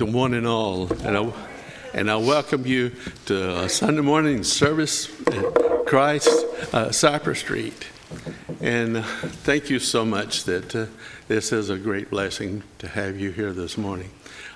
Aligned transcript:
morning 0.00 0.12
to 0.12 0.18
one 0.18 0.34
and 0.34 0.46
all, 0.46 0.92
and 1.04 1.16
I, 1.16 1.32
and 1.94 2.10
I 2.10 2.16
welcome 2.16 2.66
you 2.66 2.92
to 3.26 3.60
a 3.60 3.68
Sunday 3.68 4.02
morning 4.02 4.44
service 4.44 5.08
at 5.28 5.86
Christ 5.86 6.28
uh, 6.74 6.90
Cypress 6.90 7.38
Street. 7.38 7.86
And 8.60 8.98
uh, 8.98 9.02
thank 9.02 9.70
you 9.70 9.78
so 9.78 10.04
much 10.04 10.44
that 10.44 10.74
uh, 10.74 10.86
this 11.28 11.50
is 11.52 11.70
a 11.70 11.78
great 11.78 12.10
blessing 12.10 12.62
to 12.78 12.88
have 12.88 13.18
you 13.18 13.30
here 13.30 13.52
this 13.52 13.78
morning. 13.78 14.10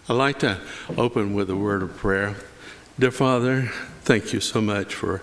I'd 0.09 0.15
like 0.15 0.41
to 0.41 0.61
open 0.99 1.33
with 1.33 1.49
a 1.49 1.57
word 1.57 1.83
of 1.83 1.97
prayer. 1.97 2.37
Dear 2.99 3.11
Father, 3.11 3.71
thank 4.03 4.35
you 4.35 4.41
so 4.41 4.61
much 4.61 4.95
for 4.95 5.23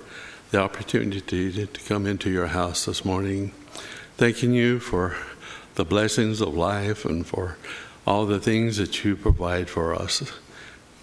the 0.49 0.59
opportunity 0.59 1.51
to, 1.51 1.65
to 1.67 1.81
come 1.81 2.07
into 2.07 2.31
your 2.31 2.47
house 2.47 2.85
this 2.85 3.05
morning. 3.05 3.51
Thanking 4.15 4.53
you 4.53 4.79
for 4.79 5.15
the 5.75 5.85
blessings 5.85 6.41
of 6.41 6.55
life 6.55 7.05
and 7.05 7.25
for 7.25 7.57
all 8.07 8.25
the 8.25 8.39
things 8.39 8.77
that 8.77 9.03
you 9.03 9.17
provide 9.17 9.69
for 9.69 9.93
us. 9.93 10.31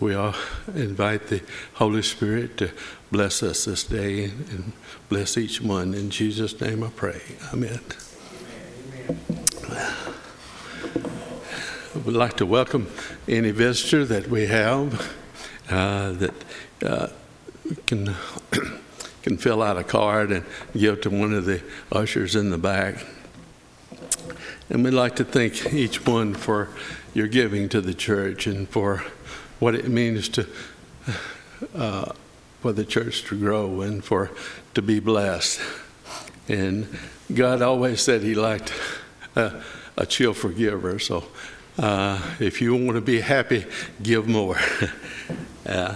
We 0.00 0.14
all 0.14 0.34
invite 0.74 1.26
the 1.26 1.42
Holy 1.74 2.00
Spirit 2.00 2.56
to 2.56 2.70
bless 3.12 3.42
us 3.42 3.66
this 3.66 3.84
day 3.84 4.24
and 4.24 4.72
bless 5.10 5.36
each 5.36 5.60
one. 5.60 5.92
In 5.92 6.08
Jesus' 6.08 6.58
name 6.62 6.82
I 6.82 6.88
pray. 6.88 7.20
Amen. 7.52 7.80
I 11.94 11.98
would 12.06 12.16
like 12.16 12.38
to 12.38 12.46
welcome 12.46 12.90
any 13.28 13.50
visitor 13.50 14.06
that 14.06 14.28
we 14.28 14.46
have 14.46 15.12
uh, 15.68 16.12
that 16.12 16.34
uh, 16.82 17.08
can, 17.86 18.14
can 19.22 19.36
fill 19.36 19.62
out 19.62 19.76
a 19.76 19.84
card 19.84 20.32
and 20.32 20.46
give 20.72 21.02
to 21.02 21.10
one 21.10 21.34
of 21.34 21.44
the 21.44 21.62
ushers 21.92 22.34
in 22.34 22.48
the 22.48 22.58
back. 22.58 23.04
And 24.74 24.82
we'd 24.82 24.90
like 24.90 25.14
to 25.16 25.24
thank 25.24 25.72
each 25.72 26.04
one 26.04 26.34
for 26.34 26.68
your 27.14 27.28
giving 27.28 27.68
to 27.68 27.80
the 27.80 27.94
church 27.94 28.48
and 28.48 28.68
for 28.68 29.04
what 29.60 29.76
it 29.76 29.86
means 29.86 30.28
to 30.30 30.48
uh, 31.76 32.10
for 32.60 32.72
the 32.72 32.84
church 32.84 33.22
to 33.26 33.38
grow 33.38 33.82
and 33.82 34.04
for 34.04 34.32
to 34.74 34.82
be 34.82 34.98
blessed. 34.98 35.60
And 36.48 36.88
God 37.32 37.62
always 37.62 38.02
said 38.02 38.22
He 38.22 38.34
liked 38.34 38.72
a, 39.36 39.62
a 39.96 40.06
cheerful 40.06 40.50
giver. 40.50 40.98
So 40.98 41.22
uh, 41.78 42.20
if 42.40 42.60
you 42.60 42.74
want 42.74 42.96
to 42.96 43.00
be 43.00 43.20
happy, 43.20 43.66
give 44.02 44.26
more. 44.26 44.58
uh, 45.66 45.94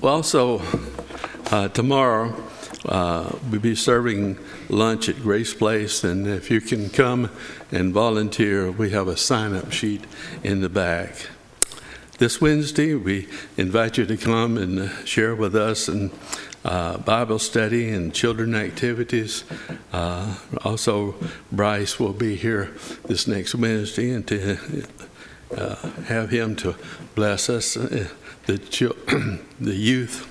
well, 0.00 0.14
also 0.14 0.60
uh, 1.52 1.68
tomorrow 1.68 2.49
uh, 2.84 3.36
we'll 3.50 3.60
be 3.60 3.74
serving 3.74 4.38
lunch 4.68 5.08
at 5.08 5.20
Grace 5.20 5.54
Place, 5.54 6.04
and 6.04 6.26
if 6.26 6.50
you 6.50 6.60
can 6.60 6.90
come 6.90 7.30
and 7.70 7.92
volunteer, 7.92 8.70
we 8.70 8.90
have 8.90 9.08
a 9.08 9.16
sign 9.16 9.54
up 9.54 9.72
sheet 9.72 10.04
in 10.42 10.60
the 10.60 10.68
back. 10.68 11.28
This 12.18 12.40
Wednesday, 12.40 12.94
we 12.94 13.28
invite 13.56 13.96
you 13.96 14.06
to 14.06 14.16
come 14.16 14.58
and 14.58 14.90
share 15.06 15.34
with 15.34 15.56
us 15.56 15.88
and 15.88 16.10
uh, 16.64 16.98
Bible 16.98 17.38
study 17.38 17.88
and 17.88 18.12
children 18.12 18.54
activities. 18.54 19.44
Uh, 19.92 20.36
also, 20.62 21.14
Bryce 21.50 21.98
will 21.98 22.12
be 22.12 22.36
here 22.36 22.74
this 23.06 23.26
next 23.26 23.54
Wednesday, 23.54 24.10
and 24.10 24.26
to 24.28 24.58
uh, 25.56 25.76
have 26.02 26.30
him 26.30 26.56
to 26.56 26.76
bless 27.14 27.48
us, 27.48 27.76
uh, 27.76 28.08
the 28.46 28.58
the 29.60 29.74
youth. 29.74 30.29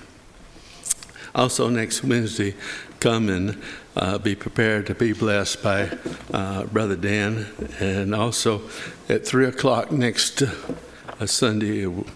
Also, 1.34 1.68
next 1.68 2.02
Wednesday, 2.02 2.54
come 2.98 3.28
and 3.28 3.60
uh, 3.96 4.18
be 4.18 4.34
prepared 4.34 4.86
to 4.86 4.94
be 4.94 5.12
blessed 5.12 5.62
by 5.62 5.90
uh, 6.32 6.64
Brother 6.64 6.96
Dan. 6.96 7.46
And 7.78 8.14
also 8.14 8.62
at 9.08 9.26
3 9.26 9.46
o'clock 9.46 9.92
next 9.92 10.42
uh, 10.42 11.26
Sunday, 11.26 11.86
we'll 11.86 12.06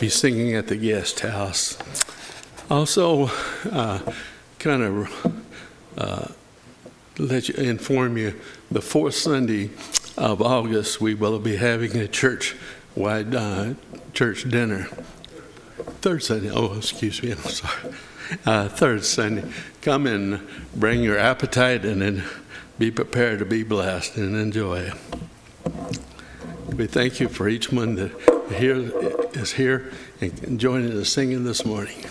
be 0.00 0.08
singing 0.08 0.54
at 0.54 0.68
the 0.68 0.76
guest 0.76 1.20
house. 1.20 1.78
Also, 2.68 3.30
uh, 3.70 4.00
kind 4.58 4.82
of 4.82 5.42
uh, 5.96 6.28
let 7.18 7.48
you 7.48 7.54
inform 7.54 8.16
you 8.16 8.40
the 8.70 8.80
fourth 8.80 9.14
Sunday 9.14 9.70
of 10.16 10.42
August, 10.42 11.00
we 11.00 11.14
will 11.14 11.38
be 11.38 11.56
having 11.56 11.96
a 11.96 12.08
church 12.08 12.56
wide 12.96 13.34
uh, 13.34 13.74
church 14.12 14.48
dinner. 14.48 14.84
Third 16.00 16.22
Sunday, 16.22 16.50
oh, 16.50 16.76
excuse 16.76 17.22
me, 17.22 17.32
I'm 17.32 17.38
sorry 17.38 17.94
uh, 18.46 18.68
third 18.68 19.04
Sunday. 19.04 19.44
Come 19.82 20.06
and 20.06 20.46
bring 20.74 21.02
your 21.02 21.18
appetite 21.18 21.84
and 21.84 22.02
then 22.02 22.24
be 22.78 22.90
prepared 22.90 23.38
to 23.38 23.44
be 23.44 23.62
blessed 23.62 24.16
and 24.16 24.36
enjoy. 24.36 24.92
We 26.76 26.86
thank 26.86 27.20
you 27.20 27.28
for 27.28 27.48
each 27.48 27.70
one 27.70 27.94
that 27.96 28.10
here 28.56 28.90
is 29.34 29.52
here 29.52 29.92
and 30.20 30.58
joining 30.58 30.94
the 30.94 31.04
singing 31.04 31.44
this 31.44 31.64
morning. 31.64 32.04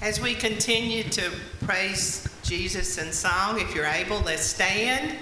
As 0.00 0.20
we 0.20 0.34
continue 0.34 1.02
to 1.02 1.30
praise 1.66 2.26
Jesus 2.42 2.96
in 2.96 3.12
song, 3.12 3.60
if 3.60 3.74
you're 3.74 3.84
able, 3.84 4.20
let's 4.20 4.42
stand. 4.42 5.18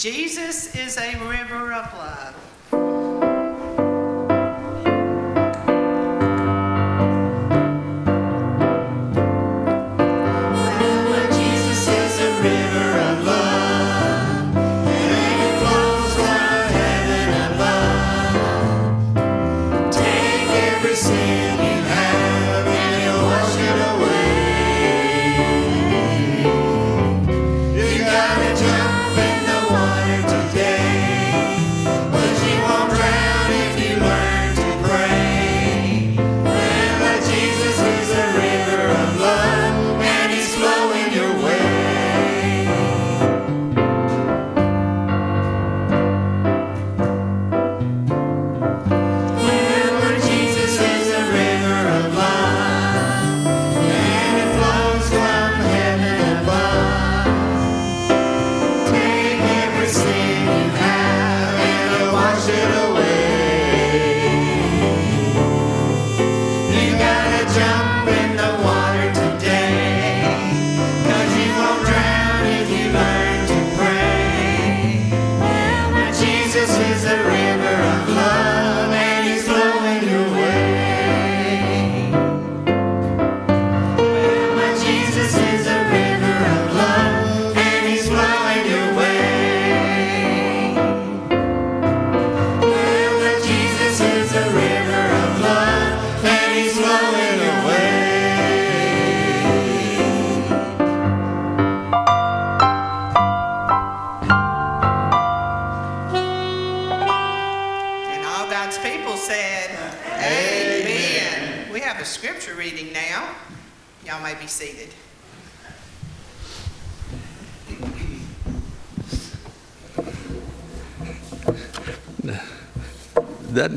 Jesus 0.00 0.74
is 0.74 0.96
a 0.96 1.14
river 1.28 1.74
of 1.74 1.92
love. 1.92 3.09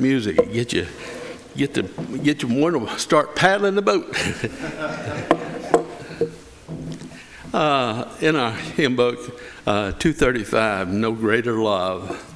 Music 0.03 0.35
get 0.51 0.73
you 0.73 0.85
get 1.55 1.73
to 1.73 1.83
get 2.23 2.43
you 2.43 2.49
want 2.49 2.75
to 2.75 2.99
start 2.99 3.37
paddling 3.37 3.75
the 3.75 3.81
boat. 3.81 4.13
uh, 7.53 8.13
in 8.19 8.35
our 8.35 8.51
hymn 8.51 8.97
book, 8.97 9.39
uh, 9.65 9.93
235, 9.93 10.89
"No 10.89 11.13
Greater 11.13 11.53
Love." 11.53 12.29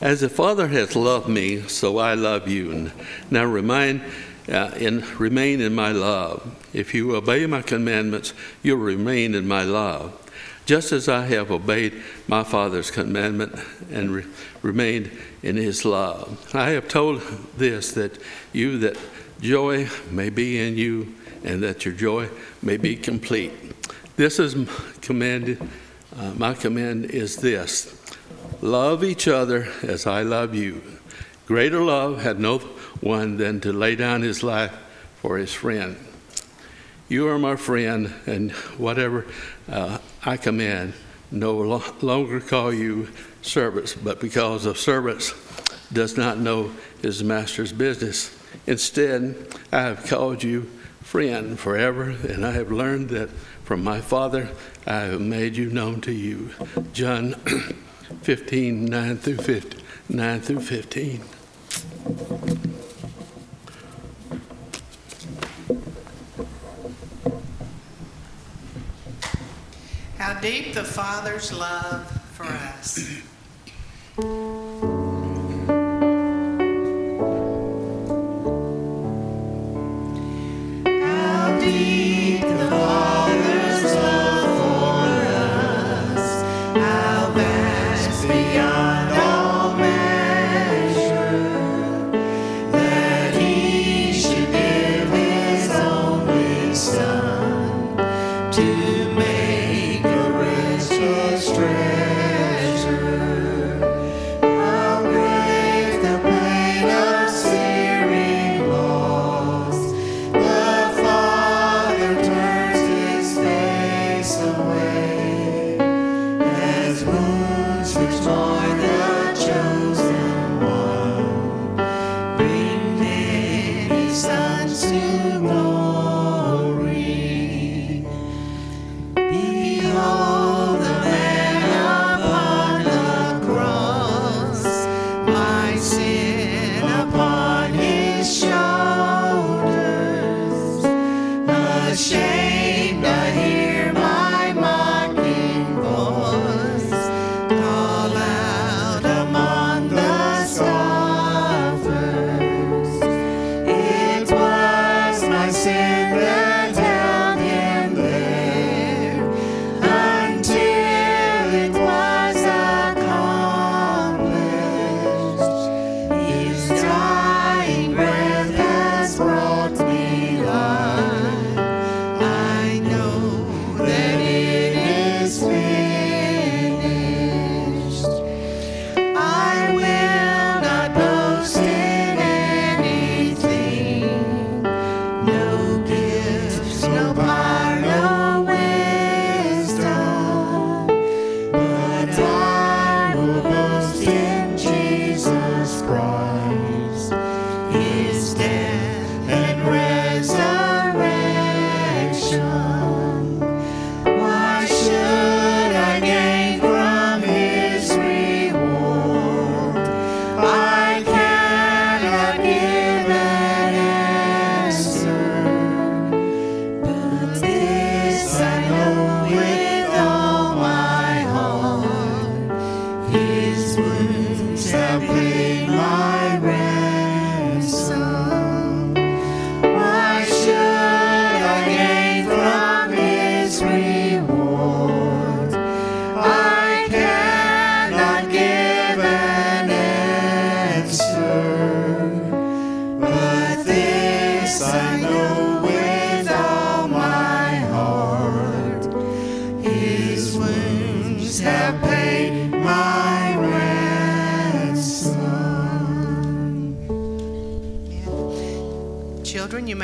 As 0.00 0.20
the 0.20 0.28
Father 0.28 0.66
has 0.68 0.96
loved 0.96 1.28
me, 1.28 1.62
so 1.68 1.98
I 1.98 2.14
love 2.14 2.48
you. 2.48 2.90
Now 3.30 3.44
remain, 3.44 4.02
uh, 4.48 4.72
in, 4.76 5.04
remain 5.18 5.60
in 5.60 5.74
my 5.74 5.92
love. 5.92 6.54
If 6.74 6.94
you 6.94 7.14
obey 7.14 7.46
my 7.46 7.62
commandments, 7.62 8.34
you'll 8.62 8.76
remain 8.76 9.34
in 9.34 9.48
my 9.48 9.62
love. 9.62 10.25
Just 10.66 10.90
as 10.90 11.08
I 11.08 11.26
have 11.26 11.52
obeyed 11.52 12.02
my 12.26 12.42
Father's 12.42 12.90
commandment 12.90 13.54
and 13.90 14.10
re- 14.10 14.24
remained 14.62 15.10
in 15.42 15.56
his 15.56 15.84
love. 15.84 16.54
I 16.54 16.70
have 16.70 16.88
told 16.88 17.22
this 17.56 17.92
that 17.92 18.18
you, 18.52 18.78
that 18.78 18.98
joy 19.40 19.88
may 20.10 20.28
be 20.28 20.58
in 20.58 20.76
you, 20.76 21.14
and 21.44 21.62
that 21.62 21.84
your 21.84 21.94
joy 21.94 22.28
may 22.62 22.76
be 22.76 22.96
complete. 22.96 23.52
This 24.16 24.40
is 24.40 24.56
commanded, 25.02 25.62
uh, 26.16 26.32
my 26.34 26.54
command 26.54 27.06
is 27.06 27.36
this 27.36 28.02
Love 28.60 29.04
each 29.04 29.28
other 29.28 29.68
as 29.82 30.06
I 30.06 30.22
love 30.22 30.54
you. 30.54 30.82
Greater 31.46 31.80
love 31.80 32.22
had 32.22 32.40
no 32.40 32.58
one 33.00 33.36
than 33.36 33.60
to 33.60 33.72
lay 33.72 33.94
down 33.94 34.22
his 34.22 34.42
life 34.42 34.74
for 35.22 35.38
his 35.38 35.52
friend. 35.52 35.96
You 37.08 37.28
are 37.28 37.38
my 37.38 37.54
friend, 37.54 38.12
and 38.26 38.50
whatever 38.78 39.26
uh, 39.70 39.98
I 40.26 40.36
command, 40.36 40.94
no 41.30 41.56
lo- 41.56 41.94
longer 42.02 42.40
call 42.40 42.74
you 42.74 43.08
servants, 43.42 43.94
but 43.94 44.20
because 44.20 44.66
of 44.66 44.76
servants 44.76 45.32
does 45.92 46.16
not 46.16 46.36
know 46.36 46.72
his 47.00 47.22
master's 47.22 47.72
business. 47.72 48.36
Instead, 48.66 49.36
I 49.72 49.82
have 49.82 50.04
called 50.06 50.42
you 50.42 50.62
friend 51.00 51.56
forever, 51.56 52.10
and 52.10 52.44
I 52.44 52.50
have 52.50 52.72
learned 52.72 53.10
that 53.10 53.30
from 53.62 53.84
my 53.84 54.00
Father 54.00 54.50
I 54.84 55.02
have 55.02 55.20
made 55.20 55.56
you 55.56 55.70
known 55.70 56.00
to 56.00 56.12
you. 56.12 56.50
John 56.92 57.34
15, 58.22 58.84
9 58.84 59.18
through 59.18 59.36
15. 59.36 59.80
9 60.08 60.40
through 60.40 60.60
15. 60.60 61.22
How 70.26 70.34
deep 70.40 70.74
the 70.74 70.82
Father's 70.82 71.52
love 71.52 72.10
for 72.32 72.46
us. 72.46 73.22
How 80.84 81.58
deep 81.60 82.40
the 82.40 83.05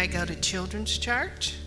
may 0.02 0.08
go 0.08 0.24
to 0.24 0.34
Children's 0.34 0.98
Church. 0.98 1.61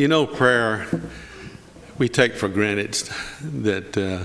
You 0.00 0.08
know, 0.08 0.26
prayer, 0.26 0.86
we 1.98 2.08
take 2.08 2.32
for 2.32 2.48
granted 2.48 2.94
that 3.42 3.98
uh, 3.98 4.24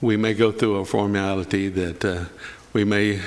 we 0.00 0.16
may 0.16 0.32
go 0.32 0.50
through 0.50 0.76
a 0.76 0.86
formality, 0.86 1.68
that 1.68 2.02
uh, 2.02 2.24
we 2.72 2.82
may 2.82 3.20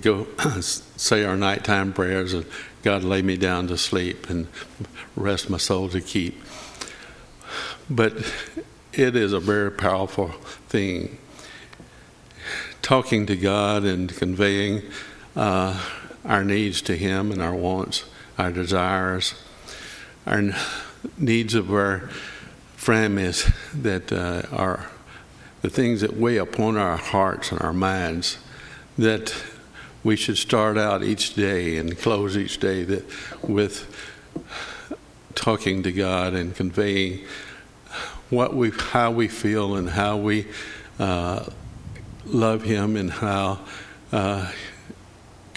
go 0.00 0.26
say 0.62 1.24
our 1.24 1.36
nighttime 1.36 1.92
prayers 1.92 2.32
and 2.32 2.46
God 2.82 3.04
lay 3.04 3.20
me 3.20 3.36
down 3.36 3.66
to 3.66 3.76
sleep 3.76 4.30
and 4.30 4.46
rest 5.14 5.50
my 5.50 5.58
soul 5.58 5.90
to 5.90 6.00
keep. 6.00 6.42
But 7.90 8.14
it 8.94 9.14
is 9.14 9.34
a 9.34 9.40
very 9.40 9.70
powerful 9.70 10.28
thing. 10.70 11.18
Talking 12.80 13.26
to 13.26 13.36
God 13.36 13.84
and 13.84 14.08
conveying 14.16 14.84
uh, 15.36 15.84
our 16.24 16.44
needs 16.44 16.80
to 16.80 16.96
Him 16.96 17.30
and 17.30 17.42
our 17.42 17.54
wants, 17.54 18.04
our 18.38 18.50
desires, 18.50 19.34
our 20.28 20.42
needs 21.16 21.54
of 21.54 21.72
our 21.72 22.08
families 22.76 23.50
that 23.74 24.12
uh, 24.12 24.42
are 24.52 24.90
the 25.62 25.70
things 25.70 26.02
that 26.02 26.16
weigh 26.16 26.36
upon 26.36 26.76
our 26.76 26.96
hearts 26.96 27.50
and 27.50 27.60
our 27.62 27.72
minds 27.72 28.38
that 28.98 29.34
we 30.04 30.16
should 30.16 30.36
start 30.36 30.76
out 30.76 31.02
each 31.02 31.34
day 31.34 31.78
and 31.78 31.98
close 31.98 32.36
each 32.36 32.58
day 32.58 32.84
that 32.84 33.04
with 33.42 33.86
talking 35.34 35.82
to 35.82 35.92
God 35.92 36.34
and 36.34 36.54
conveying 36.54 37.24
what 38.30 38.54
we 38.54 38.70
how 38.70 39.10
we 39.10 39.28
feel 39.28 39.76
and 39.76 39.88
how 39.88 40.16
we 40.18 40.46
uh, 40.98 41.46
love 42.26 42.62
Him 42.62 42.96
and 42.96 43.10
how 43.10 43.60
uh, 44.12 44.52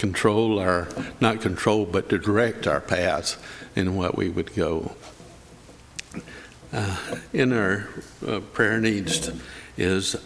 control 0.02 0.58
our 0.58 0.88
not 1.20 1.40
control 1.40 1.86
but 1.86 2.08
to 2.08 2.18
direct 2.18 2.66
our 2.66 2.80
paths 2.80 3.36
in 3.76 3.94
what 3.94 4.16
we 4.16 4.28
would 4.28 4.52
go. 4.56 4.96
Uh, 6.72 6.96
in 7.32 7.52
our 7.52 7.86
uh, 8.26 8.40
prayer 8.52 8.80
needs 8.80 9.30
is 9.76 10.16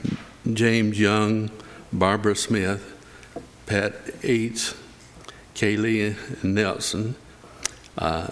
James 0.52 1.00
Young, 1.00 1.50
Barbara 1.90 2.36
Smith, 2.36 2.84
Pat 3.64 3.94
Eads, 4.22 4.74
Kaylee 5.54 6.14
Nelson, 6.44 7.14
uh, 7.96 8.26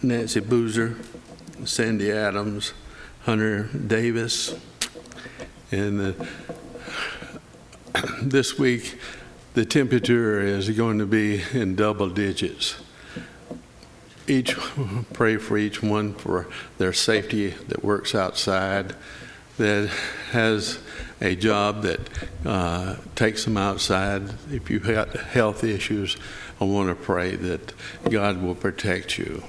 Nancy 0.00 0.40
Boozer, 0.40 0.96
Sandy 1.66 2.10
Adams, 2.10 2.72
Hunter 3.24 3.64
Davis, 3.64 4.54
and 5.70 6.16
uh, 6.18 6.24
this 8.22 8.58
week 8.58 8.98
the 9.54 9.64
temperature 9.64 10.40
is 10.40 10.70
going 10.70 10.98
to 10.98 11.06
be 11.06 11.42
in 11.52 11.76
double 11.76 12.08
digits. 12.08 12.76
Each 14.26 14.56
pray 15.12 15.36
for 15.36 15.58
each 15.58 15.82
one 15.82 16.14
for 16.14 16.48
their 16.78 16.92
safety 16.92 17.50
that 17.68 17.84
works 17.84 18.14
outside, 18.14 18.94
that 19.58 19.90
has 20.30 20.78
a 21.20 21.36
job 21.36 21.82
that 21.82 22.00
uh, 22.46 22.96
takes 23.14 23.44
them 23.44 23.56
outside. 23.56 24.22
If 24.50 24.70
you 24.70 24.80
have 24.80 25.12
health 25.12 25.64
issues, 25.64 26.16
I 26.60 26.64
want 26.64 26.88
to 26.88 26.94
pray 26.94 27.36
that 27.36 27.74
God 28.08 28.40
will 28.40 28.54
protect 28.54 29.18
you. 29.18 29.42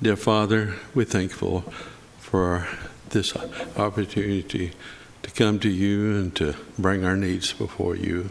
Dear 0.00 0.16
Father, 0.16 0.74
we're 0.94 1.04
thankful 1.04 1.60
for 2.18 2.66
this 3.10 3.36
opportunity 3.76 4.72
to 5.22 5.30
come 5.30 5.58
to 5.60 5.68
you 5.68 6.16
and 6.16 6.34
to 6.36 6.54
bring 6.78 7.04
our 7.04 7.16
needs 7.16 7.52
before 7.52 7.94
you. 7.94 8.30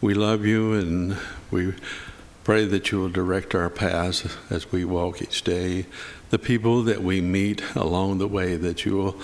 We 0.00 0.14
love 0.14 0.44
you 0.44 0.74
and 0.74 1.16
we 1.50 1.74
pray 2.44 2.64
that 2.66 2.90
you 2.90 3.00
will 3.00 3.08
direct 3.08 3.54
our 3.54 3.70
paths 3.70 4.26
as 4.50 4.70
we 4.72 4.84
walk 4.84 5.22
each 5.22 5.42
day. 5.42 5.86
The 6.30 6.38
people 6.38 6.82
that 6.84 7.02
we 7.02 7.20
meet 7.20 7.62
along 7.74 8.18
the 8.18 8.28
way, 8.28 8.56
that 8.56 8.84
you 8.84 8.96
will 8.96 9.16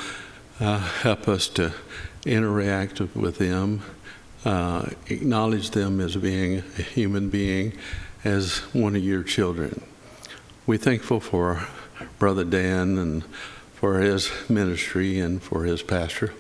uh, 0.60 0.78
help 0.78 1.28
us 1.28 1.48
to 1.48 1.72
interact 2.24 3.00
with 3.00 3.38
them, 3.38 3.82
uh, 4.44 4.90
acknowledge 5.08 5.70
them 5.70 6.00
as 6.00 6.16
being 6.16 6.62
a 6.78 6.82
human 6.82 7.30
being, 7.30 7.72
as 8.24 8.58
one 8.72 8.96
of 8.96 9.02
your 9.02 9.22
children. 9.22 9.82
We're 10.66 10.78
thankful 10.78 11.20
for 11.20 11.66
Brother 12.18 12.44
Dan 12.44 12.98
and 12.98 13.24
for 13.74 14.00
his 14.00 14.30
ministry 14.48 15.18
and 15.18 15.42
for 15.42 15.64
his 15.64 15.82
pastor 15.82 16.32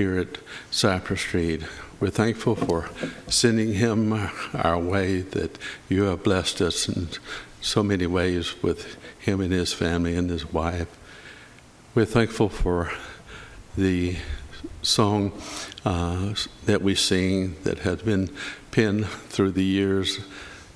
here 0.00 0.18
at 0.18 0.38
Cypress 0.70 1.20
Street. 1.20 1.62
We're 2.00 2.08
thankful 2.08 2.54
for 2.54 2.88
sending 3.28 3.74
him 3.74 4.14
our 4.54 4.78
way, 4.78 5.20
that 5.20 5.58
you 5.90 6.04
have 6.04 6.22
blessed 6.22 6.62
us 6.62 6.88
in 6.88 7.08
so 7.60 7.82
many 7.82 8.06
ways 8.06 8.62
with 8.62 8.96
him 9.18 9.42
and 9.42 9.52
his 9.52 9.74
family 9.74 10.16
and 10.16 10.30
his 10.30 10.50
wife. 10.50 10.88
We're 11.94 12.06
thankful 12.06 12.48
for 12.48 12.90
the 13.76 14.16
song 14.80 15.32
uh, 15.84 16.32
that 16.64 16.80
we 16.80 16.94
sing 16.94 17.56
that 17.64 17.80
has 17.80 18.00
been 18.00 18.30
penned 18.70 19.06
through 19.06 19.50
the 19.50 19.64
years 19.64 20.20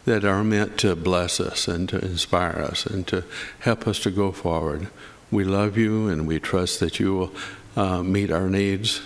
that 0.04 0.26
are 0.26 0.44
meant 0.44 0.76
to 0.80 0.94
bless 0.94 1.40
us 1.40 1.66
and 1.66 1.88
to 1.88 1.98
inspire 2.04 2.62
us 2.70 2.84
and 2.84 3.06
to 3.06 3.24
help 3.60 3.88
us 3.88 4.00
to 4.00 4.10
go 4.10 4.32
forward. 4.32 4.88
We 5.30 5.44
love 5.44 5.78
you 5.78 6.08
and 6.08 6.26
we 6.26 6.38
trust 6.38 6.78
that 6.80 7.00
you 7.00 7.14
will 7.14 7.32
uh, 7.76 8.02
meet 8.02 8.30
our 8.30 8.48
needs. 8.48 9.00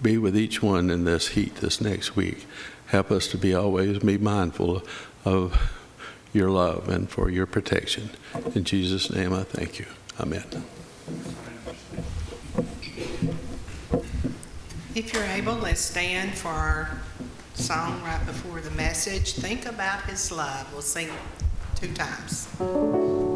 Be 0.00 0.18
with 0.18 0.36
each 0.36 0.62
one 0.62 0.90
in 0.90 1.04
this 1.04 1.28
heat 1.28 1.56
this 1.56 1.80
next 1.80 2.16
week. 2.16 2.46
Help 2.86 3.10
us 3.10 3.26
to 3.28 3.38
be 3.38 3.54
always 3.54 3.98
be 4.00 4.18
mindful 4.18 4.82
of 5.24 5.72
your 6.32 6.50
love 6.50 6.88
and 6.88 7.08
for 7.08 7.30
your 7.30 7.46
protection. 7.46 8.10
In 8.54 8.64
Jesus' 8.64 9.10
name 9.10 9.32
I 9.32 9.44
thank 9.44 9.78
you. 9.78 9.86
Amen. 10.20 10.44
If 14.94 15.14
you're 15.14 15.24
able, 15.24 15.54
let's 15.54 15.80
stand 15.80 16.34
for 16.34 16.48
our 16.48 17.00
song 17.54 18.02
right 18.02 18.24
before 18.26 18.60
the 18.60 18.70
message. 18.72 19.34
Think 19.34 19.66
about 19.66 20.02
his 20.02 20.30
love. 20.30 20.70
We'll 20.72 20.82
sing 20.82 21.08
two 21.76 21.92
times. 21.94 23.31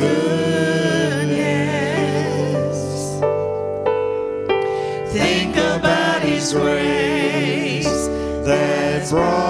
Goodness. 0.00 1.20
Think 5.12 5.56
about 5.56 6.22
his 6.22 6.52
grace 6.52 8.08
that 8.46 9.08
brought 9.10 9.49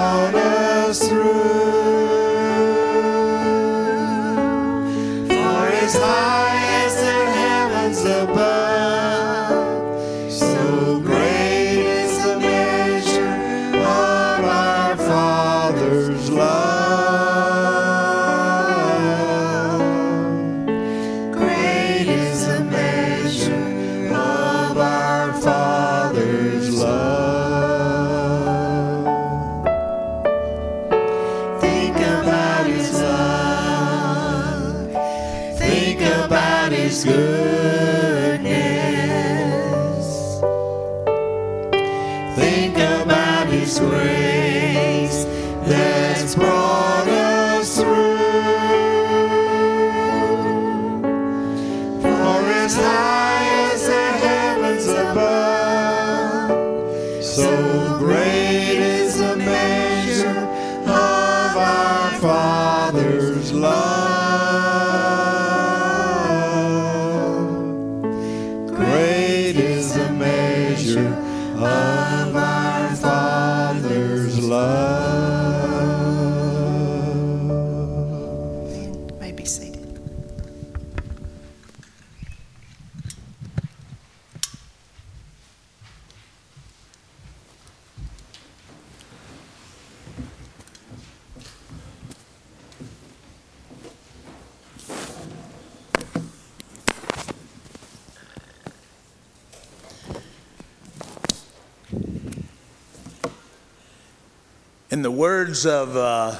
words 105.50 105.66
of 105.66 105.96
uh, 105.96 106.36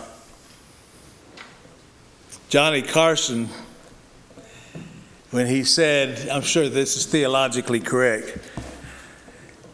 Johnny 2.48 2.80
Carson, 2.80 3.48
when 5.32 5.48
he 5.48 5.64
said, 5.64 6.28
I'm 6.28 6.42
sure 6.42 6.68
this 6.68 6.96
is 6.96 7.06
theologically 7.06 7.80
correct, 7.80 8.38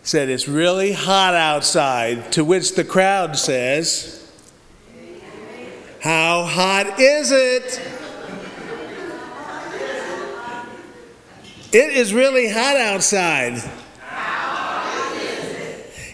said, 0.03 0.31
It's 0.31 0.49
really 0.49 0.93
hot 0.93 1.35
outside, 1.35 2.33
to 2.33 2.47
which 2.47 2.77
the 2.77 2.85
crowd 2.85 3.37
says, 3.37 4.33
How 6.01 6.45
hot 6.45 6.99
is 6.99 7.31
it? 7.31 7.83
It 11.75 11.93
is 11.93 12.15
really 12.15 12.49
hot 12.49 12.79
outside. 12.79 13.63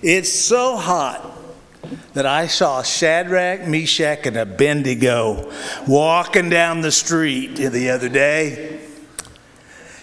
It's 0.03 0.33
so 0.33 0.77
hot 0.77 1.32
that 2.15 2.27
I 2.27 2.47
saw 2.47 2.83
Shadrach, 2.83 3.67
Meshach, 3.67 4.27
and 4.27 4.37
Abednego 4.37 5.51
walking 5.87 6.51
down 6.51 6.81
the 6.81 6.93
street 6.93 7.57
the 7.57 7.91
other 7.91 8.09
day. 8.09 8.81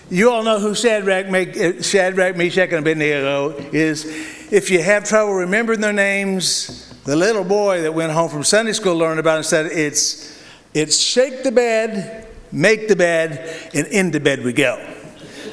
You 0.10 0.32
all 0.32 0.44
know 0.44 0.60
who 0.60 0.74
Shadrach, 0.74 1.28
eh, 1.28 1.82
Shadrach 1.82 2.36
Meshach, 2.36 2.70
and 2.70 2.80
Abednego 2.80 3.50
is. 3.72 4.06
If 4.52 4.72
you 4.72 4.82
have 4.82 5.04
trouble 5.04 5.34
remembering 5.34 5.80
their 5.80 5.94
names, 5.94 6.92
the 7.06 7.16
little 7.16 7.44
boy 7.44 7.84
that 7.84 7.94
went 7.94 8.12
home 8.12 8.30
from 8.30 8.44
Sunday 8.44 8.74
school 8.74 8.96
learned 8.96 9.20
about 9.20 9.36
it 9.36 9.38
and 9.38 9.46
said, 9.46 9.66
it's, 9.68 10.42
it's 10.74 10.98
shake 10.98 11.44
the 11.44 11.52
bed, 11.52 12.28
make 12.52 12.88
the 12.88 12.96
bed, 12.96 13.70
and 13.76 13.86
into 13.88 14.20
bed 14.20 14.44
we 14.44 14.54
go. 14.54 14.84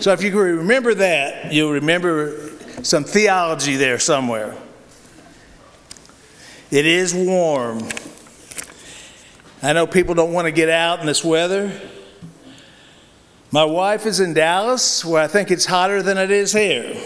So 0.00 0.12
if 0.12 0.22
you 0.22 0.38
remember 0.38 0.94
that, 0.94 1.52
you'll 1.52 1.72
remember 1.72 2.50
some 2.82 3.04
theology 3.04 3.76
there 3.76 3.98
somewhere. 3.98 4.56
It 6.68 6.84
is 6.84 7.14
warm. 7.14 7.78
I 9.62 9.72
know 9.72 9.86
people 9.86 10.16
don't 10.16 10.32
want 10.32 10.46
to 10.46 10.50
get 10.50 10.68
out 10.68 10.98
in 10.98 11.06
this 11.06 11.22
weather. 11.22 11.72
My 13.52 13.64
wife 13.64 14.04
is 14.04 14.18
in 14.18 14.34
Dallas, 14.34 15.04
where 15.04 15.22
I 15.22 15.28
think 15.28 15.52
it's 15.52 15.64
hotter 15.64 16.02
than 16.02 16.18
it 16.18 16.32
is 16.32 16.52
here. 16.52 17.00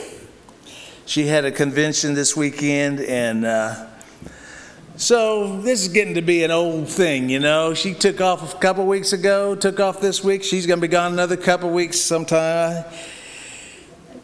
She 1.05 1.27
had 1.27 1.45
a 1.45 1.53
convention 1.53 2.15
this 2.15 2.35
weekend, 2.35 3.01
and 3.01 3.45
uh, 3.45 3.87
so 4.97 5.61
this 5.61 5.83
is 5.83 5.89
getting 5.89 6.15
to 6.15 6.23
be 6.23 6.43
an 6.43 6.51
old 6.51 6.89
thing, 6.89 7.29
you 7.29 7.39
know. 7.39 7.75
She 7.75 7.93
took 7.93 8.23
off 8.23 8.55
a 8.55 8.59
couple 8.59 8.87
weeks 8.87 9.13
ago, 9.13 9.55
took 9.55 9.79
off 9.79 10.01
this 10.01 10.25
week. 10.25 10.43
She's 10.43 10.67
going 10.67 10.79
to 10.79 10.87
be 10.87 10.91
gone 10.91 11.13
another 11.13 11.37
couple 11.37 11.69
weeks 11.69 12.01
sometime. 12.01 12.83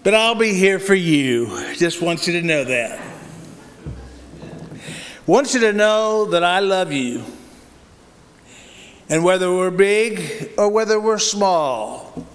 But 0.03 0.14
I'll 0.14 0.35
be 0.35 0.55
here 0.55 0.79
for 0.79 0.94
you. 0.94 1.75
Just 1.75 2.01
want 2.01 2.27
you 2.27 2.40
to 2.40 2.42
know 2.42 2.64
that 2.64 3.16
want 5.27 5.55
you 5.55 5.61
to 5.61 5.73
know 5.73 6.27
that 6.27 6.45
I 6.45 6.61
love 6.61 6.93
you. 6.93 7.25
And 9.09 9.25
whether 9.25 9.53
we're 9.53 9.71
big 9.71 10.53
or 10.57 10.69
whether 10.69 11.01
we're 11.01 11.19
small, 11.19 12.27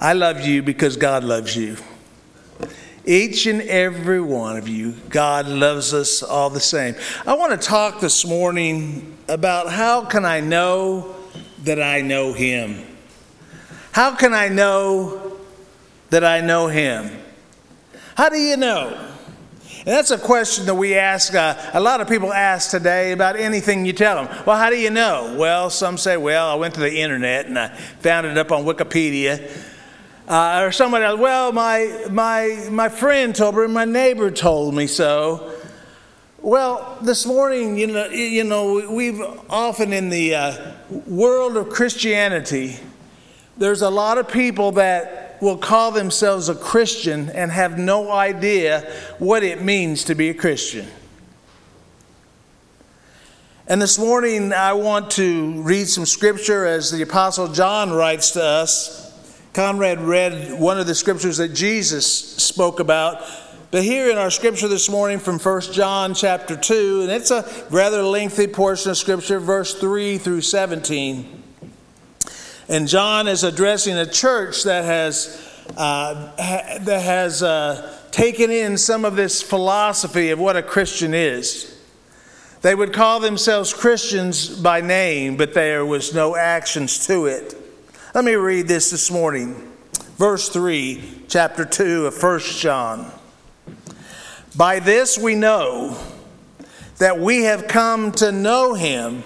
I 0.00 0.12
love 0.14 0.40
you 0.40 0.62
because 0.62 0.96
God 0.96 1.24
loves 1.24 1.56
you. 1.56 1.76
Each 3.04 3.46
and 3.46 3.62
every 3.62 4.20
one 4.20 4.56
of 4.56 4.68
you, 4.68 4.92
God 5.08 5.48
loves 5.48 5.92
us 5.92 6.22
all 6.22 6.50
the 6.50 6.60
same. 6.60 6.94
I 7.26 7.34
want 7.34 7.60
to 7.60 7.66
talk 7.66 8.00
this 8.00 8.24
morning 8.24 9.16
about 9.28 9.70
how 9.70 10.04
can 10.04 10.24
I 10.24 10.40
know 10.40 11.14
that 11.64 11.82
I 11.82 12.00
know 12.00 12.32
him? 12.32 12.84
How 13.92 14.14
can 14.14 14.34
I 14.34 14.48
know 14.48 15.36
that 16.10 16.24
I 16.24 16.40
know 16.40 16.68
him? 16.68 17.10
How 18.16 18.28
do 18.28 18.38
you 18.38 18.56
know? 18.56 19.11
And 19.84 19.96
that's 19.96 20.12
a 20.12 20.18
question 20.18 20.66
that 20.66 20.76
we 20.76 20.94
ask, 20.94 21.34
uh, 21.34 21.56
a 21.74 21.80
lot 21.80 22.00
of 22.00 22.08
people 22.08 22.32
ask 22.32 22.70
today 22.70 23.10
about 23.10 23.34
anything 23.34 23.84
you 23.84 23.92
tell 23.92 24.22
them. 24.22 24.44
Well, 24.46 24.56
how 24.56 24.70
do 24.70 24.76
you 24.76 24.90
know? 24.90 25.34
Well, 25.36 25.70
some 25.70 25.98
say, 25.98 26.16
well, 26.16 26.48
I 26.50 26.54
went 26.54 26.74
to 26.74 26.80
the 26.80 27.00
internet 27.00 27.46
and 27.46 27.58
I 27.58 27.74
found 27.98 28.28
it 28.28 28.38
up 28.38 28.52
on 28.52 28.64
Wikipedia. 28.64 29.50
Uh, 30.28 30.62
or 30.62 30.70
somebody 30.70 31.04
else, 31.04 31.18
well, 31.18 31.50
my, 31.50 32.06
my, 32.10 32.68
my 32.70 32.88
friend 32.88 33.34
told 33.34 33.56
me, 33.56 33.66
my 33.66 33.84
neighbor 33.84 34.30
told 34.30 34.72
me 34.72 34.86
so. 34.86 35.52
Well, 36.40 36.98
this 37.02 37.26
morning, 37.26 37.76
you 37.76 37.88
know, 37.88 38.06
you 38.06 38.44
know 38.44 38.88
we've 38.88 39.20
often 39.50 39.92
in 39.92 40.10
the 40.10 40.36
uh, 40.36 40.72
world 41.08 41.56
of 41.56 41.70
Christianity, 41.70 42.78
there's 43.58 43.82
a 43.82 43.90
lot 43.90 44.16
of 44.18 44.28
people 44.28 44.70
that 44.72 45.31
will 45.42 45.58
call 45.58 45.90
themselves 45.90 46.48
a 46.48 46.54
Christian 46.54 47.28
and 47.30 47.50
have 47.50 47.76
no 47.76 48.12
idea 48.12 48.88
what 49.18 49.42
it 49.42 49.60
means 49.60 50.04
to 50.04 50.14
be 50.14 50.28
a 50.28 50.34
Christian. 50.34 50.86
And 53.66 53.82
this 53.82 53.98
morning, 53.98 54.52
I 54.52 54.74
want 54.74 55.10
to 55.12 55.60
read 55.62 55.88
some 55.88 56.06
scripture 56.06 56.64
as 56.64 56.92
the 56.92 57.02
Apostle 57.02 57.48
John 57.48 57.90
writes 57.90 58.30
to 58.32 58.42
us. 58.42 59.10
Conrad 59.52 60.00
read 60.00 60.60
one 60.60 60.78
of 60.78 60.86
the 60.86 60.94
scriptures 60.94 61.38
that 61.38 61.54
Jesus 61.54 62.06
spoke 62.06 62.78
about. 62.78 63.24
But 63.72 63.82
here 63.82 64.12
in 64.12 64.18
our 64.18 64.30
scripture 64.30 64.68
this 64.68 64.88
morning 64.88 65.18
from 65.18 65.40
1 65.40 65.60
John 65.72 66.14
chapter 66.14 66.56
2, 66.56 67.02
and 67.02 67.10
it's 67.10 67.32
a 67.32 67.66
rather 67.68 68.04
lengthy 68.04 68.46
portion 68.46 68.92
of 68.92 68.96
scripture, 68.96 69.40
verse 69.40 69.74
3 69.74 70.18
through 70.18 70.42
17. 70.42 71.41
And 72.72 72.88
John 72.88 73.28
is 73.28 73.44
addressing 73.44 73.98
a 73.98 74.06
church 74.06 74.62
that 74.62 74.86
has, 74.86 75.46
uh, 75.76 76.32
ha- 76.38 76.78
that 76.80 77.02
has 77.02 77.42
uh, 77.42 77.94
taken 78.10 78.50
in 78.50 78.78
some 78.78 79.04
of 79.04 79.14
this 79.14 79.42
philosophy 79.42 80.30
of 80.30 80.38
what 80.38 80.56
a 80.56 80.62
Christian 80.62 81.12
is. 81.12 81.78
They 82.62 82.74
would 82.74 82.94
call 82.94 83.20
themselves 83.20 83.74
Christians 83.74 84.48
by 84.48 84.80
name, 84.80 85.36
but 85.36 85.52
there 85.52 85.84
was 85.84 86.14
no 86.14 86.34
actions 86.34 87.06
to 87.08 87.26
it. 87.26 87.54
Let 88.14 88.24
me 88.24 88.36
read 88.36 88.68
this 88.68 88.90
this 88.90 89.10
morning. 89.10 89.70
Verse 90.16 90.48
3, 90.48 91.24
chapter 91.28 91.66
2 91.66 92.06
of 92.06 92.22
1 92.22 92.40
John. 92.40 93.12
By 94.56 94.78
this 94.78 95.18
we 95.18 95.34
know 95.34 95.98
that 96.96 97.20
we 97.20 97.42
have 97.42 97.68
come 97.68 98.12
to 98.12 98.32
know 98.32 98.72
him 98.72 99.24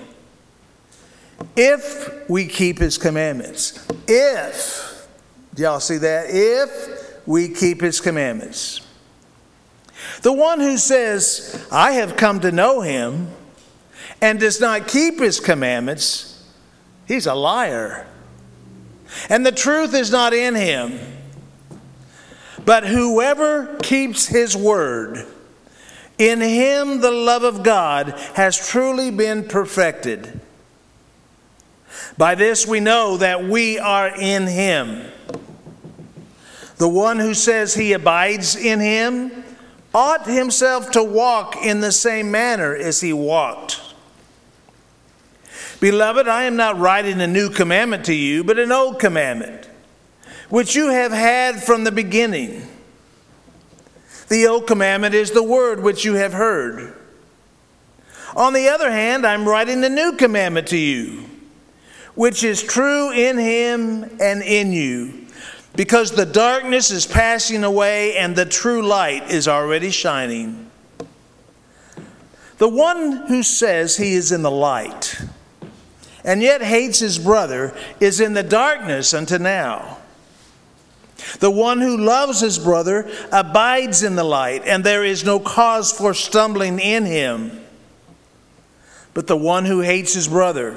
if 1.57 2.29
we 2.29 2.46
keep 2.46 2.79
his 2.79 2.99
commandments. 2.99 3.87
If, 4.07 5.09
y'all 5.57 5.81
see 5.81 5.99
that? 5.99 6.27
If 6.29 7.27
we 7.27 7.49
keep 7.49 7.81
his 7.81 8.01
commandments. 8.01 8.81
The 10.22 10.33
one 10.33 10.61
who 10.61 10.77
says, 10.77 11.66
I 11.70 11.92
have 11.92 12.16
come 12.16 12.40
to 12.40 12.53
know 12.53 12.81
him, 12.81 13.29
and 14.20 14.40
does 14.40 14.61
not 14.61 14.88
keep 14.88 15.20
his 15.20 15.40
commandments, 15.40 16.44
he's 17.07 17.27
a 17.27 17.35
liar. 17.35 18.07
And 19.29 19.44
the 19.44 19.53
truth 19.53 19.94
is 19.94 20.11
not 20.11 20.33
in 20.33 20.55
him. 20.55 20.99
But 22.64 22.87
whoever 22.87 23.77
keeps 23.83 24.27
his 24.27 24.57
word, 24.57 25.27
in 26.18 26.40
him 26.40 27.01
the 27.01 27.11
love 27.11 27.44
of 27.44 27.62
God 27.62 28.18
has 28.35 28.57
truly 28.57 29.11
been 29.11 29.44
perfected. 29.44 30.40
By 32.16 32.35
this 32.35 32.66
we 32.66 32.80
know 32.80 33.16
that 33.18 33.44
we 33.44 33.78
are 33.78 34.09
in 34.09 34.46
him. 34.46 35.11
The 36.76 36.88
one 36.88 37.18
who 37.18 37.35
says 37.35 37.74
he 37.74 37.92
abides 37.92 38.54
in 38.54 38.80
him 38.80 39.44
ought 39.94 40.26
himself 40.26 40.90
to 40.90 41.02
walk 41.02 41.56
in 41.56 41.80
the 41.80 41.92
same 41.92 42.30
manner 42.30 42.76
as 42.76 43.00
he 43.00 43.12
walked. 43.12 43.80
Beloved, 45.80 46.28
I 46.28 46.44
am 46.44 46.56
not 46.56 46.78
writing 46.78 47.20
a 47.20 47.26
new 47.26 47.48
commandment 47.50 48.04
to 48.06 48.14
you, 48.14 48.44
but 48.44 48.59
an 48.59 48.72
old 48.72 48.98
commandment, 48.98 49.68
which 50.48 50.74
you 50.74 50.88
have 50.88 51.12
had 51.12 51.62
from 51.62 51.85
the 51.85 51.92
beginning. 51.92 52.66
The 54.28 54.46
old 54.46 54.66
commandment 54.66 55.14
is 55.14 55.30
the 55.30 55.42
word 55.42 55.82
which 55.82 56.04
you 56.04 56.14
have 56.14 56.32
heard. 56.32 56.94
On 58.35 58.52
the 58.52 58.68
other 58.68 58.90
hand, 58.90 59.26
I'm 59.26 59.48
writing 59.48 59.82
a 59.85 59.88
new 59.88 60.12
commandment 60.12 60.68
to 60.68 60.76
you 60.76 61.24
which 62.16 62.42
is 62.42 62.62
true 62.62 63.12
in 63.12 63.38
him 63.38 64.02
and 64.20 64.42
in 64.42 64.72
you, 64.72 65.26
because 65.76 66.11
the 66.11 66.26
darkness 66.26 66.90
is 66.90 67.07
passing 67.07 67.62
away 67.62 68.16
and 68.16 68.35
the 68.35 68.44
true 68.44 68.83
light 68.83 69.31
is 69.31 69.46
already 69.46 69.90
shining. 69.90 70.68
The 72.59 72.68
one 72.68 73.29
who 73.29 73.42
says 73.44 73.96
he 73.96 74.14
is 74.14 74.33
in 74.33 74.42
the 74.42 74.50
light 74.50 75.22
and 76.26 76.42
yet 76.42 76.61
hates 76.61 76.98
his 76.98 77.18
brother 77.18 77.72
is 78.00 78.20
in 78.20 78.35
the 78.35 78.42
darkness 78.42 79.12
until 79.12 79.38
now. 79.38 79.98
The 81.38 81.50
one 81.50 81.81
who 81.81 81.96
loves 81.96 82.40
his 82.40 82.59
brother 82.59 83.11
abides 83.33 84.02
in 84.02 84.16
the 84.16 84.24
light, 84.24 84.62
and 84.66 84.83
there 84.83 85.05
is 85.05 85.24
no 85.24 85.38
cause 85.38 85.92
for 85.92 86.12
stumbling 86.12 86.79
in 86.79 87.05
him. 87.05 87.64
But 89.14 89.29
the 89.29 89.37
one 89.37 89.64
who 89.64 89.81
hates 89.81 90.14
his 90.14 90.29
brother, 90.29 90.76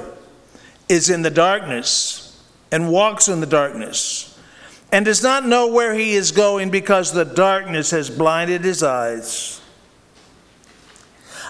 is 0.89 1.10
in 1.10 1.21
the 1.21 1.30
darkness 1.30 2.43
and 2.71 2.91
walks 2.91 3.28
in 3.28 3.39
the 3.39 3.47
darkness 3.47 4.38
and 4.91 5.06
does 5.06 5.21
not 5.21 5.45
know 5.45 5.67
where 5.67 5.93
he 5.93 6.13
is 6.13 6.32
going 6.32 6.71
because 6.71 7.13
the 7.13 7.25
darkness 7.25 7.91
has 7.91 8.10
blinded 8.10 8.63
his 8.63 8.82
eyes. 8.82 9.62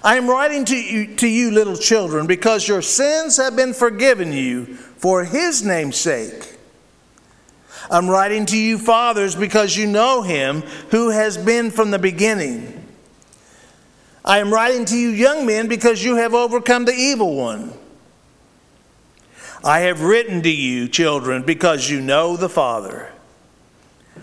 I 0.04 0.16
am 0.16 0.30
writing 0.30 0.66
to 0.66 0.76
you, 0.76 1.16
to 1.18 1.28
you, 1.28 1.52
little 1.52 1.76
children, 1.76 2.28
because 2.28 2.68
your 2.68 2.82
sins 2.82 3.38
have 3.38 3.56
been 3.56 3.74
forgiven 3.74 4.32
you 4.32 4.66
for 4.76 5.26
his 5.26 5.64
name's 5.64 5.98
sake. 5.98 6.58
I'm 7.92 8.10
writing 8.10 8.46
to 8.48 8.58
you, 8.58 8.78
fathers, 8.78 9.36
because 9.36 9.76
you 9.76 9.88
know 9.88 10.22
him 10.22 10.62
who 10.92 11.10
has 11.10 11.38
been 11.38 11.72
from 11.72 11.92
the 11.92 12.00
beginning. 12.00 12.86
I 14.24 14.40
am 14.40 14.54
writing 14.54 14.86
to 14.86 14.98
you, 14.98 15.10
young 15.10 15.46
men, 15.46 15.68
because 15.68 16.04
you 16.04 16.16
have 16.18 16.34
overcome 16.34 16.86
the 16.86 16.94
evil 16.94 17.36
one. 17.36 17.74
I 19.64 19.82
have 19.82 20.02
written 20.02 20.42
to 20.44 20.50
you, 20.50 20.88
children, 20.88 21.44
because 21.44 21.90
you 21.90 22.02
know 22.02 22.38
the 22.38 22.50
Father. 22.50 23.12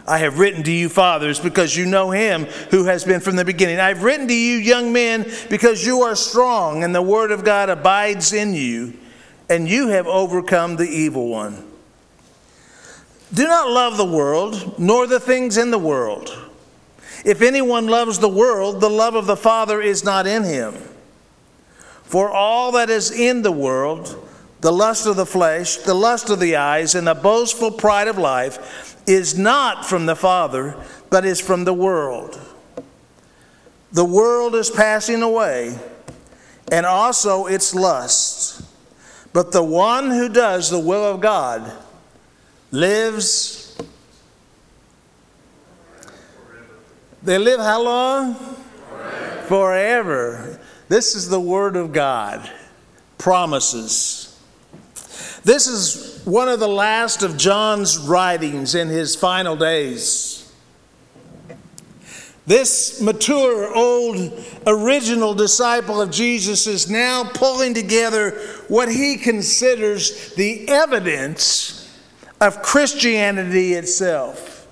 I 0.07 0.19
have 0.19 0.39
written 0.39 0.63
to 0.65 0.71
you, 0.71 0.89
fathers, 0.89 1.41
because 1.41 1.77
you 1.77 1.85
know 1.87 2.11
him 2.11 2.45
who 2.71 2.85
has 2.85 3.05
been 3.05 3.21
from 3.21 3.37
the 3.37 3.45
beginning. 3.45 3.81
I've 3.81 4.03
written 4.03 4.29
to 4.29 4.35
you, 4.35 4.57
young 4.57 4.93
men, 4.93 5.31
because 5.51 5.85
you 5.85 6.03
are 6.03 6.15
strong, 6.15 6.85
and 6.85 6.95
the 6.95 7.03
word 7.03 7.31
of 7.31 7.45
God 7.45 7.69
abides 7.69 8.33
in 8.33 8.55
you, 8.55 8.95
and 9.49 9.69
you 9.69 9.89
have 9.89 10.07
overcome 10.07 10.77
the 10.77 10.89
evil 10.89 11.29
one. 11.29 11.65
Do 13.35 13.47
not 13.47 13.71
love 13.71 13.97
the 13.97 14.05
world, 14.05 14.79
nor 14.79 15.07
the 15.07 15.21
things 15.21 15.57
in 15.57 15.71
the 15.71 15.79
world. 15.79 16.37
If 17.25 17.43
anyone 17.43 17.89
loves 17.89 18.21
the 18.21 18.29
world, 18.29 18.81
the 18.81 18.91
love 18.91 19.17
of 19.17 19.27
the 19.27 19.37
Father 19.37 19.81
is 19.81 20.05
not 20.05 20.27
in 20.27 20.45
him. 20.45 20.75
For 22.05 22.31
all 22.31 22.73
that 22.73 22.89
is 22.89 23.11
in 23.11 23.43
the 23.43 23.51
world, 23.51 24.29
the 24.67 24.73
lust 24.73 25.07
of 25.07 25.15
the 25.15 25.25
flesh, 25.25 25.77
the 25.77 25.95
lust 25.95 26.29
of 26.29 26.41
the 26.41 26.57
eyes, 26.57 26.97
and 26.97 27.07
the 27.07 27.15
boastful 27.15 27.71
pride 27.71 28.09
of 28.09 28.19
life, 28.19 29.01
is 29.07 29.39
not 29.39 29.87
from 29.87 30.07
the 30.07 30.17
Father, 30.17 30.77
but 31.09 31.25
is 31.25 31.41
from 31.41 31.65
the 31.65 31.73
world. 31.73 32.37
The 33.93 34.05
world 34.05 34.57
is 34.57 34.69
passing 34.69 35.23
away, 35.23 35.79
and 36.73 36.85
also 36.85 37.47
its 37.47 37.77
lusts. 37.77 38.61
But 39.33 39.53
the 39.53 39.63
one 39.63 40.11
who 40.11 40.29
does 40.29 40.69
the 40.69 40.81
will 40.81 41.05
of 41.05 41.21
God 41.21 41.71
lives. 42.73 43.81
They 47.23 47.39
live 47.39 47.61
how 47.61 47.83
long? 47.85 48.35
Forever. 48.35 49.47
Forever. 49.47 50.61
This 50.89 51.15
is 51.15 51.29
the 51.29 51.39
Word 51.41 51.77
of 51.77 51.93
God. 51.93 52.51
Promises. 53.17 54.26
This 55.47 55.69
is 55.69 56.23
one 56.25 56.49
of 56.49 56.59
the 56.59 56.67
last 56.67 57.23
of 57.23 57.37
John's 57.37 57.99
writings 57.99 58.75
in 58.75 58.89
his 58.89 59.15
final 59.15 59.55
days. 59.55 60.53
This 62.47 63.01
mature, 63.01 63.73
old, 63.73 64.45
original 64.67 65.35
disciple 65.35 66.03
of 66.03 66.11
Jesus 66.11 66.67
is 66.67 66.91
now 66.91 67.31
pulling 67.33 67.75
together 67.75 68.33
what 68.67 68.89
he 68.89 69.19
considers 69.19 70.35
the 70.35 70.69
evidence 70.69 71.97
of 72.41 72.61
Christianity 72.63 73.75
itself. 73.75 74.67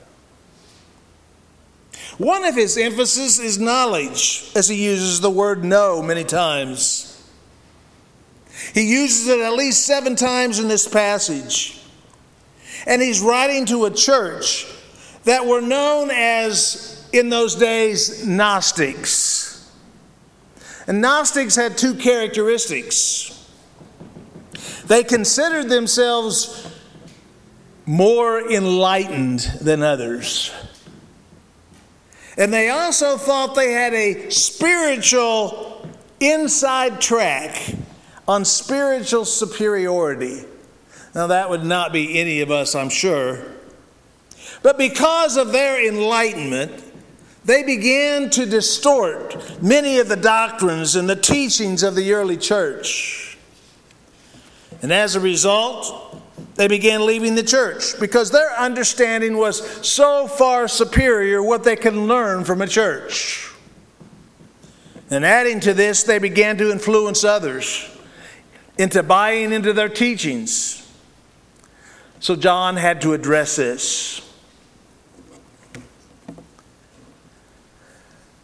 One 2.19 2.45
of 2.45 2.57
his 2.57 2.77
emphases 2.77 3.39
is 3.39 3.61
knowledge, 3.61 4.51
as 4.57 4.69
he 4.69 4.87
uses 4.87 5.21
the 5.21 5.31
word 5.31 5.63
know 5.63 6.03
many 6.03 6.25
times. 6.25 7.14
He 8.73 8.83
uses 8.83 9.29
it 9.29 9.41
at 9.41 9.53
least 9.53 9.87
seven 9.87 10.17
times 10.17 10.59
in 10.59 10.69
this 10.69 10.89
passage. 10.89 11.81
And 12.87 13.03
he's 13.03 13.21
writing 13.21 13.67
to 13.67 13.85
a 13.85 13.91
church 13.91 14.67
that 15.25 15.47
were 15.47 15.61
known 15.61 16.11
as, 16.11 17.09
in 17.13 17.29
those 17.29 17.55
days, 17.55 18.27
Gnostics. 18.27 19.71
And 20.87 21.01
Gnostics 21.01 21.57
had 21.57 21.79
two 21.79 21.95
characteristics 21.95 23.31
they 24.87 25.03
considered 25.03 25.69
themselves 25.69 26.71
more 27.87 28.51
enlightened 28.51 29.41
than 29.61 29.83
others. 29.83 30.53
And 32.37 32.53
they 32.53 32.69
also 32.71 33.17
thought 33.17 33.55
they 33.55 33.73
had 33.73 33.95
a 33.95 34.31
spiritual 34.31 35.89
inside 36.21 37.01
track 37.01 37.75
on 38.27 38.45
spiritual 38.45 39.25
superiority. 39.25 40.45
Now, 41.15 41.29
that 41.29 41.51
would 41.51 41.65
not 41.65 41.93
be 41.93 42.19
any 42.19 42.41
of 42.41 42.51
us, 42.51 42.75
I'm 42.75 42.89
sure. 42.89 43.45
But 44.63 44.79
because 44.79 45.37
of 45.37 45.53
their 45.53 45.87
enlightenment, 45.87 46.83
they 47.45 47.63
began 47.63 48.31
to 48.31 48.47
distort 48.47 49.63
many 49.63 49.99
of 49.99 50.09
the 50.09 50.17
doctrines 50.17 50.97
and 50.97 51.09
the 51.09 51.17
teachings 51.17 51.83
of 51.83 51.95
the 51.95 52.13
early 52.15 52.37
church. 52.37 53.37
And 54.83 54.93
as 54.93 55.15
a 55.15 55.21
result, 55.21 56.21
they 56.57 56.67
began 56.67 57.07
leaving 57.07 57.35
the 57.35 57.43
church 57.43 57.99
because 58.01 58.31
their 58.31 58.51
understanding 58.59 59.37
was 59.37 59.87
so 59.87 60.27
far 60.27 60.67
superior 60.67 61.43
what 61.43 61.65
they 61.65 61.77
can 61.77 62.07
learn 62.07 62.45
from 62.45 62.63
a 62.63 62.67
church. 62.67 63.51
And 65.11 65.25
adding 65.25 65.61
to 65.61 65.75
this, 65.75 66.03
they 66.03 66.19
began 66.19 66.57
to 66.59 66.73
influence 66.73 67.25
others 67.25 67.94
into 68.79 69.03
buying 69.03 69.53
into 69.53 69.73
their 69.73 69.89
teachings. 69.89 70.81
So 72.21 72.37
John 72.37 72.77
had 72.77 73.01
to 73.03 73.13
address 73.13 73.57
this. 73.57 74.21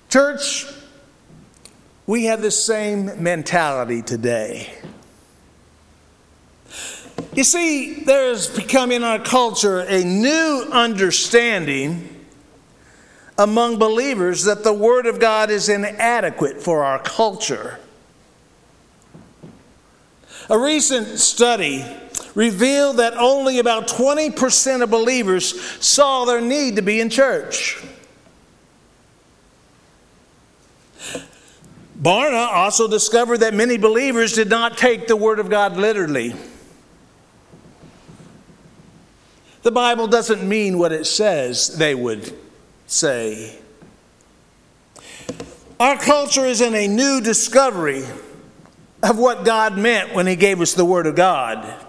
Church, 0.09 0.67
we 2.07 2.25
have 2.25 2.43
the 2.43 2.51
same 2.51 3.23
mentality 3.23 4.03
today. 4.03 4.75
You 7.33 7.45
see, 7.45 8.03
there's 8.05 8.49
become 8.49 8.91
in 8.91 9.05
our 9.05 9.21
culture 9.21 9.81
a 9.81 10.05
new 10.05 10.67
understanding 10.73 12.27
among 13.39 13.79
believers 13.79 14.45
that 14.45 14.65
the 14.65 14.73
Word 14.73 15.07
of 15.07 15.19
God 15.21 15.51
is 15.51 15.69
inadequate 15.69 16.61
for 16.61 16.85
our 16.85 16.99
culture. 16.99 17.79
A 20.51 20.59
recent 20.59 21.21
study 21.21 21.85
revealed 22.35 22.97
that 22.97 23.15
only 23.17 23.61
about 23.61 23.87
20% 23.87 24.83
of 24.83 24.91
believers 24.91 25.61
saw 25.85 26.25
their 26.25 26.41
need 26.41 26.75
to 26.75 26.83
be 26.83 27.01
in 27.01 27.09
church. 27.09 27.81
Barna 32.03 32.49
also 32.49 32.89
discovered 32.89 33.39
that 33.39 33.55
many 33.55 33.77
believers 33.77 34.33
did 34.33 34.49
not 34.49 34.77
take 34.77 35.07
the 35.07 35.15
Word 35.15 35.39
of 35.39 35.51
God 35.51 35.77
literally. 35.77 36.35
The 39.63 39.71
Bible 39.71 40.09
doesn't 40.09 40.43
mean 40.43 40.79
what 40.79 40.91
it 40.91 41.07
says 41.07 41.77
they 41.77 41.95
would 41.95 42.37
say. 42.87 43.57
Our 45.79 45.97
culture 45.97 46.45
is 46.45 46.61
in 46.61 46.75
a 46.75 46.89
new 46.89 47.21
discovery 47.21 48.05
of 49.03 49.19
what 49.19 49.45
God 49.45 49.79
meant 49.79 50.15
when 50.15 50.27
He 50.27 50.37
gave 50.37 50.61
us 50.61 50.75
the 50.75 50.85
Word 50.85 51.07
of 51.07 51.15
God. 51.15 51.87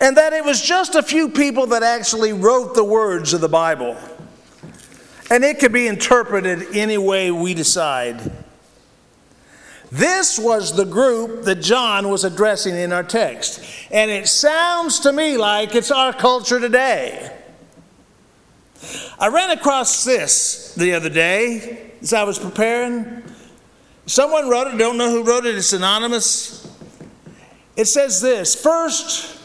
And 0.00 0.16
that 0.16 0.32
it 0.32 0.44
was 0.44 0.60
just 0.60 0.94
a 0.94 1.02
few 1.02 1.28
people 1.28 1.66
that 1.68 1.82
actually 1.82 2.32
wrote 2.32 2.74
the 2.74 2.84
words 2.84 3.32
of 3.32 3.40
the 3.40 3.48
Bible. 3.48 3.96
And 5.30 5.44
it 5.44 5.58
could 5.58 5.72
be 5.72 5.86
interpreted 5.86 6.74
any 6.74 6.98
way 6.98 7.30
we 7.30 7.54
decide. 7.54 8.30
This 9.90 10.38
was 10.38 10.76
the 10.76 10.84
group 10.84 11.44
that 11.44 11.56
John 11.56 12.10
was 12.10 12.24
addressing 12.24 12.76
in 12.76 12.92
our 12.92 13.02
text. 13.02 13.62
And 13.90 14.10
it 14.10 14.28
sounds 14.28 15.00
to 15.00 15.12
me 15.12 15.36
like 15.36 15.74
it's 15.74 15.90
our 15.90 16.12
culture 16.12 16.60
today. 16.60 17.34
I 19.18 19.28
ran 19.28 19.50
across 19.50 20.04
this 20.04 20.74
the 20.74 20.94
other 20.94 21.08
day 21.08 21.92
as 22.00 22.12
I 22.12 22.22
was 22.24 22.38
preparing. 22.38 23.22
Someone 24.08 24.48
wrote 24.48 24.68
it, 24.68 24.78
don't 24.78 24.96
know 24.96 25.10
who 25.10 25.22
wrote 25.22 25.44
it, 25.44 25.54
it's 25.54 25.74
anonymous. 25.74 26.66
It 27.76 27.84
says 27.84 28.22
this 28.22 28.54
First, 28.54 29.38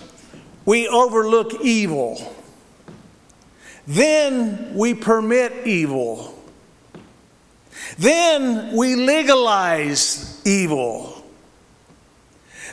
we 0.64 0.88
overlook 0.88 1.60
evil, 1.62 2.34
then, 3.86 4.74
we 4.74 4.94
permit 4.94 5.68
evil, 5.68 6.42
then, 7.98 8.74
we 8.74 8.96
legalize 8.96 10.42
evil, 10.46 11.22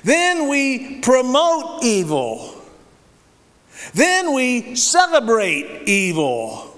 then, 0.04 0.48
we 0.48 1.00
promote 1.00 1.82
evil, 1.82 2.54
then, 3.94 4.32
we 4.32 4.76
celebrate 4.76 5.88
evil. 5.88 6.69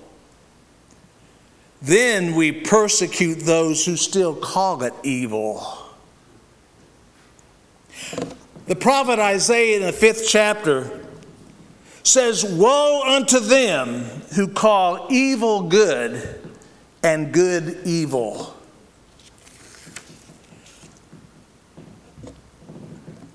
Then 1.82 2.36
we 2.36 2.52
persecute 2.52 3.40
those 3.40 3.84
who 3.84 3.96
still 3.96 4.36
call 4.36 4.84
it 4.84 4.94
evil. 5.02 5.78
The 8.66 8.76
prophet 8.76 9.18
Isaiah 9.18 9.78
in 9.78 9.82
the 9.82 9.92
fifth 9.92 10.28
chapter 10.28 11.04
says, 12.04 12.44
Woe 12.44 13.02
unto 13.04 13.40
them 13.40 14.04
who 14.36 14.46
call 14.46 15.08
evil 15.10 15.62
good 15.62 16.40
and 17.02 17.32
good 17.32 17.80
evil. 17.84 18.56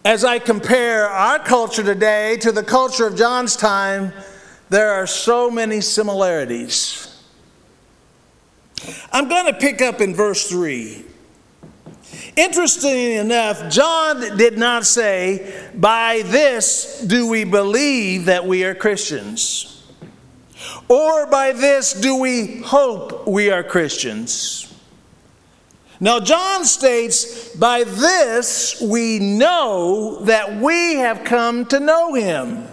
As 0.06 0.24
I 0.24 0.40
compare 0.40 1.10
our 1.10 1.40
culture 1.40 1.84
today 1.84 2.38
to 2.38 2.54
the 2.54 2.64
culture 2.64 3.06
of 3.06 3.18
John's 3.18 3.58
time, 3.58 4.14
there 4.70 4.94
are 4.94 5.06
so 5.06 5.52
many 5.52 5.82
similarities. 5.82 7.07
I'm 9.12 9.28
going 9.28 9.46
to 9.46 9.54
pick 9.54 9.82
up 9.82 10.02
in 10.02 10.14
verse 10.14 10.48
3. 10.48 11.06
Interestingly 12.36 13.16
enough, 13.16 13.70
John 13.70 14.38
did 14.38 14.58
not 14.58 14.86
say, 14.86 15.70
By 15.74 16.22
this 16.24 17.02
do 17.02 17.28
we 17.28 17.44
believe 17.44 18.26
that 18.26 18.46
we 18.46 18.64
are 18.64 18.76
Christians, 18.76 19.84
or 20.88 21.26
by 21.26 21.52
this 21.52 21.94
do 21.94 22.16
we 22.16 22.62
hope 22.62 23.28
we 23.28 23.50
are 23.50 23.64
Christians. 23.64 24.64
Now, 26.00 26.20
John 26.20 26.64
states, 26.64 27.56
By 27.56 27.84
this 27.84 28.80
we 28.80 29.18
know 29.18 30.20
that 30.26 30.58
we 30.58 30.98
have 30.98 31.24
come 31.24 31.66
to 31.66 31.80
know 31.80 32.14
him. 32.14 32.68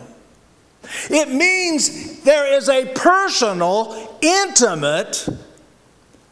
It 1.08 1.30
means 1.30 2.20
there 2.20 2.52
is 2.52 2.68
a 2.68 2.92
personal, 2.92 4.18
intimate 4.20 5.26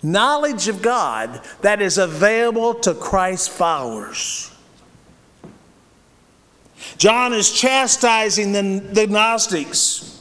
knowledge 0.02 0.68
of 0.68 0.82
God 0.82 1.40
that 1.60 1.80
is 1.80 1.98
available 1.98 2.74
to 2.74 2.94
Christ's 2.94 3.48
followers. 3.48 4.50
John 6.96 7.32
is 7.32 7.50
chastising 7.50 8.52
the, 8.52 8.80
the 8.92 9.06
Gnostics 9.06 10.20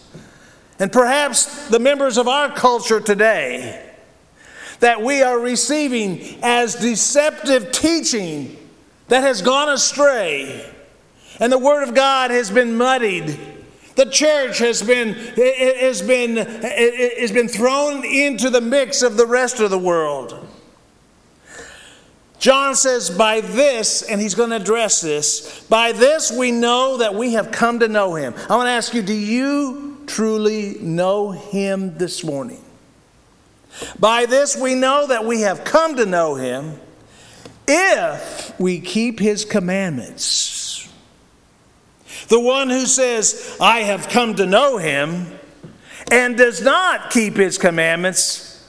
and 0.79 0.91
perhaps 0.91 1.67
the 1.69 1.79
members 1.79 2.17
of 2.17 2.27
our 2.27 2.51
culture 2.51 2.99
today 2.99 3.87
that 4.79 5.01
we 5.01 5.21
are 5.21 5.39
receiving 5.39 6.39
as 6.41 6.75
deceptive 6.75 7.71
teaching 7.71 8.57
that 9.07 9.21
has 9.21 9.41
gone 9.41 9.69
astray. 9.69 10.67
And 11.39 11.51
the 11.51 11.59
Word 11.59 11.87
of 11.87 11.93
God 11.93 12.31
has 12.31 12.49
been 12.49 12.75
muddied. 12.75 13.37
The 14.01 14.09
church 14.09 14.57
has 14.57 14.81
been, 14.81 15.13
has 15.13 16.01
been, 16.01 16.37
has 16.37 17.31
been 17.31 17.47
thrown 17.47 18.03
into 18.03 18.49
the 18.49 18.59
mix 18.59 19.03
of 19.03 19.15
the 19.15 19.27
rest 19.27 19.59
of 19.59 19.69
the 19.69 19.77
world. 19.77 20.47
John 22.39 22.73
says, 22.73 23.11
by 23.11 23.41
this, 23.41 24.01
and 24.01 24.19
he's 24.19 24.33
going 24.33 24.49
to 24.49 24.55
address 24.55 25.01
this, 25.01 25.63
by 25.69 25.91
this 25.91 26.31
we 26.31 26.49
know 26.49 26.97
that 26.97 27.13
we 27.13 27.33
have 27.33 27.51
come 27.51 27.77
to 27.77 27.87
know 27.87 28.15
him. 28.15 28.33
I 28.49 28.55
want 28.55 28.65
to 28.65 28.71
ask 28.71 28.95
you, 28.95 29.03
do 29.03 29.13
you 29.13 30.01
truly 30.07 30.79
know 30.79 31.29
him 31.29 31.95
this 31.99 32.23
morning? 32.23 32.65
By 33.99 34.25
this 34.25 34.57
we 34.57 34.73
know 34.73 35.05
that 35.05 35.25
we 35.25 35.41
have 35.41 35.63
come 35.63 35.95
to 35.97 36.07
know 36.07 36.33
him 36.33 36.79
if 37.67 38.59
we 38.59 38.79
keep 38.79 39.19
his 39.19 39.45
commandments. 39.45 40.60
The 42.31 42.39
one 42.39 42.69
who 42.69 42.85
says, 42.85 43.57
I 43.59 43.79
have 43.79 44.07
come 44.07 44.35
to 44.35 44.45
know 44.45 44.77
him, 44.77 45.37
and 46.09 46.37
does 46.37 46.61
not 46.61 47.11
keep 47.11 47.35
his 47.35 47.57
commandments, 47.57 48.65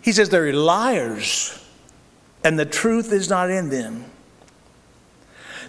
he 0.00 0.12
says 0.12 0.30
they're 0.30 0.50
liars, 0.54 1.62
and 2.42 2.58
the 2.58 2.64
truth 2.64 3.12
is 3.12 3.28
not 3.28 3.50
in 3.50 3.68
them. 3.68 4.06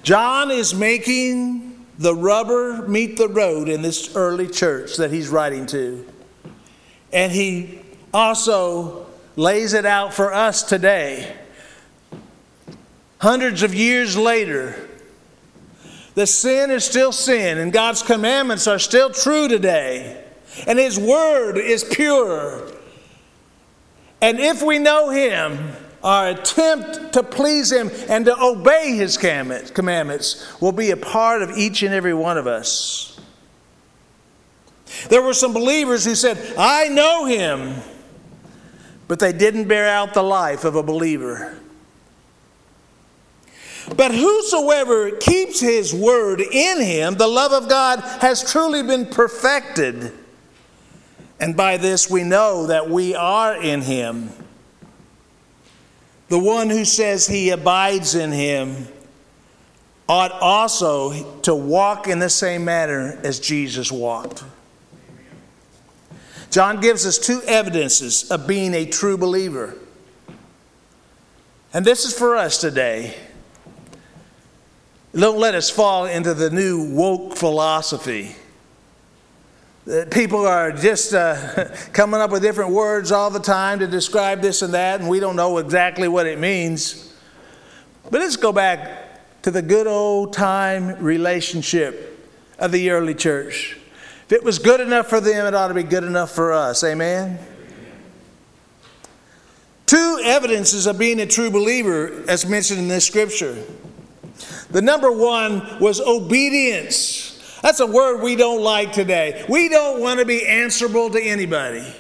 John 0.04 0.52
is 0.52 0.74
making 0.74 1.86
the 1.98 2.16
rubber 2.16 2.88
meet 2.88 3.18
the 3.18 3.28
road 3.28 3.68
in 3.68 3.82
this 3.82 4.16
early 4.16 4.48
church 4.48 4.96
that 4.96 5.12
he's 5.12 5.28
writing 5.28 5.66
to. 5.66 6.08
And 7.12 7.30
he 7.30 7.82
also 8.14 9.06
lays 9.36 9.74
it 9.74 9.86
out 9.86 10.14
for 10.14 10.34
us 10.34 10.64
today. 10.64 11.36
Hundreds 13.18 13.64
of 13.64 13.76
years 13.76 14.16
later, 14.16 14.92
the 16.16 16.26
sin 16.26 16.72
is 16.72 16.84
still 16.84 17.12
sin, 17.12 17.58
and 17.58 17.72
God's 17.72 18.02
commandments 18.02 18.68
are 18.68 18.80
still 18.80 19.10
true 19.12 19.48
today, 19.48 20.24
and 20.68 20.80
His 20.80 21.00
word 21.00 21.58
is 21.58 21.84
pure. 21.84 22.72
And 24.22 24.40
if 24.40 24.62
we 24.64 24.80
know 24.80 25.10
Him, 25.10 25.74
our 26.04 26.30
attempt 26.30 27.14
to 27.14 27.24
please 27.24 27.72
Him 27.72 27.92
and 28.10 28.26
to 28.26 28.42
obey 28.42 28.96
His 28.96 29.18
commandments 29.18 30.62
will 30.62 30.72
be 30.72 30.92
a 30.92 30.98
part 30.98 31.42
of 31.42 31.52
each 31.52 31.84
and 31.84 31.94
every 31.94 32.14
one 32.14 32.38
of 32.38 32.48
us. 32.48 33.20
There 35.10 35.22
were 35.22 35.34
some 35.34 35.54
believers 35.54 36.06
who 36.06 36.16
said, 36.16 36.56
I 36.58 36.88
know 36.88 37.26
Him 37.26 37.76
but 39.08 39.20
they 39.20 39.34
didn't 39.34 39.68
bear 39.68 39.88
out 39.88 40.14
the 40.14 40.24
life 40.24 40.64
of 40.64 40.76
a 40.76 40.84
believer. 40.84 41.60
But 43.94 44.14
whosoever 44.14 45.12
keeps 45.12 45.60
his 45.60 45.94
word 45.94 46.42
in 46.42 46.82
him, 46.82 47.16
the 47.16 47.28
love 47.28 47.52
of 47.52 47.70
God 47.70 48.00
has 48.22 48.50
truly 48.50 48.82
been 48.82 49.06
perfected. 49.06 50.12
And 51.40 51.56
by 51.56 51.78
this 51.78 52.10
we 52.10 52.24
know 52.24 52.68
that 52.68 52.90
we 52.90 53.14
are 53.16 53.56
in 53.56 53.82
him. 53.82 54.32
The 56.30 56.40
one 56.40 56.70
who 56.70 56.86
says 56.86 57.28
he 57.28 57.52
abides 57.52 58.16
in 58.16 58.32
him 58.32 58.88
ought 60.10 60.32
also 60.32 61.40
to 61.42 61.54
walk 61.54 62.08
in 62.08 62.20
the 62.20 62.30
same 62.30 62.66
manner 62.66 63.20
as 63.24 63.40
Jesus 63.40 63.92
walked. 63.92 64.44
John 66.50 66.80
gives 66.80 67.06
us 67.06 67.20
two 67.20 67.42
evidences 67.46 68.32
of 68.32 68.48
being 68.48 68.74
a 68.74 68.86
true 68.86 69.18
believer. 69.18 69.76
And 71.74 71.86
this 71.86 72.06
is 72.06 72.18
for 72.18 72.36
us 72.38 72.60
today. 72.60 73.16
Don't 75.18 75.40
let 75.40 75.56
us 75.56 75.70
fall 75.70 76.06
into 76.06 76.34
the 76.34 76.50
new 76.50 76.92
woke 76.92 77.38
philosophy. 77.38 78.36
People 80.12 80.46
are 80.46 80.74
just 80.74 81.14
uh, 81.14 81.70
coming 81.94 82.20
up 82.20 82.32
with 82.32 82.42
different 82.42 82.72
words 82.72 83.14
all 83.14 83.30
the 83.30 83.40
time 83.40 83.80
to 83.80 83.88
describe 83.88 84.42
this 84.42 84.62
and 84.62 84.74
that, 84.74 85.00
and 85.00 85.08
we 85.08 85.22
don't 85.22 85.38
know 85.38 85.58
exactly 85.60 86.10
what 86.10 86.26
it 86.26 86.38
means. 86.38 87.14
But 88.12 88.20
let's 88.20 88.36
go 88.36 88.52
back 88.52 89.42
to 89.44 89.52
the 89.52 89.62
good 89.62 89.88
old 89.88 90.34
time 90.34 91.02
relationship 91.02 92.20
of 92.60 92.74
the 92.74 92.90
early 92.90 93.16
church. 93.16 93.78
If 94.26 94.34
it 94.34 94.44
was 94.44 94.60
good 94.60 94.82
enough 94.82 95.08
for 95.08 95.22
them, 95.22 95.46
it 95.46 95.54
ought 95.54 95.70
to 95.70 95.74
be 95.74 95.84
good 95.84 96.04
enough 96.04 96.32
for 96.32 96.52
us. 96.52 96.84
Amen? 96.84 97.40
Two 99.86 100.20
evidences 100.26 100.88
of 100.88 100.98
being 100.98 101.22
a 101.22 101.26
true 101.26 101.52
believer, 101.52 102.24
as 102.28 102.46
mentioned 102.46 102.80
in 102.80 102.88
this 102.90 103.06
scripture. 103.06 103.64
The 104.70 104.82
number 104.82 105.12
one 105.12 105.80
was 105.80 106.02
obedience. 106.02 107.60
That's 107.62 107.80
a 107.80 107.88
word 107.88 108.22
we 108.22 108.36
don't 108.36 108.62
like 108.62 108.92
today. 108.92 109.46
We 109.50 109.70
don't 109.70 110.00
want 110.00 110.20
to 110.20 110.26
be 110.26 110.46
answerable 110.46 111.10
to 111.12 111.22
anybody. 111.22 111.94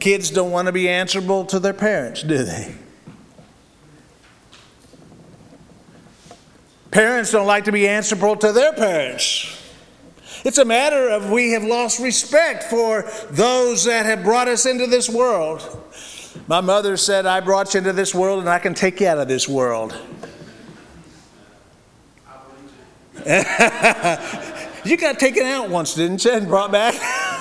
Kids 0.00 0.30
don't 0.30 0.50
want 0.50 0.66
to 0.66 0.72
be 0.72 0.88
answerable 0.88 1.44
to 1.46 1.58
their 1.58 1.74
parents, 1.74 2.22
do 2.22 2.44
they? 2.44 2.74
Parents 6.90 7.32
don't 7.32 7.46
like 7.46 7.64
to 7.64 7.72
be 7.72 7.86
answerable 7.86 8.36
to 8.36 8.52
their 8.52 8.72
parents. 8.72 9.54
It's 10.44 10.58
a 10.58 10.64
matter 10.64 11.08
of 11.10 11.30
we 11.30 11.52
have 11.52 11.64
lost 11.64 12.00
respect 12.00 12.64
for 12.64 13.10
those 13.30 13.84
that 13.84 14.06
have 14.06 14.22
brought 14.22 14.48
us 14.48 14.66
into 14.66 14.86
this 14.86 15.10
world. 15.10 15.84
My 16.46 16.60
mother 16.60 16.96
said, 16.96 17.26
I 17.26 17.40
brought 17.40 17.74
you 17.74 17.78
into 17.78 17.92
this 17.92 18.14
world 18.14 18.40
and 18.40 18.48
I 18.48 18.58
can 18.58 18.72
take 18.72 19.00
you 19.00 19.08
out 19.08 19.18
of 19.18 19.28
this 19.28 19.48
world. 19.48 19.96
you 24.84 24.96
got 24.96 25.18
taken 25.18 25.44
out 25.44 25.70
once, 25.70 25.94
didn't 25.94 26.24
you, 26.24 26.32
and 26.32 26.46
brought 26.46 26.72
back? 26.72 26.94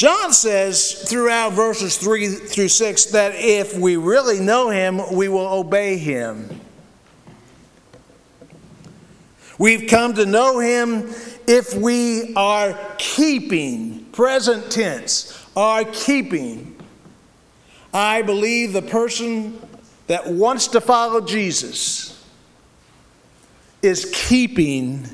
John 0.00 0.32
says 0.32 1.04
throughout 1.08 1.52
verses 1.52 1.98
3 1.98 2.28
through 2.28 2.68
6 2.68 3.04
that 3.06 3.34
if 3.34 3.76
we 3.76 3.96
really 3.96 4.40
know 4.40 4.70
him, 4.70 5.00
we 5.12 5.28
will 5.28 5.46
obey 5.46 5.98
him. 5.98 6.60
We've 9.58 9.88
come 9.90 10.14
to 10.14 10.24
know 10.24 10.58
him 10.58 11.10
if 11.46 11.74
we 11.74 12.34
are 12.34 12.78
keeping, 12.96 14.06
present 14.06 14.72
tense, 14.72 15.46
are 15.54 15.84
keeping. 15.84 16.82
I 17.92 18.22
believe 18.22 18.72
the 18.72 18.80
person 18.80 19.60
that 20.10 20.26
wants 20.26 20.66
to 20.66 20.80
follow 20.80 21.20
Jesus 21.20 22.20
is 23.80 24.10
keeping 24.12 25.06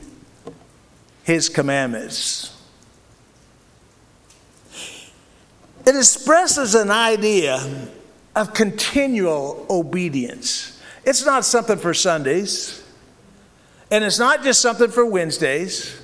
his 1.23 1.51
commandments. 1.51 2.59
It 5.85 5.95
expresses 5.95 6.75
an 6.75 6.91
idea 6.91 7.89
of 8.35 8.55
continual 8.55 9.67
obedience. 9.69 10.81
It's 11.05 11.27
not 11.27 11.45
something 11.45 11.77
for 11.77 11.93
Sundays. 11.93 12.83
And 13.91 14.03
it's 14.03 14.19
not 14.19 14.43
just 14.43 14.63
something 14.63 14.91
for 14.91 15.05
Wednesdays, 15.05 16.01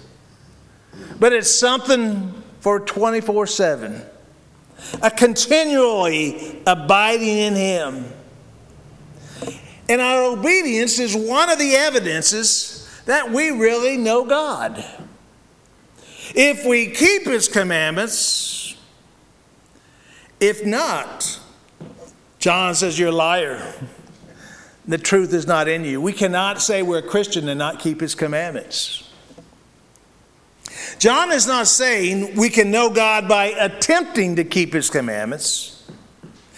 but 1.18 1.32
it's 1.32 1.50
something 1.50 2.42
for 2.60 2.78
24 2.78 3.46
7. 3.46 4.02
A 5.00 5.10
continually 5.10 6.60
abiding 6.66 7.38
in 7.38 7.54
Him. 7.54 8.12
And 9.88 10.00
our 10.00 10.24
obedience 10.24 10.98
is 10.98 11.14
one 11.16 11.50
of 11.50 11.58
the 11.58 11.74
evidences 11.74 12.88
that 13.06 13.30
we 13.30 13.50
really 13.50 13.96
know 13.96 14.24
God. 14.24 14.84
If 16.34 16.64
we 16.64 16.88
keep 16.88 17.26
His 17.26 17.48
commandments, 17.48 18.76
if 20.40 20.64
not, 20.64 21.40
John 22.38 22.74
says, 22.74 22.98
You're 22.98 23.10
a 23.10 23.12
liar. 23.12 23.74
The 24.86 24.98
truth 24.98 25.32
is 25.32 25.46
not 25.46 25.68
in 25.68 25.84
you. 25.84 26.00
We 26.00 26.12
cannot 26.12 26.60
say 26.60 26.82
we're 26.82 26.98
a 26.98 27.02
Christian 27.02 27.48
and 27.48 27.58
not 27.58 27.78
keep 27.78 28.00
His 28.00 28.14
commandments. 28.14 29.08
John 30.98 31.30
is 31.32 31.46
not 31.46 31.66
saying 31.66 32.36
we 32.36 32.48
can 32.48 32.70
know 32.70 32.90
God 32.90 33.28
by 33.28 33.46
attempting 33.46 34.36
to 34.36 34.44
keep 34.44 34.72
His 34.72 34.90
commandments. 34.90 35.81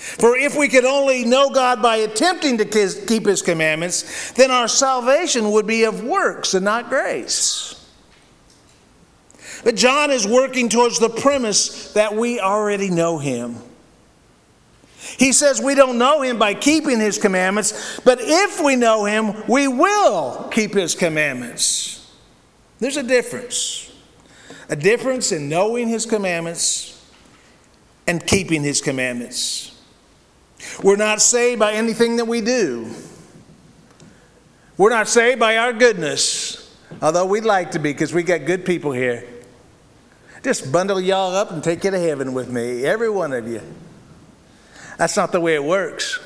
For 0.04 0.36
if 0.36 0.54
we 0.54 0.68
could 0.68 0.84
only 0.84 1.24
know 1.24 1.48
God 1.48 1.80
by 1.80 1.96
attempting 1.96 2.58
to 2.58 2.64
keep 2.64 3.24
His 3.24 3.40
commandments, 3.40 4.32
then 4.32 4.50
our 4.50 4.68
salvation 4.68 5.50
would 5.52 5.66
be 5.66 5.84
of 5.84 6.04
works 6.04 6.52
and 6.52 6.64
not 6.64 6.90
grace. 6.90 7.70
But 9.64 9.76
John 9.76 10.10
is 10.10 10.26
working 10.26 10.68
towards 10.68 10.98
the 10.98 11.08
premise 11.08 11.94
that 11.94 12.14
we 12.14 12.38
already 12.38 12.90
know 12.90 13.18
Him. 13.18 13.56
He 14.98 15.32
says 15.32 15.60
we 15.60 15.74
don't 15.74 15.96
know 15.96 16.20
Him 16.20 16.38
by 16.38 16.52
keeping 16.52 17.00
His 17.00 17.16
commandments, 17.16 17.98
but 18.04 18.18
if 18.20 18.62
we 18.62 18.76
know 18.76 19.06
Him, 19.06 19.42
we 19.48 19.68
will 19.68 20.50
keep 20.52 20.74
His 20.74 20.94
commandments. 20.94 22.12
There's 22.78 22.98
a 22.98 23.02
difference. 23.02 23.90
A 24.68 24.76
difference 24.76 25.32
in 25.32 25.48
knowing 25.48 25.88
His 25.88 26.04
commandments 26.04 27.02
and 28.06 28.24
keeping 28.26 28.62
His 28.62 28.82
commandments. 28.82 29.73
We're 30.82 30.96
not 30.96 31.20
saved 31.20 31.58
by 31.58 31.72
anything 31.72 32.16
that 32.16 32.26
we 32.26 32.40
do. 32.40 32.90
We're 34.76 34.90
not 34.90 35.08
saved 35.08 35.38
by 35.38 35.56
our 35.56 35.72
goodness, 35.72 36.76
although 37.00 37.26
we'd 37.26 37.44
like 37.44 37.72
to 37.72 37.78
be 37.78 37.92
because 37.92 38.12
we 38.12 38.22
got 38.22 38.44
good 38.44 38.64
people 38.64 38.92
here. 38.92 39.24
Just 40.42 40.70
bundle 40.72 41.00
y'all 41.00 41.34
up 41.34 41.52
and 41.52 41.62
take 41.62 41.84
you 41.84 41.90
to 41.90 41.98
heaven 41.98 42.34
with 42.34 42.50
me, 42.50 42.84
every 42.84 43.08
one 43.08 43.32
of 43.32 43.48
you. 43.48 43.62
That's 44.98 45.16
not 45.16 45.32
the 45.32 45.40
way 45.40 45.54
it 45.54 45.64
works. 45.64 46.18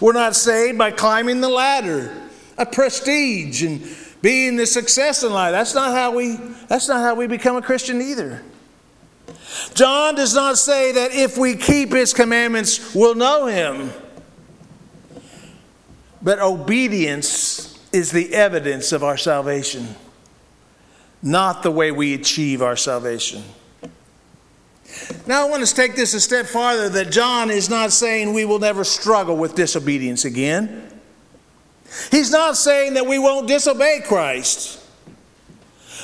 We're 0.00 0.12
not 0.12 0.34
saved 0.34 0.78
by 0.78 0.90
climbing 0.90 1.40
the 1.40 1.48
ladder, 1.48 2.12
a 2.58 2.66
prestige, 2.66 3.62
and 3.62 3.86
being 4.22 4.56
the 4.56 4.66
success 4.66 5.22
in 5.22 5.32
life. 5.32 5.52
That's 5.52 5.74
not 5.74 5.92
how 5.92 6.14
we, 6.14 6.36
that's 6.68 6.88
not 6.88 7.00
how 7.00 7.14
we 7.14 7.26
become 7.26 7.56
a 7.56 7.62
Christian 7.62 8.00
either. 8.00 8.42
John 9.74 10.14
does 10.14 10.34
not 10.34 10.58
say 10.58 10.92
that 10.92 11.12
if 11.12 11.38
we 11.38 11.54
keep 11.56 11.92
his 11.92 12.12
commandments, 12.12 12.94
we'll 12.94 13.14
know 13.14 13.46
him. 13.46 13.92
But 16.22 16.40
obedience 16.40 17.78
is 17.92 18.10
the 18.10 18.34
evidence 18.34 18.92
of 18.92 19.04
our 19.04 19.16
salvation, 19.16 19.94
not 21.22 21.62
the 21.62 21.70
way 21.70 21.92
we 21.92 22.14
achieve 22.14 22.62
our 22.62 22.76
salvation. 22.76 23.44
Now, 25.26 25.46
I 25.46 25.50
want 25.50 25.62
us 25.62 25.70
to 25.70 25.76
take 25.76 25.94
this 25.94 26.14
a 26.14 26.20
step 26.20 26.46
farther 26.46 26.88
that 26.88 27.10
John 27.10 27.50
is 27.50 27.68
not 27.68 27.92
saying 27.92 28.32
we 28.32 28.44
will 28.44 28.58
never 28.58 28.84
struggle 28.84 29.36
with 29.36 29.54
disobedience 29.54 30.24
again. 30.24 31.00
He's 32.10 32.30
not 32.30 32.56
saying 32.56 32.94
that 32.94 33.06
we 33.06 33.18
won't 33.18 33.46
disobey 33.46 34.02
Christ. 34.06 34.80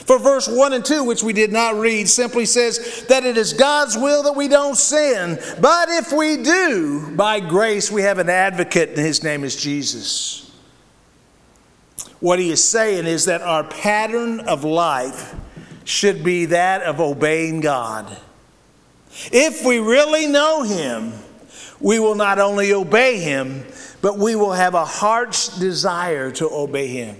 For 0.06 0.18
verse 0.18 0.48
1 0.48 0.72
and 0.72 0.84
2, 0.84 1.04
which 1.04 1.22
we 1.22 1.32
did 1.32 1.52
not 1.52 1.76
read, 1.76 2.08
simply 2.08 2.44
says 2.44 3.04
that 3.08 3.24
it 3.24 3.36
is 3.36 3.52
God's 3.52 3.96
will 3.96 4.24
that 4.24 4.34
we 4.34 4.48
don't 4.48 4.76
sin. 4.76 5.38
But 5.60 5.88
if 5.90 6.12
we 6.12 6.42
do, 6.42 7.14
by 7.14 7.40
grace, 7.40 7.90
we 7.90 8.02
have 8.02 8.18
an 8.18 8.28
advocate, 8.28 8.90
and 8.90 8.98
his 8.98 9.22
name 9.22 9.44
is 9.44 9.54
Jesus. 9.54 10.50
What 12.20 12.38
he 12.38 12.50
is 12.50 12.62
saying 12.62 13.06
is 13.06 13.26
that 13.26 13.42
our 13.42 13.64
pattern 13.64 14.40
of 14.40 14.64
life 14.64 15.34
should 15.84 16.24
be 16.24 16.46
that 16.46 16.82
of 16.82 17.00
obeying 17.00 17.60
God. 17.60 18.16
If 19.32 19.64
we 19.64 19.78
really 19.78 20.26
know 20.26 20.62
him, 20.62 21.12
we 21.80 21.98
will 21.98 22.14
not 22.14 22.38
only 22.38 22.72
obey 22.72 23.18
him, 23.18 23.64
but 24.00 24.18
we 24.18 24.36
will 24.36 24.52
have 24.52 24.74
a 24.74 24.84
heart's 24.84 25.58
desire 25.58 26.30
to 26.32 26.48
obey 26.48 26.86
him. 26.88 27.16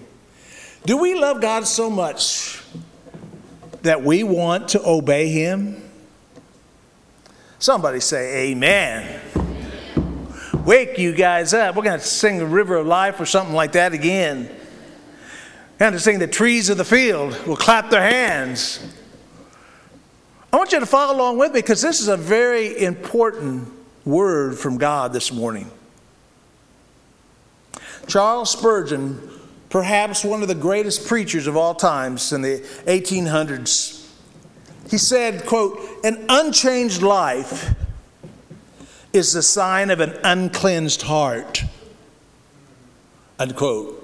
Do 0.86 0.96
we 0.96 1.14
love 1.14 1.40
God 1.40 1.66
so 1.66 1.90
much 1.90 2.61
that 3.82 4.02
we 4.02 4.22
want 4.22 4.68
to 4.68 4.86
obey 4.86 5.28
Him? 5.28 5.82
Somebody 7.58 8.00
say, 8.00 8.50
Amen. 8.50 9.20
Wake 10.64 10.98
you 10.98 11.12
guys 11.12 11.54
up. 11.54 11.74
We're 11.74 11.82
going 11.82 11.98
to 11.98 12.04
sing 12.04 12.38
the 12.38 12.46
river 12.46 12.76
of 12.76 12.86
life 12.86 13.20
or 13.20 13.26
something 13.26 13.54
like 13.54 13.72
that 13.72 13.92
again. 13.92 14.48
Going 15.78 15.92
to 15.92 16.00
sing 16.00 16.20
the 16.20 16.28
trees 16.28 16.68
of 16.68 16.76
the 16.78 16.84
field. 16.84 17.36
We'll 17.46 17.56
clap 17.56 17.90
their 17.90 18.02
hands. 18.02 18.94
I 20.52 20.56
want 20.56 20.70
you 20.70 20.78
to 20.78 20.86
follow 20.86 21.16
along 21.16 21.38
with 21.38 21.52
me 21.52 21.60
because 21.60 21.82
this 21.82 22.00
is 22.00 22.08
a 22.08 22.16
very 22.16 22.80
important 22.80 23.68
word 24.04 24.58
from 24.58 24.78
God 24.78 25.12
this 25.12 25.32
morning. 25.32 25.70
Charles 28.06 28.50
Spurgeon 28.50 29.28
perhaps 29.72 30.22
one 30.22 30.42
of 30.42 30.48
the 30.48 30.54
greatest 30.54 31.08
preachers 31.08 31.46
of 31.46 31.56
all 31.56 31.74
times 31.74 32.30
in 32.30 32.42
the 32.42 32.58
1800s. 32.84 34.06
He 34.90 34.98
said, 34.98 35.46
quote, 35.46 35.80
an 36.04 36.26
unchanged 36.28 37.00
life 37.00 37.74
is 39.14 39.32
the 39.32 39.40
sign 39.40 39.88
of 39.88 40.00
an 40.00 40.12
uncleansed 40.22 41.00
heart, 41.00 41.64
unquote. 43.38 43.98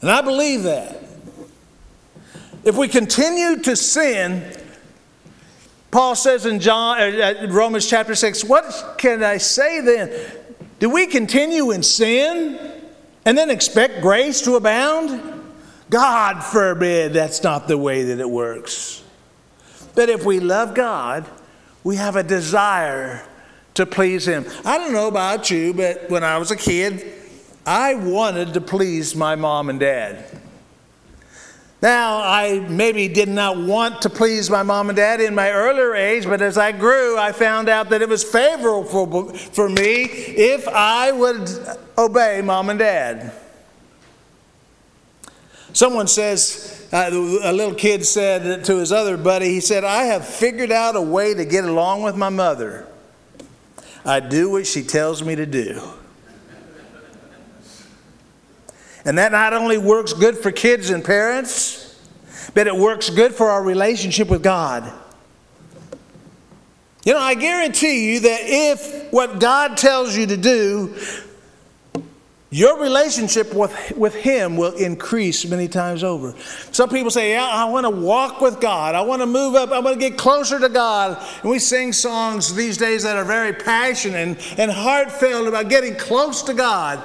And 0.00 0.10
I 0.10 0.20
believe 0.20 0.64
that. 0.64 1.04
If 2.64 2.76
we 2.76 2.88
continue 2.88 3.58
to 3.62 3.76
sin, 3.76 4.52
Paul 5.92 6.16
says 6.16 6.44
in 6.44 6.58
John, 6.58 7.00
uh, 7.00 7.46
Romans 7.50 7.88
chapter 7.88 8.16
6, 8.16 8.42
what 8.46 8.96
can 8.98 9.22
I 9.22 9.36
say 9.36 9.80
then? 9.80 10.12
Do 10.80 10.90
we 10.90 11.06
continue 11.06 11.70
in 11.70 11.84
sin? 11.84 12.73
And 13.24 13.36
then 13.36 13.50
expect 13.50 14.02
grace 14.02 14.40
to 14.42 14.56
abound? 14.56 15.42
God 15.90 16.42
forbid 16.42 17.12
that's 17.12 17.42
not 17.42 17.68
the 17.68 17.78
way 17.78 18.04
that 18.04 18.20
it 18.20 18.28
works. 18.28 19.02
But 19.94 20.08
if 20.08 20.24
we 20.24 20.40
love 20.40 20.74
God, 20.74 21.24
we 21.84 21.96
have 21.96 22.16
a 22.16 22.22
desire 22.22 23.22
to 23.74 23.86
please 23.86 24.26
Him. 24.26 24.44
I 24.64 24.78
don't 24.78 24.92
know 24.92 25.08
about 25.08 25.50
you, 25.50 25.74
but 25.74 26.08
when 26.08 26.24
I 26.24 26.38
was 26.38 26.50
a 26.50 26.56
kid, 26.56 27.04
I 27.66 27.94
wanted 27.94 28.54
to 28.54 28.60
please 28.60 29.14
my 29.14 29.36
mom 29.36 29.70
and 29.70 29.80
dad. 29.80 30.24
Now, 31.84 32.22
I 32.22 32.60
maybe 32.60 33.08
did 33.08 33.28
not 33.28 33.58
want 33.58 34.00
to 34.02 34.08
please 34.08 34.48
my 34.48 34.62
mom 34.62 34.88
and 34.88 34.96
dad 34.96 35.20
in 35.20 35.34
my 35.34 35.50
earlier 35.50 35.94
age, 35.94 36.24
but 36.24 36.40
as 36.40 36.56
I 36.56 36.72
grew, 36.72 37.18
I 37.18 37.32
found 37.32 37.68
out 37.68 37.90
that 37.90 38.00
it 38.00 38.08
was 38.08 38.24
favorable 38.24 39.34
for 39.34 39.68
me 39.68 40.04
if 40.04 40.66
I 40.66 41.12
would 41.12 41.46
obey 41.98 42.40
mom 42.40 42.70
and 42.70 42.78
dad. 42.78 43.34
Someone 45.74 46.06
says, 46.06 46.88
uh, 46.90 47.10
a 47.12 47.52
little 47.52 47.74
kid 47.74 48.06
said 48.06 48.64
to 48.64 48.78
his 48.78 48.90
other 48.90 49.18
buddy, 49.18 49.50
he 49.50 49.60
said, 49.60 49.84
I 49.84 50.04
have 50.04 50.26
figured 50.26 50.72
out 50.72 50.96
a 50.96 51.02
way 51.02 51.34
to 51.34 51.44
get 51.44 51.64
along 51.64 52.02
with 52.02 52.16
my 52.16 52.30
mother. 52.30 52.88
I 54.06 54.20
do 54.20 54.48
what 54.48 54.66
she 54.66 54.82
tells 54.82 55.22
me 55.22 55.34
to 55.36 55.44
do. 55.44 55.82
And 59.04 59.18
that 59.18 59.32
not 59.32 59.52
only 59.52 59.78
works 59.78 60.12
good 60.12 60.38
for 60.38 60.50
kids 60.50 60.90
and 60.90 61.04
parents, 61.04 62.00
but 62.54 62.66
it 62.66 62.74
works 62.74 63.10
good 63.10 63.34
for 63.34 63.50
our 63.50 63.62
relationship 63.62 64.28
with 64.28 64.42
God. 64.42 64.90
You 67.04 67.12
know, 67.12 67.20
I 67.20 67.34
guarantee 67.34 68.14
you 68.14 68.20
that 68.20 68.40
if 68.42 69.12
what 69.12 69.38
God 69.38 69.76
tells 69.76 70.16
you 70.16 70.26
to 70.26 70.36
do, 70.38 70.96
your 72.48 72.80
relationship 72.80 73.52
with, 73.52 73.92
with 73.96 74.14
Him 74.14 74.56
will 74.56 74.74
increase 74.74 75.44
many 75.44 75.66
times 75.68 76.04
over. 76.04 76.34
Some 76.70 76.88
people 76.88 77.10
say, 77.10 77.32
Yeah, 77.32 77.44
I 77.44 77.64
want 77.64 77.84
to 77.84 77.90
walk 77.90 78.40
with 78.40 78.60
God. 78.60 78.94
I 78.94 79.02
want 79.02 79.20
to 79.20 79.26
move 79.26 79.54
up. 79.54 79.70
I 79.70 79.80
want 79.80 80.00
to 80.00 80.08
get 80.08 80.16
closer 80.16 80.58
to 80.60 80.68
God. 80.68 81.20
And 81.42 81.50
we 81.50 81.58
sing 81.58 81.92
songs 81.92 82.54
these 82.54 82.78
days 82.78 83.02
that 83.02 83.16
are 83.16 83.24
very 83.24 83.52
passionate 83.52 84.16
and, 84.16 84.38
and 84.56 84.70
heartfelt 84.70 85.48
about 85.48 85.68
getting 85.68 85.96
close 85.96 86.42
to 86.44 86.54
God 86.54 87.02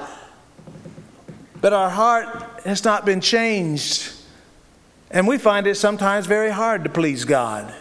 but 1.62 1.74
our 1.74 1.90
heart 1.90 2.62
has 2.66 2.84
not 2.84 3.06
been 3.06 3.22
changed. 3.22 4.14
And 5.12 5.28
we 5.28 5.38
find 5.38 5.68
it 5.68 5.76
sometimes 5.76 6.28
very 6.28 6.52
hard 6.52 6.84
to 6.84 6.90
please 6.90 7.26
God, 7.26 7.74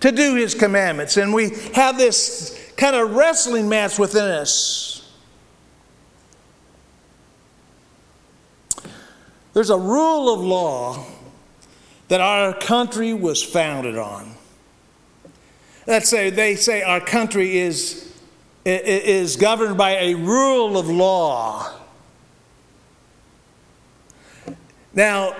to 0.00 0.10
do 0.10 0.34
His 0.34 0.54
commandments. 0.54 1.16
And 1.16 1.32
we 1.32 1.50
have 1.74 1.96
this 1.96 2.72
kind 2.76 2.96
of 2.96 3.14
wrestling 3.14 3.68
match 3.68 3.98
within 3.98 4.24
us. 4.24 4.94
There's 9.52 9.70
a 9.70 9.78
rule 9.78 10.32
of 10.32 10.40
law 10.40 11.04
that 12.08 12.20
our 12.20 12.54
country 12.54 13.12
was 13.12 13.42
founded 13.42 13.96
on. 13.96 14.34
Let's 15.86 16.08
say 16.08 16.30
they 16.30 16.54
say 16.54 16.82
our 16.82 17.00
country 17.00 17.58
is 17.58 18.04
is 18.64 19.36
governed 19.36 19.78
by 19.78 19.92
a 19.92 20.14
rule 20.14 20.76
of 20.76 20.88
law. 20.88 21.77
Now, 24.94 25.36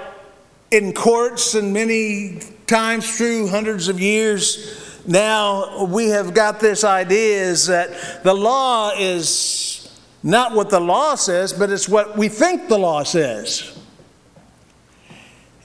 in 0.70 0.92
courts, 0.92 1.54
and 1.54 1.72
many 1.72 2.40
times 2.66 3.16
through 3.16 3.48
hundreds 3.48 3.88
of 3.88 3.98
years, 3.98 5.02
now 5.06 5.84
we 5.84 6.08
have 6.08 6.34
got 6.34 6.60
this 6.60 6.84
idea 6.84 7.42
is 7.42 7.66
that 7.66 8.22
the 8.24 8.34
law 8.34 8.92
is 8.98 9.98
not 10.22 10.54
what 10.54 10.68
the 10.68 10.80
law 10.80 11.14
says, 11.14 11.52
but 11.52 11.70
it's 11.70 11.88
what 11.88 12.18
we 12.18 12.28
think 12.28 12.68
the 12.68 12.78
law 12.78 13.02
says. 13.02 13.78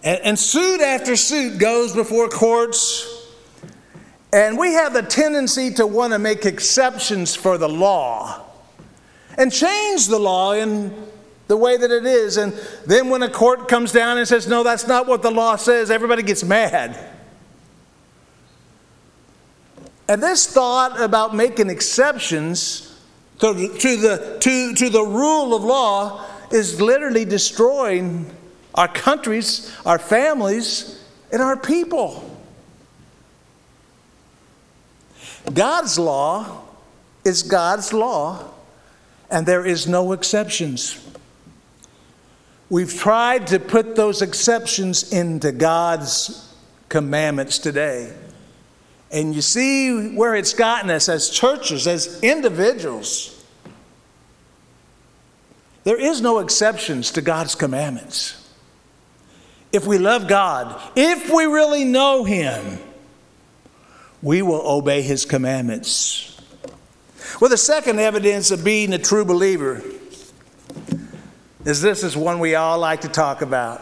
And, 0.03 0.19
and 0.21 0.39
suit 0.39 0.79
after 0.79 1.15
suit 1.15 1.59
goes 1.59 1.93
before 1.93 2.29
courts, 2.29 3.09
and 4.31 4.57
we 4.57 4.73
have 4.73 4.93
the 4.93 5.03
tendency 5.03 5.71
to 5.73 5.85
want 5.85 6.13
to 6.13 6.19
make 6.19 6.45
exceptions 6.45 7.35
for 7.35 7.57
the 7.57 7.69
law 7.69 8.45
and 9.37 9.51
change 9.51 10.07
the 10.07 10.19
law 10.19 10.53
in 10.53 10.93
the 11.53 11.57
way 11.57 11.77
that 11.77 11.91
it 11.91 12.03
is. 12.03 12.37
And 12.37 12.51
then 12.87 13.11
when 13.11 13.21
a 13.21 13.29
court 13.29 13.67
comes 13.67 13.91
down 13.91 14.17
and 14.17 14.27
says, 14.27 14.47
no, 14.47 14.63
that's 14.63 14.87
not 14.87 15.05
what 15.05 15.21
the 15.21 15.29
law 15.29 15.55
says, 15.55 15.91
everybody 15.91 16.23
gets 16.23 16.43
mad. 16.43 16.97
And 20.07 20.23
this 20.23 20.47
thought 20.47 20.99
about 20.99 21.35
making 21.35 21.69
exceptions 21.69 22.99
to, 23.37 23.53
to, 23.53 23.97
the, 23.97 24.37
to, 24.39 24.73
to 24.73 24.89
the 24.89 25.03
rule 25.03 25.53
of 25.53 25.63
law 25.63 26.25
is 26.49 26.81
literally 26.81 27.23
destroying 27.23 28.25
our 28.73 28.87
countries, 28.87 29.71
our 29.85 29.99
families, 29.99 31.05
and 31.31 31.39
our 31.39 31.55
people. 31.55 32.35
God's 35.53 35.99
law 35.99 36.63
is 37.23 37.43
God's 37.43 37.93
law, 37.93 38.43
and 39.29 39.45
there 39.45 39.63
is 39.63 39.85
no 39.85 40.13
exceptions. 40.13 41.12
We've 42.73 42.91
tried 42.91 43.45
to 43.47 43.59
put 43.59 43.95
those 43.95 44.23
exceptions 44.23 45.13
into 45.13 45.51
God's 45.51 46.51
commandments 46.89 47.59
today. 47.59 48.11
And 49.11 49.35
you 49.35 49.43
see 49.43 50.15
where 50.15 50.33
it's 50.33 50.55
gotten 50.55 50.89
us 50.89 51.07
as 51.07 51.29
churches, 51.29 51.85
as 51.85 52.19
individuals. 52.23 53.45
There 55.83 55.99
is 55.99 56.19
no 56.19 56.39
exceptions 56.39 57.11
to 57.11 57.21
God's 57.21 57.53
commandments. 57.53 58.43
If 59.71 59.85
we 59.85 59.99
love 59.99 60.27
God, 60.27 60.81
if 60.95 61.31
we 61.31 61.45
really 61.45 61.83
know 61.83 62.23
Him, 62.23 62.79
we 64.23 64.41
will 64.41 64.67
obey 64.67 65.03
His 65.03 65.25
commandments. 65.25 66.41
Well, 67.39 67.51
the 67.51 67.57
second 67.57 67.99
evidence 67.99 68.49
of 68.49 68.63
being 68.63 68.93
a 68.93 68.97
true 68.97 69.25
believer 69.25 69.83
is 71.65 71.81
this 71.81 72.03
is 72.03 72.15
one 72.17 72.39
we 72.39 72.55
all 72.55 72.77
like 72.77 73.01
to 73.01 73.09
talk 73.09 73.41
about 73.41 73.81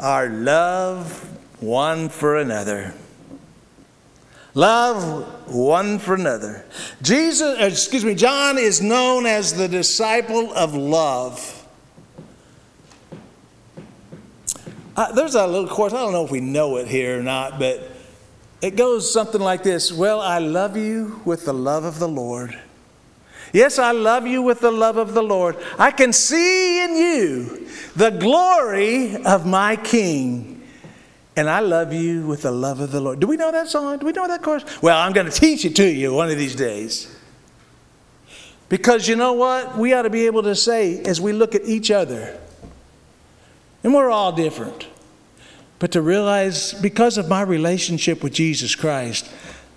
our 0.00 0.28
love 0.28 1.28
one 1.60 2.08
for 2.08 2.36
another. 2.38 2.92
Love 4.54 5.48
one 5.48 5.98
for 5.98 6.14
another. 6.14 6.66
Jesus, 7.00 7.58
uh, 7.58 7.64
excuse 7.64 8.04
me, 8.04 8.14
John 8.14 8.58
is 8.58 8.82
known 8.82 9.24
as 9.24 9.54
the 9.54 9.68
disciple 9.68 10.52
of 10.52 10.74
love. 10.74 11.66
Uh, 14.94 15.12
there's 15.12 15.34
a 15.34 15.46
little 15.46 15.68
course, 15.68 15.94
I 15.94 16.00
don't 16.00 16.12
know 16.12 16.24
if 16.24 16.30
we 16.30 16.40
know 16.40 16.76
it 16.76 16.88
here 16.88 17.18
or 17.18 17.22
not, 17.22 17.58
but 17.58 17.90
it 18.60 18.76
goes 18.76 19.10
something 19.10 19.40
like 19.40 19.62
this 19.62 19.90
Well, 19.90 20.20
I 20.20 20.38
love 20.38 20.76
you 20.76 21.22
with 21.24 21.46
the 21.46 21.54
love 21.54 21.84
of 21.84 21.98
the 21.98 22.08
Lord. 22.08 22.58
Yes, 23.52 23.78
I 23.78 23.92
love 23.92 24.26
you 24.26 24.42
with 24.42 24.60
the 24.60 24.70
love 24.70 24.96
of 24.96 25.14
the 25.14 25.22
Lord. 25.22 25.56
I 25.78 25.90
can 25.90 26.12
see 26.12 26.84
in 26.84 26.96
you 26.96 27.68
the 27.94 28.10
glory 28.10 29.22
of 29.24 29.46
my 29.46 29.76
King. 29.76 30.62
And 31.36 31.48
I 31.48 31.60
love 31.60 31.92
you 31.92 32.26
with 32.26 32.42
the 32.42 32.50
love 32.50 32.80
of 32.80 32.92
the 32.92 33.00
Lord. 33.00 33.20
Do 33.20 33.26
we 33.26 33.36
know 33.36 33.52
that 33.52 33.68
song? 33.68 33.98
Do 33.98 34.06
we 34.06 34.12
know 34.12 34.26
that 34.28 34.42
chorus? 34.42 34.64
Well, 34.82 34.98
I'm 34.98 35.12
going 35.12 35.30
to 35.30 35.32
teach 35.32 35.64
it 35.64 35.76
to 35.76 35.86
you 35.86 36.12
one 36.12 36.30
of 36.30 36.36
these 36.36 36.54
days. 36.54 37.14
Because 38.68 39.08
you 39.08 39.16
know 39.16 39.34
what? 39.34 39.76
We 39.76 39.92
ought 39.92 40.02
to 40.02 40.10
be 40.10 40.26
able 40.26 40.42
to 40.44 40.54
say 40.54 41.02
as 41.02 41.20
we 41.20 41.32
look 41.32 41.54
at 41.54 41.64
each 41.64 41.90
other, 41.90 42.38
and 43.84 43.92
we're 43.92 44.10
all 44.10 44.32
different, 44.32 44.86
but 45.78 45.92
to 45.92 46.00
realize 46.00 46.72
because 46.74 47.18
of 47.18 47.28
my 47.28 47.42
relationship 47.42 48.22
with 48.22 48.32
Jesus 48.32 48.74
Christ, 48.74 49.30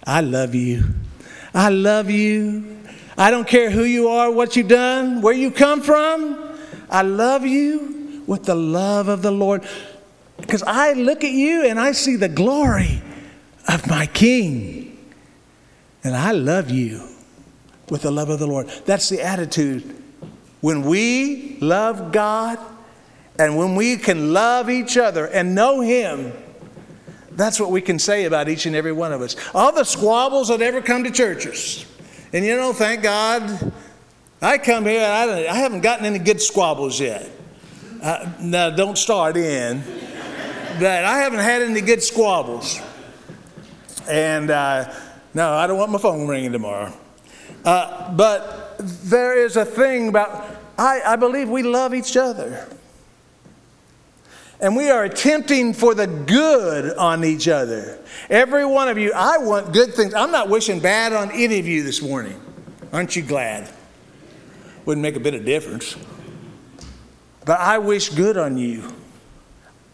I 0.06 0.22
love 0.22 0.56
you. 0.56 0.86
I 1.54 1.70
love 1.70 2.10
you. 2.10 2.75
I 3.18 3.32
don't 3.32 3.48
care 3.48 3.70
who 3.70 3.84
you 3.84 4.10
are, 4.10 4.30
what 4.30 4.56
you've 4.56 4.68
done, 4.68 5.22
where 5.22 5.34
you 5.34 5.52
come 5.52 5.82
from. 5.82 6.58
I 6.90 7.02
love 7.02 7.46
you 7.46 8.24
with 8.28 8.44
the 8.44 8.56
love 8.56 9.08
of 9.08 9.22
the 9.22 9.32
Lord. 9.32 9.66
Because 10.38 10.64
I 10.64 10.94
look 10.94 11.24
at 11.24 11.32
you 11.32 11.66
and 11.66 11.80
I 11.80 11.94
see 11.94 12.16
the 12.16 12.30
glory 12.30 13.02
of 13.68 13.88
my 13.88 14.06
King. 14.06 14.98
And 16.04 16.16
I 16.16 16.32
love 16.32 16.70
you 16.70 17.08
with 17.90 18.02
the 18.02 18.12
love 18.12 18.30
of 18.30 18.40
the 18.40 18.48
Lord. 18.48 18.68
That's 18.86 19.10
the 19.10 19.22
attitude. 19.22 19.84
When 20.62 20.84
we 20.84 21.58
love 21.62 22.12
God 22.12 22.60
and 23.40 23.58
when 23.58 23.76
we 23.76 23.98
can 23.98 24.34
love 24.34 24.70
each 24.70 24.98
other 24.98 25.26
and 25.28 25.56
know 25.56 25.82
Him, 25.82 26.34
that's 27.32 27.60
what 27.60 27.72
we 27.72 27.82
can 27.82 28.00
say 28.00 28.26
about 28.26 28.48
each 28.50 28.66
and 28.66 28.76
every 28.76 28.92
one 28.92 29.12
of 29.12 29.22
us. 29.22 29.36
All 29.54 29.72
the 29.72 29.84
squabbles 29.84 30.48
that 30.50 30.62
ever 30.62 30.82
come 30.82 31.04
to 31.04 31.12
churches, 31.12 31.86
and 32.36 32.44
you 32.44 32.58
know, 32.58 32.74
thank 32.74 33.02
God, 33.02 33.72
I 34.42 34.58
come 34.58 34.86
here 34.86 35.00
and 35.00 35.32
I, 35.32 35.54
I 35.54 35.56
haven't 35.56 35.80
gotten 35.80 36.06
any 36.06 36.20
good 36.20 36.42
squabbles 36.42 37.00
yet. 37.00 37.30
Uh, 38.04 38.30
now, 38.42 38.70
don't 38.72 38.98
start 38.98 39.38
in. 39.38 39.82
but 40.78 41.06
I 41.06 41.20
haven't 41.20 41.40
had 41.40 41.62
any 41.62 41.80
good 41.80 42.04
squabbles. 42.04 42.82
And 44.10 44.50
uh, 44.50 44.94
no, 45.34 45.54
I 45.54 45.66
don't 45.66 45.78
want 45.78 45.94
my 45.94 45.98
phone 45.98 46.28
ringing 46.28 46.52
tomorrow. 46.52 46.92
Uh, 47.64 48.14
but 48.14 48.80
there 48.80 49.38
is 49.38 49.56
a 49.56 49.64
thing 49.64 50.10
about, 50.10 50.58
I, 50.78 51.04
I 51.06 51.16
believe 51.16 51.48
we 51.48 51.64
love 51.64 51.94
each 51.94 52.18
other. 52.18 52.68
And 54.60 54.76
we 54.76 54.90
are 54.90 55.04
attempting 55.04 55.74
for 55.74 55.94
the 55.94 56.08
good 56.08 56.96
on 56.98 57.26
each 57.26 57.48
other. 57.48 58.00
Every 58.30 58.66
one 58.66 58.88
of 58.88 58.98
you, 58.98 59.12
I 59.14 59.38
want 59.38 59.74
good 59.74 59.94
things. 59.94 60.14
I'm 60.14 60.32
not 60.32 60.50
wishing 60.50 60.80
bad 60.80 61.14
on 61.14 61.32
any 61.32 61.60
of 61.60 61.68
you 61.68 61.84
this 61.84 62.02
morning. 62.02 62.40
Aren't 62.94 63.16
you 63.16 63.22
glad? 63.22 63.70
Wouldn't 64.86 65.02
make 65.02 65.16
a 65.16 65.20
bit 65.20 65.34
of 65.34 65.44
difference. 65.44 65.98
But 67.44 67.60
I 67.60 67.78
wish 67.80 68.10
good 68.10 68.38
on 68.38 68.58
you. 68.58 68.92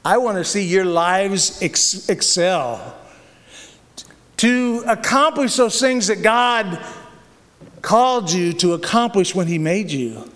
I 0.06 0.18
want 0.18 0.38
to 0.38 0.44
see 0.44 0.64
your 0.64 0.86
lives 0.86 1.62
ex- 1.62 2.08
excel. 2.10 2.98
To 4.38 4.84
accomplish 4.88 5.56
those 5.56 5.80
things 5.80 6.08
that 6.08 6.22
God 6.22 6.84
called 7.82 8.32
you 8.32 8.54
to 8.54 8.74
accomplish 8.74 9.36
when 9.36 9.48
He 9.48 9.58
made 9.58 9.92
you. 9.92 10.31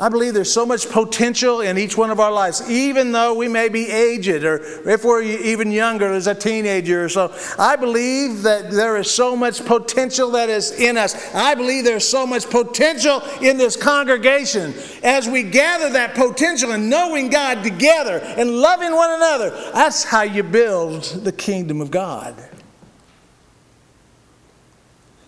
I 0.00 0.08
believe 0.08 0.32
there's 0.32 0.50
so 0.50 0.64
much 0.64 0.88
potential 0.88 1.60
in 1.60 1.76
each 1.76 1.94
one 1.94 2.10
of 2.10 2.18
our 2.18 2.32
lives, 2.32 2.68
even 2.70 3.12
though 3.12 3.34
we 3.34 3.48
may 3.48 3.68
be 3.68 3.90
aged 3.90 4.44
or 4.44 4.56
if 4.88 5.04
we're 5.04 5.20
even 5.20 5.70
younger 5.70 6.10
as 6.10 6.26
a 6.26 6.34
teenager 6.34 7.04
or 7.04 7.10
so. 7.10 7.34
I 7.58 7.76
believe 7.76 8.40
that 8.42 8.70
there 8.70 8.96
is 8.96 9.10
so 9.10 9.36
much 9.36 9.62
potential 9.62 10.30
that 10.30 10.48
is 10.48 10.70
in 10.72 10.96
us. 10.96 11.34
I 11.34 11.54
believe 11.54 11.84
there's 11.84 12.08
so 12.08 12.26
much 12.26 12.48
potential 12.48 13.20
in 13.42 13.58
this 13.58 13.76
congregation. 13.76 14.72
As 15.02 15.28
we 15.28 15.42
gather 15.42 15.90
that 15.90 16.14
potential 16.14 16.72
and 16.72 16.88
knowing 16.88 17.28
God 17.28 17.62
together 17.62 18.20
and 18.22 18.56
loving 18.58 18.94
one 18.94 19.10
another, 19.10 19.50
that's 19.74 20.02
how 20.02 20.22
you 20.22 20.42
build 20.42 21.02
the 21.02 21.32
kingdom 21.32 21.82
of 21.82 21.90
God. 21.90 22.42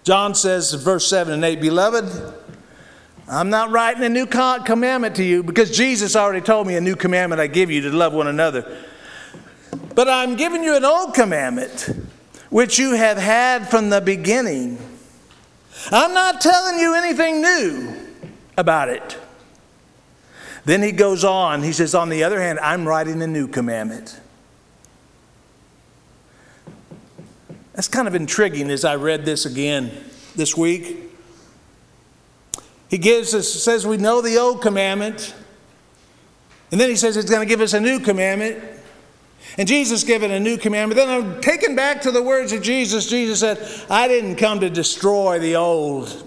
John 0.02 0.34
says, 0.34 0.72
verse 0.74 1.06
7 1.06 1.34
and 1.34 1.44
8, 1.44 1.60
Beloved, 1.60 2.34
I'm 3.32 3.48
not 3.48 3.70
writing 3.70 4.04
a 4.04 4.10
new 4.10 4.26
commandment 4.26 5.16
to 5.16 5.24
you 5.24 5.42
because 5.42 5.70
Jesus 5.70 6.14
already 6.14 6.42
told 6.42 6.66
me 6.66 6.76
a 6.76 6.82
new 6.82 6.94
commandment 6.94 7.40
I 7.40 7.46
give 7.46 7.70
you 7.70 7.80
to 7.80 7.90
love 7.90 8.12
one 8.12 8.26
another. 8.26 8.76
But 9.94 10.06
I'm 10.06 10.36
giving 10.36 10.62
you 10.62 10.76
an 10.76 10.84
old 10.84 11.14
commandment 11.14 11.88
which 12.50 12.78
you 12.78 12.92
have 12.92 13.16
had 13.16 13.70
from 13.70 13.88
the 13.88 14.02
beginning. 14.02 14.76
I'm 15.90 16.12
not 16.12 16.42
telling 16.42 16.78
you 16.78 16.94
anything 16.94 17.40
new 17.40 17.94
about 18.58 18.90
it. 18.90 19.18
Then 20.66 20.82
he 20.82 20.92
goes 20.92 21.24
on, 21.24 21.62
he 21.62 21.72
says, 21.72 21.94
On 21.94 22.10
the 22.10 22.24
other 22.24 22.38
hand, 22.38 22.58
I'm 22.60 22.86
writing 22.86 23.22
a 23.22 23.26
new 23.26 23.48
commandment. 23.48 24.20
That's 27.72 27.88
kind 27.88 28.06
of 28.06 28.14
intriguing 28.14 28.70
as 28.70 28.84
I 28.84 28.96
read 28.96 29.24
this 29.24 29.46
again 29.46 29.90
this 30.36 30.54
week. 30.54 31.11
He 32.92 32.98
gives 32.98 33.34
us, 33.34 33.50
says 33.50 33.86
we 33.86 33.96
know 33.96 34.20
the 34.20 34.36
old 34.36 34.60
commandment, 34.60 35.34
and 36.70 36.78
then 36.78 36.90
he 36.90 36.96
says 36.96 37.14
he's 37.14 37.24
going 37.24 37.40
to 37.40 37.48
give 37.48 37.62
us 37.62 37.72
a 37.72 37.80
new 37.80 37.98
commandment. 37.98 38.62
And 39.56 39.66
Jesus 39.66 40.04
given 40.04 40.30
a 40.30 40.38
new 40.38 40.58
commandment. 40.58 40.98
Then 40.98 41.08
I'm 41.08 41.40
taken 41.40 41.74
back 41.74 42.02
to 42.02 42.10
the 42.10 42.22
words 42.22 42.52
of 42.52 42.60
Jesus. 42.60 43.08
Jesus 43.08 43.40
said, 43.40 43.86
I 43.88 44.08
didn't 44.08 44.36
come 44.36 44.60
to 44.60 44.68
destroy 44.68 45.38
the 45.38 45.56
old, 45.56 46.22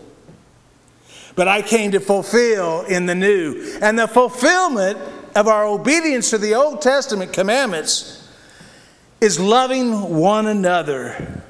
but 1.36 1.48
I 1.48 1.62
came 1.62 1.92
to 1.92 2.00
fulfill 2.00 2.82
in 2.82 3.06
the 3.06 3.16
new. 3.16 3.78
And 3.80 4.00
the 4.00 4.08
fulfillment 4.08 4.98
of 5.36 5.48
our 5.48 5.66
obedience 5.66 6.32
to 6.32 6.40
the 6.40 6.56
Old 6.56 6.82
Testament 6.82 7.32
commandments 7.32 8.28
is 9.22 9.40
loving 9.40 10.16
one 10.16 10.48
another. 10.48 11.44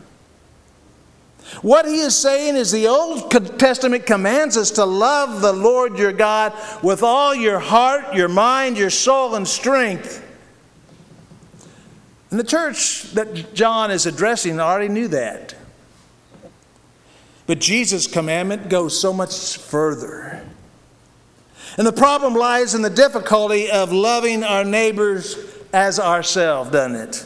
What 1.61 1.85
he 1.85 1.99
is 1.99 2.17
saying 2.17 2.55
is 2.55 2.71
the 2.71 2.87
Old 2.87 3.31
Testament 3.59 4.05
commands 4.05 4.57
us 4.57 4.71
to 4.71 4.85
love 4.85 5.41
the 5.41 5.53
Lord 5.53 5.97
your 5.97 6.11
God 6.11 6.53
with 6.83 7.01
all 7.03 7.33
your 7.33 7.59
heart, 7.59 8.13
your 8.13 8.27
mind, 8.27 8.77
your 8.77 8.89
soul, 8.89 9.35
and 9.35 9.47
strength. 9.47 10.21
And 12.31 12.39
the 12.39 12.43
church 12.43 13.03
that 13.13 13.53
John 13.53 13.91
is 13.91 14.05
addressing 14.05 14.59
already 14.59 14.89
knew 14.89 15.07
that. 15.09 15.55
But 17.47 17.59
Jesus' 17.59 18.07
commandment 18.07 18.69
goes 18.69 18.99
so 18.99 19.13
much 19.13 19.57
further. 19.57 20.43
And 21.77 21.85
the 21.85 21.93
problem 21.93 22.33
lies 22.33 22.73
in 22.73 22.81
the 22.81 22.89
difficulty 22.89 23.69
of 23.69 23.91
loving 23.91 24.43
our 24.43 24.63
neighbors 24.63 25.37
as 25.73 25.99
ourselves, 25.99 26.71
doesn't 26.71 26.95
it? 26.95 27.25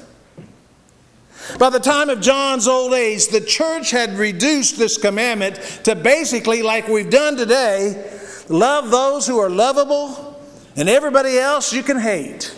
By 1.58 1.70
the 1.70 1.80
time 1.80 2.10
of 2.10 2.22
John's 2.22 2.68
old 2.68 2.94
age, 2.94 3.28
the 3.28 3.42
church 3.42 3.92
had 3.92 4.18
reduced 4.18 4.78
this 4.78 4.98
commandment 4.98 5.56
to 5.84 5.96
basically, 5.96 6.62
like 6.62 6.88
we've 6.88 7.10
done 7.10 7.36
today, 7.36 8.20
love 8.50 8.92
those 8.92 9.26
who 9.26 9.40
are 9.40 9.50
lovable, 9.50 10.40
and 10.76 10.88
everybody 10.88 11.38
else 11.38 11.74
you 11.74 11.84
can 11.84 11.98
hate. 11.98 12.56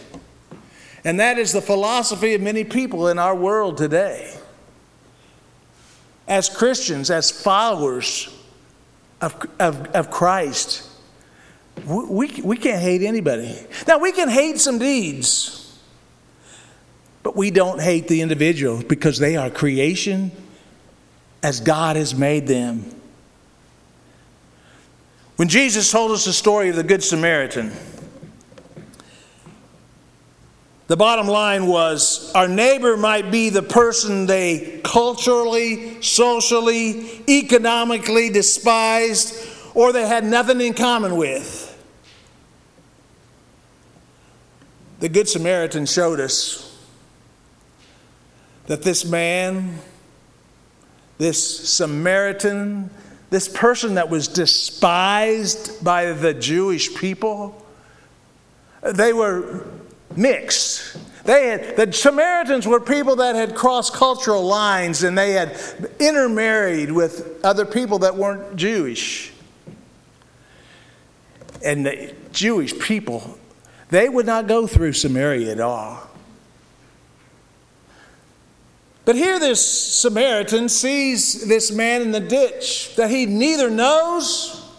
And 1.04 1.20
that 1.20 1.40
is 1.40 1.52
the 1.52 1.62
philosophy 1.62 2.34
of 2.34 2.42
many 2.42 2.64
people 2.64 3.08
in 3.08 3.18
our 3.18 3.36
world 3.36 3.78
today. 3.78 4.36
As 6.28 6.50
Christians, 6.50 7.10
as 7.10 7.32
followers 7.32 8.30
of, 9.22 9.48
of, 9.60 9.88
of 9.88 10.12
Christ, 10.12 10.88
we, 11.86 12.28
we 12.44 12.58
can't 12.58 12.82
hate 12.82 13.02
anybody. 13.02 13.58
Now, 13.88 13.98
we 13.98 14.12
can 14.12 14.30
hate 14.30 14.60
some 14.60 14.78
deeds. 14.78 15.61
But 17.24 17.36
we 17.36 17.52
don't 17.52 17.80
hate 17.82 18.08
the 18.08 18.22
individual 18.22 18.82
because 18.84 19.20
they 19.20 19.36
are 19.36 19.50
creation 19.50 20.32
as 21.44 21.60
God 21.60 21.96
has 21.96 22.16
made 22.16 22.48
them. 22.48 22.86
When 25.36 25.48
Jesus 25.48 25.92
told 25.92 26.12
us 26.12 26.26
the 26.26 26.34
story 26.34 26.70
of 26.70 26.76
the 26.76 26.84
Good 26.84 27.04
Samaritan, 27.04 27.72
the 30.88 30.98
bottom 30.98 31.28
line 31.28 31.68
was 31.68 32.32
our 32.34 32.48
neighbor 32.48 32.98
might 32.98 33.32
be 33.32 33.50
the 33.50 33.64
person 33.64 34.26
they 34.26 34.82
culturally, 34.84 36.02
socially, 36.02 37.24
economically 37.30 38.30
despised, 38.30 39.48
or 39.74 39.94
they 39.94 40.06
had 40.06 40.26
nothing 40.26 40.60
in 40.60 40.74
common 40.74 41.16
with. 41.16 41.68
The 45.00 45.10
Good 45.10 45.30
Samaritan 45.30 45.86
showed 45.86 46.20
us 46.20 46.71
that 48.72 48.84
this 48.84 49.04
man, 49.04 49.78
this 51.18 51.70
Samaritan, 51.70 52.90
this 53.30 53.50
person 53.50 53.96
that 53.96 54.10
was 54.10 54.30
despised 54.30 55.84
by 55.84 56.14
the 56.14 56.34
Jewish 56.34 56.96
people, 56.96 57.66
they 58.82 59.12
were 59.12 59.68
mixed. 60.16 60.96
They 61.26 61.48
had, 61.48 61.76
the 61.76 61.92
Samaritans 61.92 62.66
were 62.66 62.80
people 62.80 63.18
that 63.18 63.36
had 63.36 63.56
crossed 63.56 63.94
cultural 63.94 64.44
lines 64.44 65.04
and 65.04 65.18
they 65.18 65.34
had 65.34 65.60
intermarried 66.00 66.94
with 66.94 67.44
other 67.44 67.66
people 67.66 68.00
that 68.00 68.16
weren't 68.16 68.56
Jewish. 68.56 69.34
And 71.62 71.86
the 71.86 72.16
Jewish 72.32 72.80
people, 72.80 73.38
they 73.90 74.08
would 74.08 74.26
not 74.26 74.48
go 74.48 74.66
through 74.66 74.94
Samaria 74.94 75.52
at 75.52 75.60
all. 75.60 76.11
But 79.04 79.16
here, 79.16 79.40
this 79.40 79.66
Samaritan 79.66 80.70
sees 80.70 81.48
this 81.48 81.72
man 81.72 82.02
in 82.02 82.12
the 82.12 82.20
ditch 82.20 82.96
that 82.96 83.10
he 83.10 83.26
neither 83.26 83.70
knows, 83.70 84.70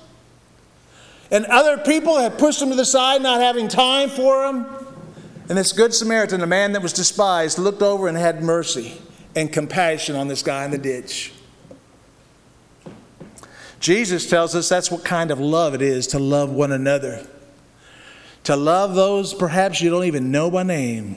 and 1.31 1.45
other 1.47 1.79
people 1.79 2.18
have 2.18 2.39
pushed 2.39 2.62
him 2.62 2.70
to 2.70 2.77
the 2.77 2.85
side, 2.85 3.23
not 3.23 3.41
having 3.41 3.66
time 3.66 4.11
for 4.11 4.47
him. 4.47 4.66
And 5.49 5.59
this 5.59 5.73
good 5.73 5.93
Samaritan, 5.93 6.41
a 6.43 6.47
man 6.47 6.73
that 6.73 6.83
was 6.83 6.93
despised, 6.93 7.59
looked 7.59 7.83
over 7.83 8.07
and 8.07 8.16
had 8.16 8.43
mercy 8.43 9.01
and 9.35 9.53
compassion 9.53 10.14
on 10.14 10.29
this 10.29 10.43
guy 10.43 10.64
in 10.64 10.70
the 10.70 10.79
ditch. 10.79 11.33
Jesus 13.81 14.31
tells 14.31 14.55
us 14.55 14.68
that's 14.68 14.91
what 14.91 15.05
kind 15.05 15.33
of 15.33 15.41
love 15.41 15.75
it 15.75 15.83
is 15.83 16.07
to 16.09 16.18
love 16.18 16.51
one 16.51 16.70
another. 16.70 17.27
To 18.45 18.55
love 18.55 18.95
those 18.95 19.35
perhaps 19.35 19.81
you 19.81 19.91
don't 19.91 20.05
even 20.05 20.31
know 20.31 20.51
by 20.51 20.62
name. 20.62 21.16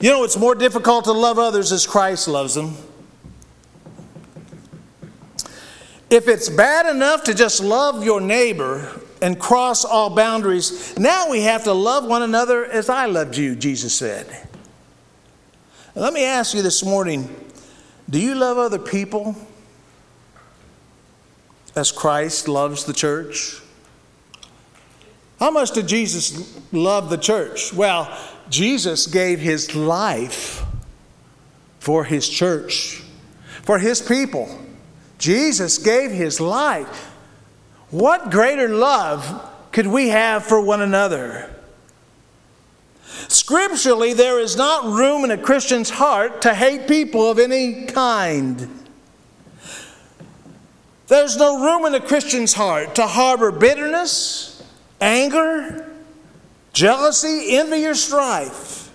You 0.00 0.10
know, 0.10 0.24
it's 0.24 0.38
more 0.38 0.54
difficult 0.54 1.04
to 1.04 1.12
love 1.12 1.38
others 1.38 1.72
as 1.72 1.86
Christ 1.86 2.26
loves 2.26 2.54
them. 2.54 2.74
If 6.08 6.26
it's 6.26 6.48
bad 6.48 6.86
enough 6.86 7.24
to 7.24 7.34
just 7.34 7.62
love 7.62 8.02
your 8.02 8.20
neighbor 8.20 8.98
and 9.20 9.38
cross 9.38 9.84
all 9.84 10.10
boundaries, 10.10 10.98
now 10.98 11.30
we 11.30 11.42
have 11.42 11.64
to 11.64 11.72
love 11.74 12.06
one 12.06 12.22
another 12.22 12.64
as 12.64 12.88
I 12.88 13.06
loved 13.06 13.36
you, 13.36 13.54
Jesus 13.54 13.94
said. 13.94 14.48
Let 15.94 16.14
me 16.14 16.24
ask 16.24 16.54
you 16.54 16.62
this 16.62 16.84
morning 16.84 17.28
do 18.08 18.18
you 18.18 18.34
love 18.34 18.58
other 18.58 18.78
people 18.78 19.36
as 21.76 21.92
Christ 21.92 22.48
loves 22.48 22.84
the 22.84 22.92
church? 22.92 23.60
How 25.38 25.50
much 25.50 25.70
did 25.70 25.86
Jesus 25.86 26.58
love 26.72 27.08
the 27.08 27.16
church? 27.16 27.72
Well, 27.72 28.12
Jesus 28.50 29.06
gave 29.06 29.38
his 29.38 29.74
life 29.74 30.64
for 31.78 32.04
his 32.04 32.28
church, 32.28 33.02
for 33.62 33.78
his 33.78 34.02
people. 34.02 34.58
Jesus 35.18 35.78
gave 35.78 36.10
his 36.10 36.40
life. 36.40 37.10
What 37.90 38.30
greater 38.30 38.68
love 38.68 39.48
could 39.72 39.86
we 39.86 40.08
have 40.08 40.44
for 40.44 40.60
one 40.60 40.82
another? 40.82 41.54
Scripturally, 43.28 44.12
there 44.12 44.40
is 44.40 44.56
not 44.56 44.84
room 44.84 45.24
in 45.24 45.30
a 45.30 45.38
Christian's 45.38 45.90
heart 45.90 46.42
to 46.42 46.54
hate 46.54 46.88
people 46.88 47.30
of 47.30 47.38
any 47.38 47.86
kind. 47.86 48.68
There's 51.06 51.36
no 51.36 51.62
room 51.62 51.86
in 51.86 51.94
a 51.94 52.04
Christian's 52.04 52.52
heart 52.52 52.94
to 52.96 53.06
harbor 53.06 53.50
bitterness, 53.50 54.62
anger, 55.00 55.89
jealousy, 56.72 57.56
envy, 57.56 57.86
or 57.86 57.94
strife. 57.94 58.92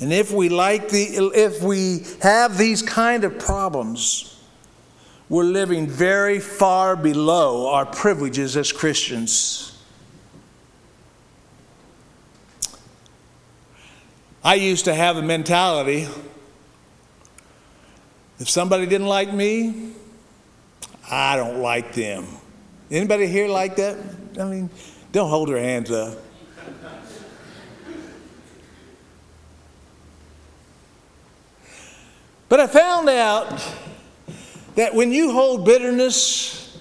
And 0.00 0.12
if 0.12 0.30
we 0.30 0.48
like 0.48 0.90
the 0.90 1.30
if 1.34 1.62
we 1.62 2.04
have 2.20 2.58
these 2.58 2.82
kind 2.82 3.24
of 3.24 3.38
problems, 3.38 4.38
we're 5.28 5.44
living 5.44 5.86
very 5.86 6.38
far 6.38 6.96
below 6.96 7.68
our 7.68 7.86
privileges 7.86 8.56
as 8.56 8.72
Christians. 8.72 9.72
I 14.44 14.54
used 14.54 14.84
to 14.84 14.94
have 14.94 15.16
a 15.16 15.22
mentality 15.22 16.06
if 18.38 18.50
somebody 18.50 18.86
didn't 18.86 19.06
like 19.06 19.32
me, 19.32 19.92
I 21.10 21.36
don't 21.36 21.60
like 21.60 21.94
them. 21.94 22.26
Anybody 22.90 23.26
here 23.26 23.48
like 23.48 23.76
that? 23.76 23.96
I 24.38 24.44
mean, 24.44 24.68
don't 25.12 25.30
hold 25.30 25.48
their 25.48 25.58
hands 25.58 25.90
up. 25.90 26.18
But 32.48 32.60
I 32.60 32.66
found 32.66 33.08
out 33.08 33.74
that 34.76 34.94
when 34.94 35.10
you 35.10 35.32
hold 35.32 35.64
bitterness, 35.64 36.78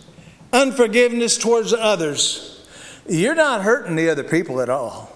unforgiveness 0.54 1.38
towards 1.38 1.74
others, 1.74 2.68
you're 3.08 3.36
not 3.36 3.62
hurting 3.62 3.96
the 3.96 4.10
other 4.10 4.24
people 4.24 4.62
at 4.62 4.70
all. 4.70 5.16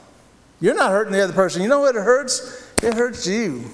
You're 0.60 0.76
not 0.76 0.92
hurting 0.92 1.14
the 1.14 1.24
other 1.24 1.34
person. 1.34 1.62
You 1.62 1.70
know 1.70 1.82
what 1.82 1.96
it 1.96 2.02
hurts? 2.02 2.68
It 2.82 2.94
hurts 2.94 3.28
you. 3.28 3.66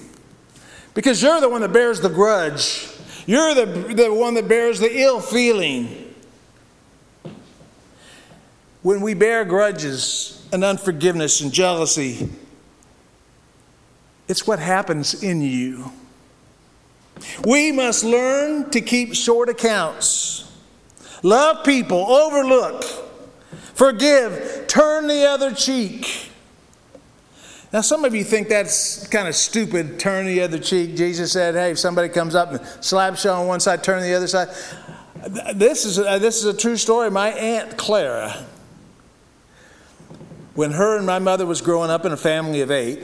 Because 0.94 1.22
you're 1.22 1.40
the 1.40 1.48
one 1.48 1.62
that 1.62 1.72
bears 1.72 2.00
the 2.00 2.08
grudge. 2.08 2.88
You're 3.26 3.54
the, 3.54 3.66
the 3.66 4.12
one 4.12 4.34
that 4.34 4.48
bears 4.48 4.78
the 4.78 5.00
ill 5.00 5.20
feeling 5.20 6.05
when 8.86 9.00
we 9.00 9.14
bear 9.14 9.44
grudges 9.44 10.46
and 10.52 10.62
unforgiveness 10.62 11.40
and 11.40 11.52
jealousy, 11.52 12.28
it's 14.28 14.46
what 14.46 14.60
happens 14.60 15.24
in 15.24 15.40
you. 15.40 15.90
We 17.44 17.72
must 17.72 18.04
learn 18.04 18.70
to 18.70 18.80
keep 18.80 19.16
short 19.16 19.48
accounts, 19.48 20.56
love 21.24 21.64
people, 21.64 21.98
overlook, 21.98 22.84
forgive, 23.74 24.66
turn 24.68 25.08
the 25.08 25.26
other 25.26 25.52
cheek. 25.52 26.30
Now, 27.72 27.80
some 27.80 28.04
of 28.04 28.14
you 28.14 28.22
think 28.22 28.46
that's 28.48 29.08
kind 29.08 29.26
of 29.26 29.34
stupid, 29.34 29.98
turn 29.98 30.26
the 30.26 30.42
other 30.42 30.60
cheek. 30.60 30.94
Jesus 30.94 31.32
said, 31.32 31.56
hey, 31.56 31.72
if 31.72 31.80
somebody 31.80 32.08
comes 32.08 32.36
up 32.36 32.52
and 32.52 32.84
slaps 32.84 33.24
you 33.24 33.30
on 33.30 33.48
one 33.48 33.58
side, 33.58 33.82
turn 33.82 34.00
the 34.00 34.14
other 34.14 34.28
side. 34.28 34.46
This 35.56 35.84
is, 35.84 35.98
a, 35.98 36.20
this 36.20 36.36
is 36.36 36.44
a 36.44 36.56
true 36.56 36.76
story. 36.76 37.10
My 37.10 37.30
Aunt 37.30 37.76
Clara, 37.76 38.46
when 40.56 40.72
her 40.72 40.96
and 40.96 41.06
my 41.06 41.18
mother 41.18 41.46
was 41.46 41.60
growing 41.60 41.90
up 41.90 42.04
in 42.04 42.12
a 42.12 42.16
family 42.16 42.60
of 42.62 42.70
eight, 42.70 43.00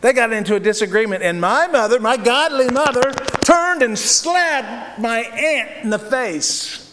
they 0.00 0.12
got 0.12 0.32
into 0.32 0.54
a 0.54 0.60
disagreement, 0.60 1.22
and 1.22 1.40
my 1.40 1.66
mother, 1.66 2.00
my 2.00 2.16
godly 2.16 2.70
mother, 2.70 3.12
turned 3.44 3.82
and 3.82 3.98
slapped 3.98 4.98
my 4.98 5.18
aunt 5.20 5.84
in 5.84 5.90
the 5.90 5.98
face. 5.98 6.86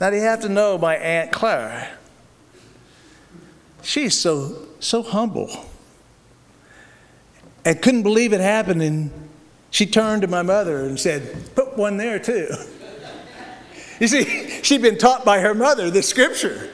Now, 0.00 0.10
you 0.10 0.20
have 0.20 0.40
to 0.40 0.48
know 0.48 0.76
my 0.76 0.96
Aunt 0.96 1.30
Clara? 1.30 1.88
She's 3.82 4.18
so, 4.18 4.66
so 4.80 5.02
humble. 5.02 5.66
And 7.64 7.80
couldn't 7.80 8.02
believe 8.02 8.32
it 8.32 8.40
happened, 8.40 8.82
and 8.82 9.10
she 9.70 9.86
turned 9.86 10.22
to 10.22 10.28
my 10.28 10.42
mother 10.42 10.80
and 10.84 10.98
said, 10.98 11.54
Put 11.54 11.76
one 11.76 11.96
there 11.96 12.18
too. 12.18 12.48
You 14.00 14.08
see, 14.08 14.60
she'd 14.64 14.82
been 14.82 14.98
taught 14.98 15.24
by 15.24 15.38
her 15.38 15.54
mother 15.54 15.88
the 15.88 16.02
scripture. 16.02 16.68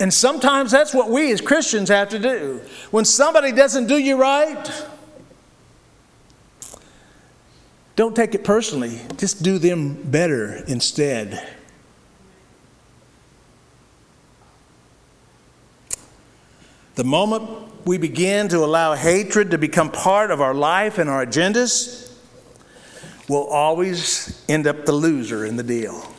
And 0.00 0.12
sometimes 0.12 0.70
that's 0.72 0.92
what 0.92 1.08
we 1.10 1.30
as 1.32 1.40
Christians 1.40 1.88
have 1.88 2.08
to 2.10 2.18
do. 2.18 2.60
When 2.90 3.04
somebody 3.04 3.52
doesn't 3.52 3.86
do 3.86 3.96
you 3.96 4.16
right, 4.16 4.86
don't 7.96 8.16
take 8.16 8.34
it 8.34 8.42
personally. 8.42 9.00
Just 9.16 9.42
do 9.42 9.58
them 9.58 9.94
better 9.94 10.64
instead. 10.66 11.48
The 16.96 17.04
moment 17.04 17.86
we 17.86 17.98
begin 17.98 18.48
to 18.48 18.58
allow 18.58 18.94
hatred 18.94 19.50
to 19.50 19.58
become 19.58 19.90
part 19.90 20.30
of 20.30 20.40
our 20.40 20.54
life 20.54 20.98
and 20.98 21.10
our 21.10 21.24
agendas, 21.24 22.12
we'll 23.28 23.46
always 23.46 24.44
end 24.48 24.66
up 24.66 24.86
the 24.86 24.92
loser 24.92 25.44
in 25.44 25.56
the 25.56 25.62
deal. 25.62 26.13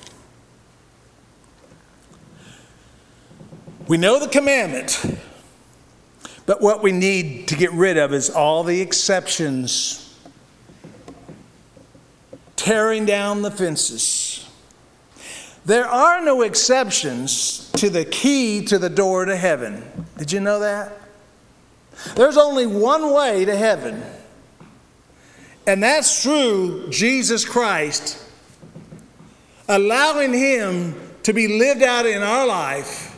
We 3.87 3.97
know 3.97 4.19
the 4.19 4.27
commandment, 4.27 4.99
but 6.47 6.59
what 6.59 6.81
we 6.81 6.91
need 6.91 7.49
to 7.49 7.55
get 7.55 7.71
rid 7.71 7.97
of 7.97 8.13
is 8.15 8.31
all 8.31 8.63
the 8.63 8.81
exceptions, 8.81 10.19
tearing 12.55 13.05
down 13.05 13.43
the 13.43 13.51
fences. 13.51 14.49
There 15.65 15.85
are 15.85 16.19
no 16.25 16.41
exceptions 16.41 17.69
to 17.73 17.91
the 17.91 18.05
key 18.05 18.65
to 18.65 18.79
the 18.79 18.89
door 18.89 19.25
to 19.25 19.35
heaven. 19.35 19.83
Did 20.17 20.31
you 20.31 20.39
know 20.39 20.59
that? 20.61 20.91
There's 22.15 22.37
only 22.37 22.65
one 22.65 23.13
way 23.13 23.45
to 23.45 23.55
heaven, 23.55 24.01
and 25.67 25.83
that's 25.83 26.23
through 26.23 26.89
Jesus 26.89 27.45
Christ, 27.45 28.19
allowing 29.67 30.33
Him 30.33 30.99
to 31.21 31.33
be 31.33 31.59
lived 31.59 31.83
out 31.83 32.07
in 32.07 32.23
our 32.23 32.47
life 32.47 33.14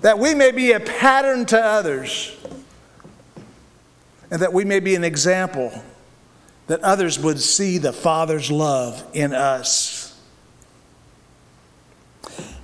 that 0.00 0.18
we 0.18 0.34
may 0.34 0.50
be 0.50 0.72
a 0.72 0.80
pattern 0.80 1.46
to 1.46 1.60
others, 1.60 2.36
and 4.30 4.40
that 4.42 4.52
we 4.52 4.64
may 4.64 4.80
be 4.80 4.94
an 4.94 5.04
example 5.04 5.72
that 6.68 6.80
others 6.80 7.18
would 7.18 7.40
see 7.40 7.78
the 7.78 7.92
Father's 7.92 8.50
love 8.50 9.04
in 9.12 9.34
us. 9.34 10.18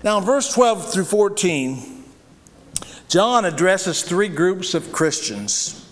Now, 0.03 0.19
in 0.19 0.25
verse 0.25 0.53
12 0.55 0.93
through 0.93 1.05
14, 1.05 2.05
John 3.09 3.45
addresses 3.45 4.03
three 4.03 4.29
groups 4.29 4.75
of 4.75 4.93
Christians. 4.93 5.83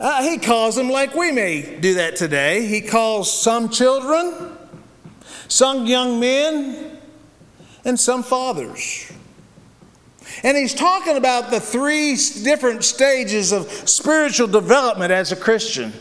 Uh, 0.00 0.22
he 0.22 0.38
calls 0.38 0.76
them 0.76 0.88
like 0.88 1.14
we 1.14 1.32
may 1.32 1.78
do 1.80 1.94
that 1.94 2.16
today. 2.16 2.66
He 2.66 2.80
calls 2.80 3.30
some 3.30 3.68
children, 3.68 4.56
some 5.48 5.86
young 5.86 6.20
men, 6.20 6.98
and 7.84 7.98
some 7.98 8.22
fathers. 8.22 9.12
And 10.42 10.56
he's 10.56 10.74
talking 10.74 11.16
about 11.16 11.50
the 11.50 11.60
three 11.60 12.16
different 12.42 12.84
stages 12.84 13.52
of 13.52 13.70
spiritual 13.70 14.46
development 14.46 15.12
as 15.12 15.32
a 15.32 15.36
Christian. 15.36 15.92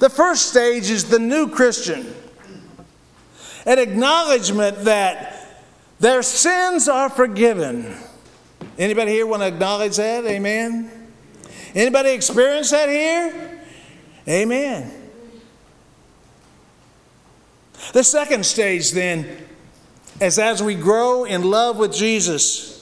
The 0.00 0.10
first 0.10 0.50
stage 0.50 0.90
is 0.90 1.08
the 1.08 1.18
new 1.18 1.48
Christian, 1.48 2.12
an 3.64 3.78
acknowledgement 3.78 4.84
that 4.84 5.58
their 6.00 6.22
sins 6.22 6.88
are 6.88 7.08
forgiven. 7.08 7.96
Anybody 8.78 9.12
here 9.12 9.26
want 9.26 9.42
to 9.42 9.48
acknowledge 9.48 9.96
that? 9.96 10.24
Amen. 10.26 10.90
Anybody 11.74 12.10
experience 12.10 12.70
that 12.70 12.88
here? 12.88 13.60
Amen. 14.28 14.92
The 17.92 18.04
second 18.04 18.44
stage 18.44 18.92
then 18.92 19.46
as 20.20 20.38
as 20.38 20.62
we 20.62 20.74
grow 20.74 21.24
in 21.24 21.42
love 21.42 21.76
with 21.76 21.92
Jesus 21.92 22.72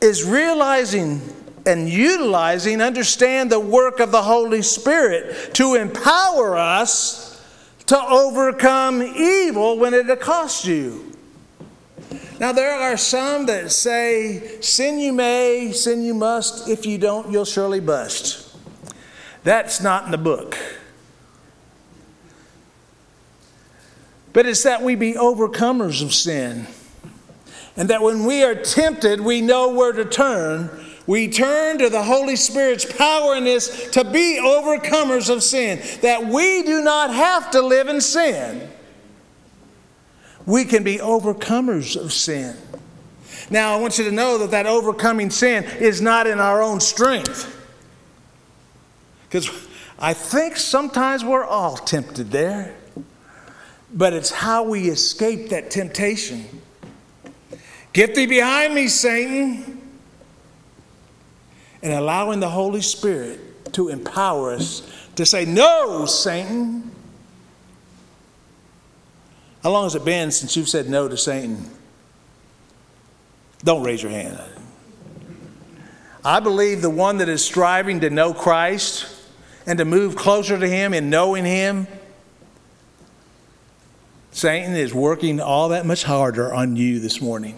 is 0.00 0.24
realizing 0.24 1.20
and 1.66 1.88
utilizing 1.88 2.82
understand 2.82 3.50
the 3.50 3.58
work 3.58 4.00
of 4.00 4.12
the 4.12 4.22
Holy 4.22 4.62
Spirit 4.62 5.54
to 5.54 5.74
empower 5.74 6.56
us 6.56 7.42
to 7.86 7.98
overcome 7.98 9.02
evil 9.02 9.78
when 9.78 9.94
it 9.94 10.08
accosts 10.08 10.66
you. 10.66 11.12
Now, 12.38 12.52
there 12.52 12.72
are 12.72 12.96
some 12.96 13.46
that 13.46 13.70
say, 13.70 14.60
Sin 14.60 14.98
you 14.98 15.12
may, 15.12 15.72
sin 15.72 16.02
you 16.02 16.14
must. 16.14 16.68
If 16.68 16.84
you 16.84 16.98
don't, 16.98 17.30
you'll 17.30 17.44
surely 17.44 17.80
bust. 17.80 18.56
That's 19.44 19.80
not 19.80 20.06
in 20.06 20.10
the 20.10 20.18
book. 20.18 20.58
But 24.34 24.46
it's 24.46 24.64
that 24.64 24.82
we 24.82 24.96
be 24.96 25.12
overcomers 25.12 26.02
of 26.02 26.12
sin. 26.12 26.66
And 27.76 27.88
that 27.88 28.02
when 28.02 28.26
we 28.26 28.42
are 28.42 28.54
tempted, 28.54 29.20
we 29.20 29.40
know 29.40 29.72
where 29.72 29.92
to 29.92 30.04
turn. 30.04 30.68
We 31.06 31.28
turn 31.28 31.78
to 31.78 31.88
the 31.88 32.02
Holy 32.02 32.34
Spirit's 32.36 32.84
power 32.84 33.36
in 33.36 33.44
this 33.44 33.90
to 33.90 34.04
be 34.04 34.40
overcomers 34.42 35.32
of 35.32 35.42
sin. 35.42 35.80
That 36.02 36.26
we 36.26 36.64
do 36.64 36.82
not 36.82 37.14
have 37.14 37.52
to 37.52 37.62
live 37.62 37.88
in 37.88 38.00
sin. 38.00 38.68
We 40.46 40.64
can 40.64 40.82
be 40.82 40.98
overcomers 40.98 41.96
of 41.96 42.12
sin. 42.12 42.56
Now, 43.50 43.76
I 43.76 43.80
want 43.80 43.98
you 43.98 44.04
to 44.04 44.12
know 44.12 44.38
that 44.38 44.50
that 44.50 44.66
overcoming 44.66 45.30
sin 45.30 45.64
is 45.78 46.00
not 46.00 46.26
in 46.26 46.40
our 46.40 46.60
own 46.60 46.80
strength. 46.80 47.50
Because 49.28 49.48
I 49.98 50.12
think 50.12 50.56
sometimes 50.56 51.24
we're 51.24 51.44
all 51.44 51.76
tempted 51.76 52.32
there 52.32 52.74
but 53.94 54.12
it's 54.12 54.30
how 54.30 54.64
we 54.64 54.88
escape 54.88 55.50
that 55.50 55.70
temptation. 55.70 56.44
Get 57.92 58.16
thee 58.16 58.26
behind 58.26 58.74
me, 58.74 58.88
Satan. 58.88 59.80
And 61.80 61.92
allowing 61.92 62.40
the 62.40 62.48
Holy 62.48 62.80
Spirit 62.80 63.72
to 63.74 63.88
empower 63.88 64.52
us 64.52 64.82
to 65.14 65.24
say, 65.24 65.44
No, 65.44 66.06
Satan. 66.06 66.90
How 69.62 69.70
long 69.70 69.84
has 69.84 69.94
it 69.94 70.04
been 70.04 70.30
since 70.30 70.56
you've 70.56 70.68
said 70.68 70.90
no 70.90 71.08
to 71.08 71.16
Satan? 71.16 71.70
Don't 73.62 73.82
raise 73.82 74.02
your 74.02 74.12
hand. 74.12 74.38
I 76.22 76.40
believe 76.40 76.82
the 76.82 76.90
one 76.90 77.18
that 77.18 77.28
is 77.28 77.42
striving 77.44 78.00
to 78.00 78.10
know 78.10 78.34
Christ 78.34 79.06
and 79.66 79.78
to 79.78 79.84
move 79.84 80.16
closer 80.16 80.58
to 80.58 80.68
Him 80.68 80.92
in 80.92 81.08
knowing 81.08 81.44
Him 81.44 81.86
Satan 84.34 84.74
is 84.74 84.92
working 84.92 85.38
all 85.40 85.68
that 85.68 85.86
much 85.86 86.02
harder 86.02 86.52
on 86.52 86.74
you 86.74 86.98
this 86.98 87.20
morning 87.20 87.56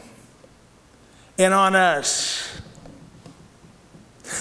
and 1.39 1.55
on 1.55 1.75
us. 1.75 2.61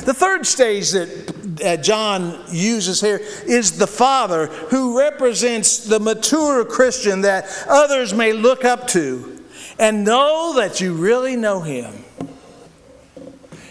The 0.03 0.13
third 0.13 0.45
stage 0.45 0.91
that 0.91 1.79
John 1.81 2.43
uses 2.51 2.99
here 2.99 3.21
is 3.47 3.77
the 3.77 3.88
Father, 3.88 4.47
who 4.47 4.99
represents 4.99 5.86
the 5.86 6.01
mature 6.01 6.65
Christian 6.65 7.21
that 7.21 7.45
others 7.69 8.13
may 8.13 8.33
look 8.33 8.65
up 8.65 8.88
to 8.88 9.41
and 9.79 10.03
know 10.03 10.55
that 10.57 10.81
you 10.81 10.93
really 10.93 11.38
know 11.38 11.61
Him. 11.61 12.03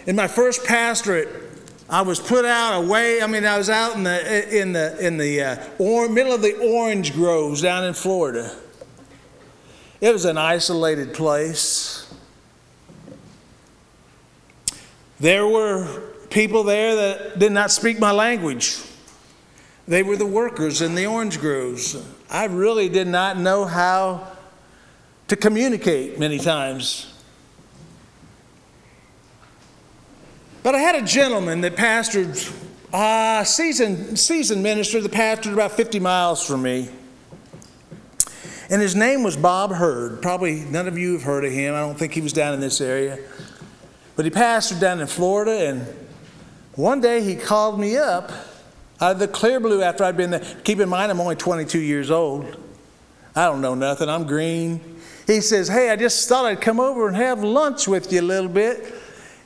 In 0.06 0.16
my 0.16 0.26
first 0.26 0.64
pastorate, 0.64 1.28
I 1.88 2.02
was 2.02 2.18
put 2.18 2.44
out 2.44 2.82
away. 2.82 3.20
I 3.20 3.26
mean, 3.26 3.44
I 3.44 3.58
was 3.58 3.68
out 3.68 3.94
in 3.96 4.04
the 4.04 4.60
in 4.60 4.72
the 4.72 5.06
in 5.06 5.16
the 5.18 5.42
uh, 5.42 5.56
or, 5.78 6.08
middle 6.08 6.32
of 6.32 6.42
the 6.42 6.56
orange 6.56 7.12
groves 7.12 7.60
down 7.60 7.84
in 7.84 7.94
Florida. 7.94 8.54
It 10.00 10.12
was 10.12 10.24
an 10.24 10.38
isolated 10.38 11.14
place. 11.14 12.12
There 15.20 15.46
were 15.46 16.02
people 16.30 16.64
there 16.64 16.96
that 16.96 17.38
did 17.38 17.52
not 17.52 17.70
speak 17.70 17.98
my 17.98 18.10
language. 18.10 18.78
They 19.86 20.02
were 20.02 20.16
the 20.16 20.26
workers 20.26 20.82
in 20.82 20.94
the 20.94 21.06
orange 21.06 21.38
groves. 21.40 21.96
I 22.30 22.46
really 22.46 22.88
did 22.88 23.06
not 23.06 23.38
know 23.38 23.64
how 23.64 24.32
to 25.28 25.36
communicate 25.36 26.18
many 26.18 26.38
times. 26.38 27.13
But 30.64 30.74
I 30.74 30.78
had 30.78 30.94
a 30.94 31.02
gentleman 31.02 31.60
that 31.60 31.76
pastored, 31.76 32.50
uh, 32.90 33.44
seasoned, 33.44 34.18
seasoned 34.18 34.62
minister 34.62 34.98
that 35.02 35.12
pastored 35.12 35.52
about 35.52 35.72
50 35.72 36.00
miles 36.00 36.44
from 36.44 36.62
me. 36.62 36.88
And 38.70 38.80
his 38.80 38.96
name 38.96 39.22
was 39.22 39.36
Bob 39.36 39.72
Hurd. 39.72 40.22
Probably 40.22 40.60
none 40.60 40.88
of 40.88 40.96
you 40.96 41.12
have 41.12 41.22
heard 41.22 41.44
of 41.44 41.52
him. 41.52 41.74
I 41.74 41.80
don't 41.80 41.98
think 41.98 42.14
he 42.14 42.22
was 42.22 42.32
down 42.32 42.54
in 42.54 42.60
this 42.60 42.80
area. 42.80 43.18
But 44.16 44.24
he 44.24 44.30
pastored 44.30 44.80
down 44.80 45.00
in 45.00 45.06
Florida, 45.06 45.68
and 45.68 45.86
one 46.76 47.02
day 47.02 47.22
he 47.22 47.36
called 47.36 47.78
me 47.78 47.98
up 47.98 48.32
out 49.02 49.12
of 49.12 49.18
the 49.18 49.28
clear 49.28 49.60
blue 49.60 49.82
after 49.82 50.02
I'd 50.02 50.16
been 50.16 50.30
there. 50.30 50.44
Keep 50.64 50.80
in 50.80 50.88
mind, 50.88 51.12
I'm 51.12 51.20
only 51.20 51.36
22 51.36 51.78
years 51.78 52.10
old. 52.10 52.56
I 53.36 53.44
don't 53.44 53.60
know 53.60 53.74
nothing. 53.74 54.08
I'm 54.08 54.26
green. 54.26 54.80
He 55.26 55.42
says, 55.42 55.68
Hey, 55.68 55.90
I 55.90 55.96
just 55.96 56.26
thought 56.26 56.46
I'd 56.46 56.62
come 56.62 56.80
over 56.80 57.06
and 57.06 57.16
have 57.18 57.44
lunch 57.44 57.86
with 57.86 58.10
you 58.10 58.22
a 58.22 58.22
little 58.22 58.48
bit 58.48 58.94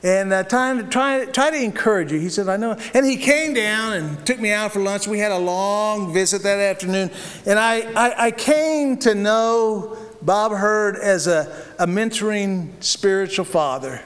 and 0.02 0.32
uh, 0.32 0.44
to, 0.44 0.86
try, 0.90 1.24
try 1.24 1.50
to 1.50 1.56
encourage 1.56 2.12
you. 2.12 2.20
He 2.20 2.28
said, 2.28 2.48
I 2.48 2.56
know. 2.56 2.78
And 2.94 3.04
he 3.04 3.16
came 3.16 3.52
down 3.52 3.94
and 3.94 4.24
took 4.24 4.38
me 4.38 4.52
out 4.52 4.72
for 4.72 4.80
lunch. 4.80 5.08
We 5.08 5.18
had 5.18 5.32
a 5.32 5.38
long 5.38 6.12
visit 6.12 6.42
that 6.44 6.58
afternoon. 6.58 7.10
And 7.46 7.58
I, 7.58 7.80
I, 7.92 8.26
I 8.26 8.30
came 8.30 8.96
to 8.98 9.14
know 9.14 9.96
Bob 10.22 10.52
Hurd 10.52 10.96
as 10.96 11.26
a, 11.26 11.64
a 11.80 11.86
mentoring 11.86 12.82
spiritual 12.82 13.44
father. 13.44 14.00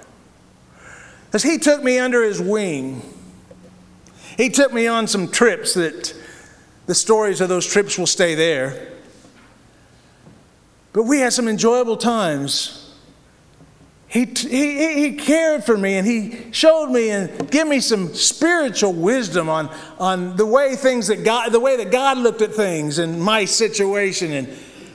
As 1.34 1.43
he 1.43 1.59
took 1.59 1.82
me 1.82 1.99
under 1.99 2.22
his 2.22 2.40
wing, 2.40 3.03
he 4.36 4.49
took 4.49 4.72
me 4.72 4.86
on 4.86 5.07
some 5.07 5.28
trips 5.28 5.74
that 5.74 6.14
the 6.86 6.95
stories 6.95 7.40
of 7.40 7.49
those 7.49 7.66
trips 7.66 7.99
will 7.99 8.07
stay 8.07 8.34
there. 8.34 8.88
But 10.93 11.05
we 11.05 11.18
had 11.18 11.32
some 11.32 11.49
enjoyable 11.49 11.97
times. 11.97 12.81
He, 14.12 14.26
he, 14.26 15.08
he 15.08 15.12
cared 15.14 15.64
for 15.64 15.78
me 15.78 15.94
and 15.94 16.06
he 16.06 16.52
showed 16.52 16.88
me 16.88 17.08
and 17.08 17.50
gave 17.50 17.66
me 17.66 17.80
some 17.80 18.12
spiritual 18.12 18.92
wisdom 18.92 19.48
on, 19.48 19.74
on 19.98 20.36
the 20.36 20.44
way 20.44 20.76
things 20.76 21.06
that 21.06 21.24
God, 21.24 21.50
the 21.50 21.60
way 21.60 21.78
that 21.78 21.90
God 21.90 22.18
looked 22.18 22.42
at 22.42 22.52
things 22.54 22.98
and 22.98 23.18
my 23.18 23.46
situation. 23.46 24.32
And, 24.32 24.48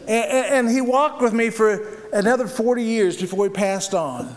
and, 0.08 0.46
and 0.46 0.70
he 0.70 0.82
walked 0.82 1.20
with 1.20 1.34
me 1.34 1.50
for 1.50 1.98
another 2.14 2.48
40 2.48 2.84
years 2.84 3.20
before 3.20 3.46
he 3.46 3.50
passed 3.50 3.96
on. 3.96 4.36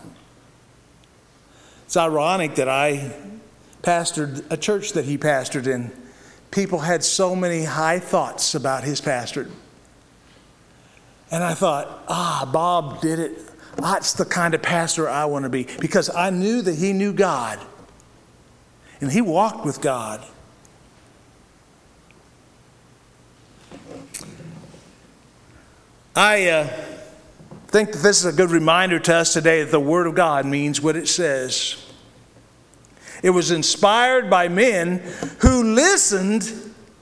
It's 1.85 1.95
ironic 1.95 2.55
that 2.55 2.67
I 2.67 3.13
pastored 3.83 4.43
a 4.49 4.57
church 4.57 4.93
that 4.93 5.05
he 5.05 5.15
pastored 5.15 5.67
in. 5.67 5.91
People 6.49 6.79
had 6.79 7.03
so 7.03 7.35
many 7.35 7.65
high 7.65 7.99
thoughts 7.99 8.55
about 8.55 8.83
his 8.83 8.99
pastorate. 8.99 9.49
And 11.29 11.43
I 11.43 11.53
thought, 11.53 12.03
ah, 12.07 12.49
Bob 12.51 12.99
did 12.99 13.19
it. 13.19 13.50
That's 13.77 14.13
the 14.13 14.25
kind 14.25 14.53
of 14.53 14.61
pastor 14.61 15.09
I 15.09 15.25
want 15.25 15.43
to 15.43 15.49
be 15.49 15.67
because 15.79 16.09
I 16.09 16.29
knew 16.29 16.61
that 16.61 16.75
he 16.75 16.93
knew 16.93 17.13
God 17.13 17.59
and 18.99 19.11
he 19.11 19.21
walked 19.21 19.65
with 19.65 19.81
God. 19.81 20.25
I 26.15 26.49
uh, 26.49 26.67
think 27.67 27.93
that 27.93 27.99
this 27.99 28.19
is 28.19 28.25
a 28.25 28.35
good 28.35 28.51
reminder 28.51 28.99
to 28.99 29.15
us 29.15 29.33
today 29.33 29.63
that 29.63 29.71
the 29.71 29.79
Word 29.79 30.07
of 30.07 30.13
God 30.13 30.45
means 30.45 30.81
what 30.81 30.95
it 30.95 31.07
says. 31.07 31.77
It 33.23 33.29
was 33.29 33.51
inspired 33.51 34.29
by 34.29 34.49
men 34.49 34.99
who 35.39 35.73
listened 35.73 36.51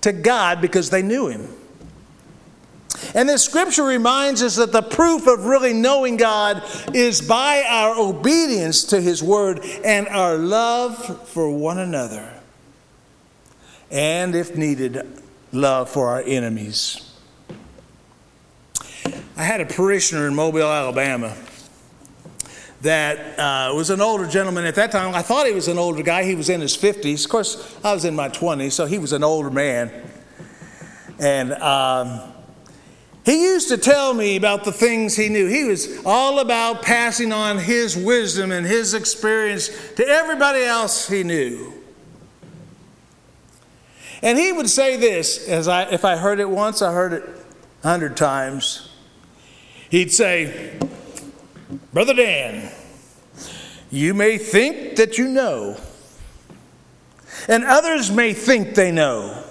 to 0.01 0.13
God 0.13 0.61
because 0.61 0.89
they 0.91 1.01
knew 1.01 1.27
Him. 1.27 1.47
And 3.15 3.27
this 3.27 3.43
scripture 3.43 3.83
reminds 3.83 4.41
us 4.41 4.55
that 4.57 4.71
the 4.71 4.81
proof 4.81 5.27
of 5.27 5.45
really 5.45 5.73
knowing 5.73 6.17
God 6.17 6.63
is 6.93 7.21
by 7.21 7.63
our 7.67 7.99
obedience 7.99 8.83
to 8.85 9.01
His 9.01 9.23
word 9.23 9.59
and 9.83 10.07
our 10.07 10.37
love 10.37 11.27
for 11.29 11.49
one 11.49 11.79
another. 11.79 12.33
And 13.91 14.35
if 14.35 14.55
needed, 14.55 15.01
love 15.51 15.89
for 15.89 16.09
our 16.09 16.21
enemies. 16.21 17.05
I 19.35 19.43
had 19.43 19.61
a 19.61 19.65
parishioner 19.65 20.27
in 20.27 20.35
Mobile, 20.35 20.67
Alabama, 20.67 21.35
that 22.81 23.39
uh, 23.39 23.73
was 23.73 23.89
an 23.89 24.01
older 24.01 24.27
gentleman 24.27 24.65
at 24.65 24.75
that 24.75 24.91
time. 24.91 25.15
I 25.15 25.21
thought 25.21 25.47
he 25.47 25.53
was 25.53 25.67
an 25.67 25.77
older 25.77 26.03
guy. 26.03 26.23
He 26.23 26.35
was 26.35 26.49
in 26.49 26.61
his 26.61 26.77
50s. 26.77 27.25
Of 27.25 27.31
course, 27.31 27.79
I 27.83 27.93
was 27.93 28.05
in 28.05 28.15
my 28.15 28.29
20s, 28.29 28.73
so 28.73 28.85
he 28.85 28.99
was 28.99 29.13
an 29.13 29.23
older 29.23 29.49
man. 29.49 29.91
And 31.19 31.53
um, 31.53 32.28
he 33.25 33.43
used 33.43 33.69
to 33.69 33.77
tell 33.77 34.13
me 34.13 34.35
about 34.35 34.63
the 34.63 34.71
things 34.71 35.15
he 35.15 35.29
knew. 35.29 35.47
He 35.47 35.65
was 35.65 36.03
all 36.05 36.39
about 36.39 36.81
passing 36.81 37.31
on 37.31 37.57
his 37.57 37.95
wisdom 37.95 38.51
and 38.51 38.65
his 38.65 38.93
experience 38.93 39.69
to 39.95 40.07
everybody 40.07 40.63
else 40.63 41.07
he 41.07 41.23
knew. 41.23 41.73
And 44.21 44.37
he 44.37 44.51
would 44.51 44.69
say 44.69 44.97
this, 44.97 45.47
as 45.47 45.67
I, 45.67 45.83
if 45.91 46.03
I 46.03 46.17
heard 46.17 46.39
it 46.39 46.49
once, 46.49 46.81
I 46.81 46.91
heard 46.91 47.13
it 47.13 47.23
a 47.83 47.87
hundred 47.87 48.17
times. 48.17 48.89
He'd 49.89 50.11
say, 50.11 50.77
Brother 51.93 52.13
Dan, 52.13 52.71
you 53.91 54.13
may 54.13 54.37
think 54.37 54.97
that 54.97 55.17
you 55.17 55.27
know, 55.27 55.77
and 57.47 57.63
others 57.63 58.11
may 58.11 58.33
think 58.33 58.75
they 58.75 58.91
know. 58.91 59.43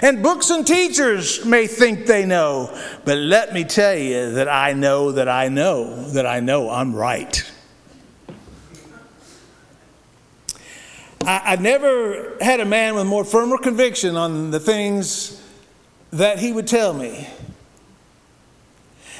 And 0.00 0.22
books 0.22 0.50
and 0.50 0.66
teachers 0.66 1.44
may 1.44 1.66
think 1.66 2.06
they 2.06 2.24
know, 2.24 2.76
but 3.04 3.18
let 3.18 3.52
me 3.52 3.64
tell 3.64 3.96
you 3.96 4.32
that 4.32 4.48
I 4.48 4.72
know 4.72 5.12
that 5.12 5.28
I 5.28 5.48
know 5.48 6.08
that 6.10 6.24
I 6.24 6.40
know 6.40 6.70
I'm 6.70 6.94
right. 6.94 7.50
I, 11.24 11.50
have 11.50 11.60
never 11.60 12.36
had 12.40 12.60
a 12.60 12.64
man 12.64 12.94
with 12.94 13.06
more 13.06 13.24
firmer 13.24 13.58
conviction 13.58 14.16
on 14.16 14.50
the 14.50 14.60
things 14.60 15.40
that 16.10 16.38
he 16.38 16.52
would 16.52 16.66
tell 16.66 16.92
me. 16.92 17.28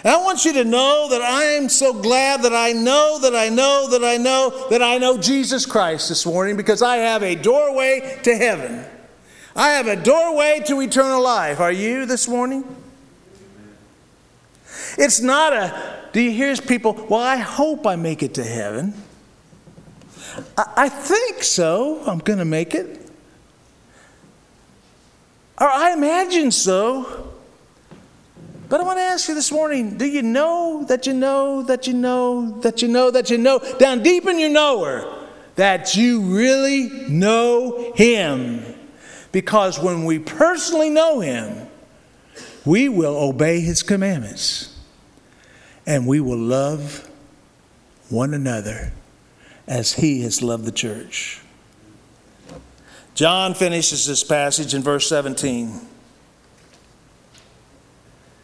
And 0.04 0.12
I 0.12 0.16
want 0.18 0.44
you 0.44 0.52
to 0.54 0.64
know 0.64 1.08
that 1.10 1.22
I 1.22 1.44
am 1.44 1.68
so 1.68 1.92
glad 1.92 2.42
that 2.42 2.52
I 2.52 2.72
know 2.72 3.20
that 3.22 3.36
I 3.36 3.48
know 3.48 3.88
that 3.90 4.02
I 4.02 4.16
know 4.16 4.68
that 4.70 4.82
I 4.82 4.98
know 4.98 5.16
Jesus 5.16 5.64
Christ 5.64 6.08
this 6.08 6.26
morning 6.26 6.56
because 6.56 6.82
I 6.82 6.96
have 6.96 7.22
a 7.22 7.36
doorway 7.36 8.18
to 8.24 8.36
heaven. 8.36 8.84
I 9.54 9.70
have 9.70 9.86
a 9.86 9.96
doorway 9.96 10.62
to 10.66 10.80
eternal 10.80 11.22
life. 11.22 11.60
Are 11.60 11.72
you 11.72 12.06
this 12.06 12.26
morning? 12.26 12.64
It's 14.98 15.20
not 15.20 15.52
a, 15.52 16.08
do 16.12 16.20
you 16.20 16.30
hear 16.30 16.54
people, 16.56 17.06
well, 17.08 17.20
I 17.20 17.36
hope 17.36 17.86
I 17.86 17.96
make 17.96 18.22
it 18.22 18.34
to 18.34 18.44
heaven. 18.44 18.94
I, 20.56 20.72
I 20.76 20.88
think 20.88 21.42
so. 21.42 22.02
I'm 22.06 22.18
going 22.18 22.38
to 22.38 22.44
make 22.44 22.74
it. 22.74 23.10
Or 25.60 25.68
I 25.68 25.92
imagine 25.92 26.50
so. 26.50 27.32
But 28.68 28.80
I 28.80 28.84
want 28.84 28.98
to 28.98 29.02
ask 29.02 29.28
you 29.28 29.34
this 29.34 29.52
morning 29.52 29.98
do 29.98 30.06
you 30.06 30.22
know 30.22 30.84
that 30.88 31.06
you 31.06 31.12
know 31.12 31.62
that 31.64 31.86
you 31.86 31.92
know 31.92 32.58
that 32.62 32.80
you 32.80 32.88
know 32.88 33.10
that 33.10 33.28
you 33.28 33.36
know 33.36 33.58
down 33.78 34.02
deep 34.02 34.26
in 34.26 34.38
your 34.38 34.48
knower 34.48 35.26
that 35.56 35.94
you 35.94 36.22
really 36.22 36.88
know 37.06 37.92
Him? 37.94 38.71
Because 39.32 39.78
when 39.78 40.04
we 40.04 40.18
personally 40.18 40.90
know 40.90 41.20
Him, 41.20 41.66
we 42.64 42.88
will 42.88 43.16
obey 43.16 43.60
His 43.60 43.82
commandments 43.82 44.78
and 45.86 46.06
we 46.06 46.20
will 46.20 46.38
love 46.38 47.08
one 48.08 48.34
another 48.34 48.92
as 49.66 49.94
He 49.94 50.22
has 50.22 50.42
loved 50.42 50.64
the 50.64 50.72
church. 50.72 51.40
John 53.14 53.54
finishes 53.54 54.06
this 54.06 54.24
passage 54.24 54.74
in 54.74 54.82
verse 54.82 55.08
17. 55.08 55.80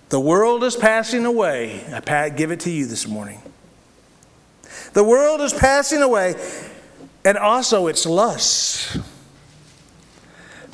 The 0.08 0.20
world 0.20 0.64
is 0.64 0.74
passing 0.74 1.24
away. 1.24 1.84
I 1.92 2.28
give 2.30 2.50
it 2.50 2.60
to 2.60 2.70
you 2.70 2.86
this 2.86 3.06
morning. 3.06 3.42
The 4.94 5.04
world 5.04 5.40
is 5.40 5.52
passing 5.52 6.02
away, 6.02 6.34
and 7.24 7.36
also 7.36 7.88
its 7.88 8.06
lusts. 8.06 8.98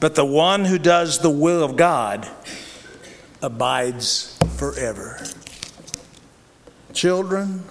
But 0.01 0.15
the 0.15 0.25
one 0.25 0.65
who 0.65 0.79
does 0.79 1.21
the 1.21 1.31
will 1.31 1.63
of 1.63 1.77
God 1.77 2.29
abides 3.43 4.37
forever. 4.57 5.25
Children, 6.93 7.65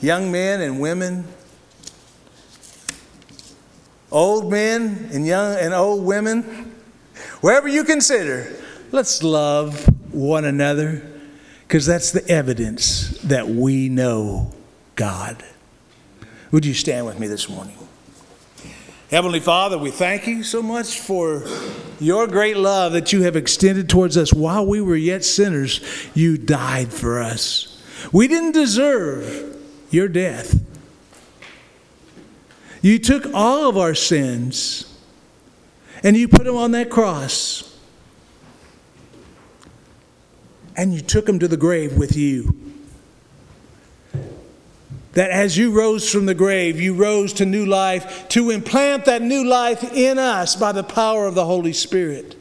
young 0.00 0.30
men 0.30 0.60
and 0.60 0.80
women, 0.80 1.26
old 4.12 4.50
men 4.50 5.08
and 5.12 5.26
young 5.26 5.56
and 5.56 5.74
old 5.74 6.04
women, 6.04 6.72
wherever 7.40 7.66
you 7.68 7.84
consider, 7.84 8.54
let's 8.92 9.22
love 9.22 9.86
one 10.12 10.44
another 10.44 11.02
because 11.66 11.86
that's 11.86 12.12
the 12.12 12.26
evidence 12.28 13.18
that 13.22 13.48
we 13.48 13.88
know 13.88 14.52
God. 14.94 15.42
Would 16.52 16.64
you 16.64 16.74
stand 16.74 17.06
with 17.06 17.18
me 17.18 17.26
this 17.26 17.48
morning? 17.48 17.76
Heavenly 19.14 19.38
Father, 19.38 19.78
we 19.78 19.92
thank 19.92 20.26
you 20.26 20.42
so 20.42 20.60
much 20.60 20.98
for 20.98 21.44
your 22.00 22.26
great 22.26 22.56
love 22.56 22.94
that 22.94 23.12
you 23.12 23.22
have 23.22 23.36
extended 23.36 23.88
towards 23.88 24.16
us. 24.16 24.34
While 24.34 24.66
we 24.66 24.80
were 24.80 24.96
yet 24.96 25.24
sinners, 25.24 25.80
you 26.14 26.36
died 26.36 26.92
for 26.92 27.22
us. 27.22 27.80
We 28.10 28.26
didn't 28.26 28.54
deserve 28.54 29.56
your 29.88 30.08
death. 30.08 30.60
You 32.82 32.98
took 32.98 33.32
all 33.32 33.68
of 33.68 33.78
our 33.78 33.94
sins 33.94 34.92
and 36.02 36.16
you 36.16 36.26
put 36.26 36.42
them 36.42 36.56
on 36.56 36.72
that 36.72 36.90
cross. 36.90 37.78
And 40.76 40.92
you 40.92 41.00
took 41.00 41.26
them 41.26 41.38
to 41.38 41.46
the 41.46 41.56
grave 41.56 41.96
with 41.96 42.16
you 42.16 42.63
that 45.14 45.30
as 45.30 45.56
you 45.56 45.70
rose 45.70 46.10
from 46.10 46.26
the 46.26 46.34
grave, 46.34 46.80
you 46.80 46.94
rose 46.94 47.32
to 47.34 47.46
new 47.46 47.64
life 47.64 48.28
to 48.28 48.50
implant 48.50 49.04
that 49.06 49.22
new 49.22 49.44
life 49.44 49.92
in 49.94 50.18
us 50.18 50.56
by 50.56 50.72
the 50.72 50.84
power 50.84 51.26
of 51.26 51.34
the 51.34 51.44
Holy 51.44 51.72
Spirit. 51.72 52.36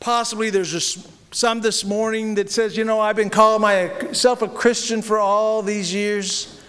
Possibly 0.00 0.50
there's 0.50 0.70
just 0.70 1.08
some 1.34 1.60
this 1.60 1.84
morning 1.84 2.36
that 2.36 2.50
says, 2.50 2.76
you 2.76 2.84
know, 2.84 3.00
I've 3.00 3.16
been 3.16 3.30
calling 3.30 3.62
myself 3.62 4.42
a 4.42 4.48
Christian 4.48 5.02
for 5.02 5.18
all 5.18 5.62
these 5.62 5.92
years, 5.92 6.60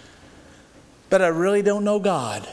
but 1.09 1.21
I 1.21 1.27
really 1.27 1.61
don't 1.61 1.83
know 1.83 1.99
God. 1.99 2.47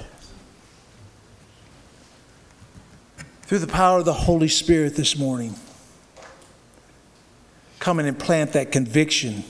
Through 3.42 3.60
the 3.60 3.66
power 3.66 3.98
of 3.98 4.04
the 4.04 4.12
Holy 4.12 4.48
Spirit 4.48 4.96
this 4.96 5.18
morning, 5.18 5.54
come 7.78 7.98
and 7.98 8.06
implant 8.06 8.52
that 8.52 8.70
conviction 8.70 9.44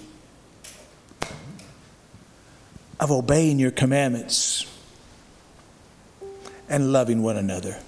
of 3.01 3.11
obeying 3.11 3.59
your 3.59 3.71
commandments 3.71 4.67
and 6.69 6.93
loving 6.93 7.23
one 7.23 7.39
another. 7.39 7.79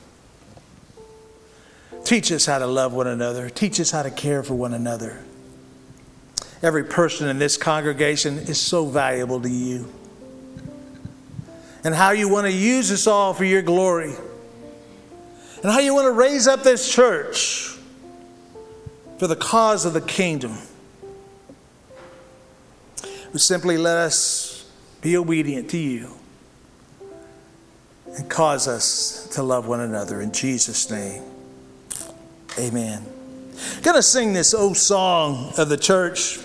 Teach 2.05 2.33
us 2.33 2.47
how 2.47 2.59
to 2.59 2.67
love 2.67 2.95
one 2.95 3.07
another. 3.07 3.51
Teach 3.51 3.79
us 3.79 3.91
how 3.91 4.03
to 4.03 4.11
care 4.11 4.43
for 4.43 4.55
one 4.55 4.73
another. 4.73 5.23
Every 6.63 6.85
person 6.85 7.29
in 7.29 7.39
this 7.39 7.57
congregation 7.57 8.39
is 8.39 8.59
so 8.59 8.87
valuable 8.87 9.41
to 9.43 9.49
you. 9.49 9.93
And 11.85 11.95
how 11.95 12.13
you 12.13 12.29
want 12.29 12.47
to 12.47 12.53
use 12.53 12.91
us 12.91 13.07
all 13.07 13.35
for 13.35 13.45
your 13.45 13.63
glory. 13.63 14.15
And 15.63 15.71
how 15.71 15.81
you 15.81 15.95
want 15.95 16.07
to 16.07 16.13
raise 16.13 16.49
up 16.49 16.63
this 16.63 16.93
church 16.93 17.77
for 19.19 19.27
the 19.27 19.37
cause 19.37 19.85
of 19.85 19.93
the 19.93 20.01
kingdom. 20.01 20.57
We 23.33 23.39
simply 23.39 23.77
let 23.77 23.97
us 23.99 24.62
be 25.03 25.17
obedient 25.17 25.69
to 25.71 25.79
you, 25.79 26.11
and 28.17 28.31
cause 28.31 28.69
us 28.69 29.29
to 29.33 29.43
love 29.43 29.67
one 29.67 29.81
another. 29.81 30.21
In 30.21 30.33
Jesus' 30.33 30.91
name, 30.91 31.23
amen. 32.59 33.05
I'm 33.85 33.95
to 33.95 34.03
sing 34.03 34.33
this 34.33 34.55
old 34.55 34.77
song 34.77 35.53
of 35.59 35.69
the 35.69 35.77
church. 35.77 36.39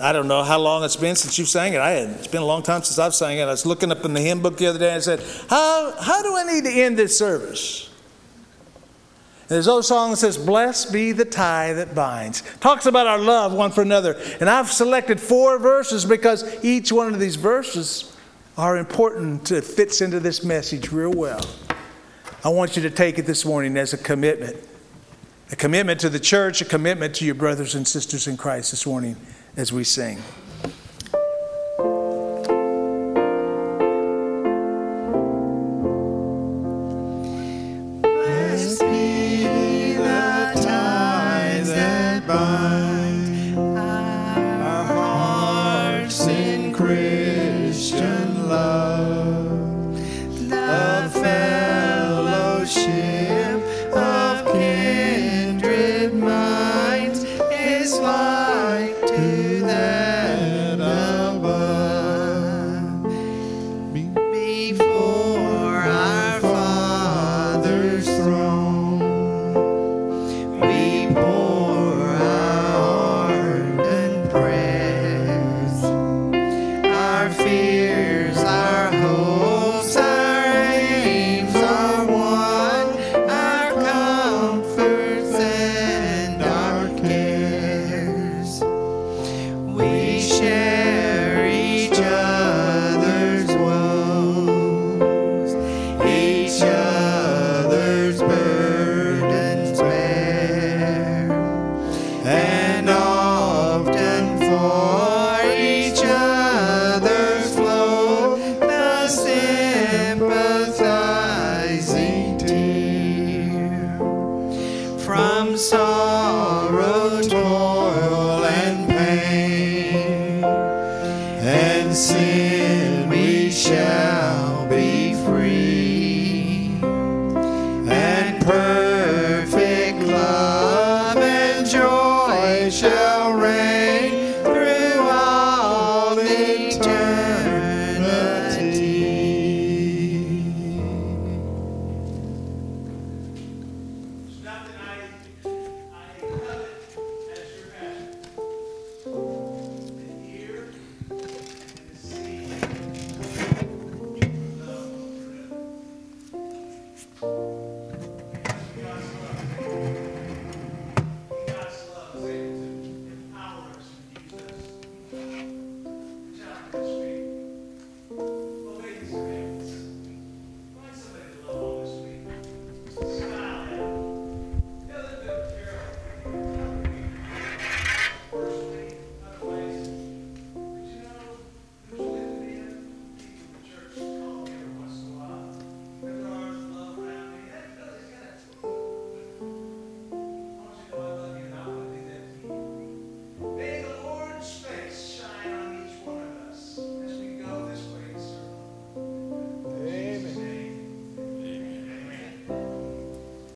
I 0.00 0.12
don't 0.12 0.28
know 0.28 0.42
how 0.42 0.58
long 0.58 0.82
it's 0.82 0.96
been 0.96 1.14
since 1.14 1.38
you've 1.38 1.48
sang 1.48 1.74
it. 1.74 1.80
I 1.80 1.90
had, 1.90 2.10
it's 2.10 2.26
been 2.26 2.42
a 2.42 2.46
long 2.46 2.62
time 2.62 2.82
since 2.82 2.98
I've 2.98 3.14
sang 3.14 3.38
it. 3.38 3.42
I 3.42 3.46
was 3.46 3.66
looking 3.66 3.92
up 3.92 4.04
in 4.04 4.14
the 4.14 4.20
hymn 4.20 4.40
book 4.40 4.56
the 4.56 4.66
other 4.66 4.78
day 4.78 4.88
and 4.88 4.96
I 4.96 5.00
said, 5.00 5.20
How, 5.48 5.94
how 6.00 6.22
do 6.22 6.36
I 6.36 6.44
need 6.44 6.64
to 6.64 6.70
end 6.70 6.98
this 6.98 7.18
service? 7.18 7.89
There's 9.50 9.66
old 9.66 9.84
song 9.84 10.12
that 10.12 10.18
says, 10.18 10.38
Blessed 10.38 10.92
be 10.92 11.10
the 11.10 11.24
tie 11.24 11.72
that 11.72 11.92
binds. 11.92 12.44
Talks 12.60 12.86
about 12.86 13.08
our 13.08 13.18
love 13.18 13.52
one 13.52 13.72
for 13.72 13.82
another. 13.82 14.12
And 14.38 14.48
I've 14.48 14.70
selected 14.70 15.20
four 15.20 15.58
verses 15.58 16.04
because 16.04 16.64
each 16.64 16.92
one 16.92 17.12
of 17.12 17.18
these 17.18 17.34
verses 17.34 18.16
are 18.56 18.76
important. 18.76 19.50
It 19.50 19.64
fits 19.64 20.02
into 20.02 20.20
this 20.20 20.44
message 20.44 20.92
real 20.92 21.10
well. 21.10 21.44
I 22.44 22.50
want 22.50 22.76
you 22.76 22.82
to 22.82 22.90
take 22.90 23.18
it 23.18 23.26
this 23.26 23.44
morning 23.44 23.76
as 23.76 23.92
a 23.92 23.98
commitment 23.98 24.56
a 25.52 25.56
commitment 25.56 25.98
to 25.98 26.08
the 26.08 26.20
church, 26.20 26.60
a 26.60 26.64
commitment 26.64 27.12
to 27.16 27.24
your 27.24 27.34
brothers 27.34 27.74
and 27.74 27.88
sisters 27.88 28.28
in 28.28 28.36
Christ 28.36 28.70
this 28.70 28.86
morning 28.86 29.16
as 29.56 29.72
we 29.72 29.82
sing. 29.82 30.22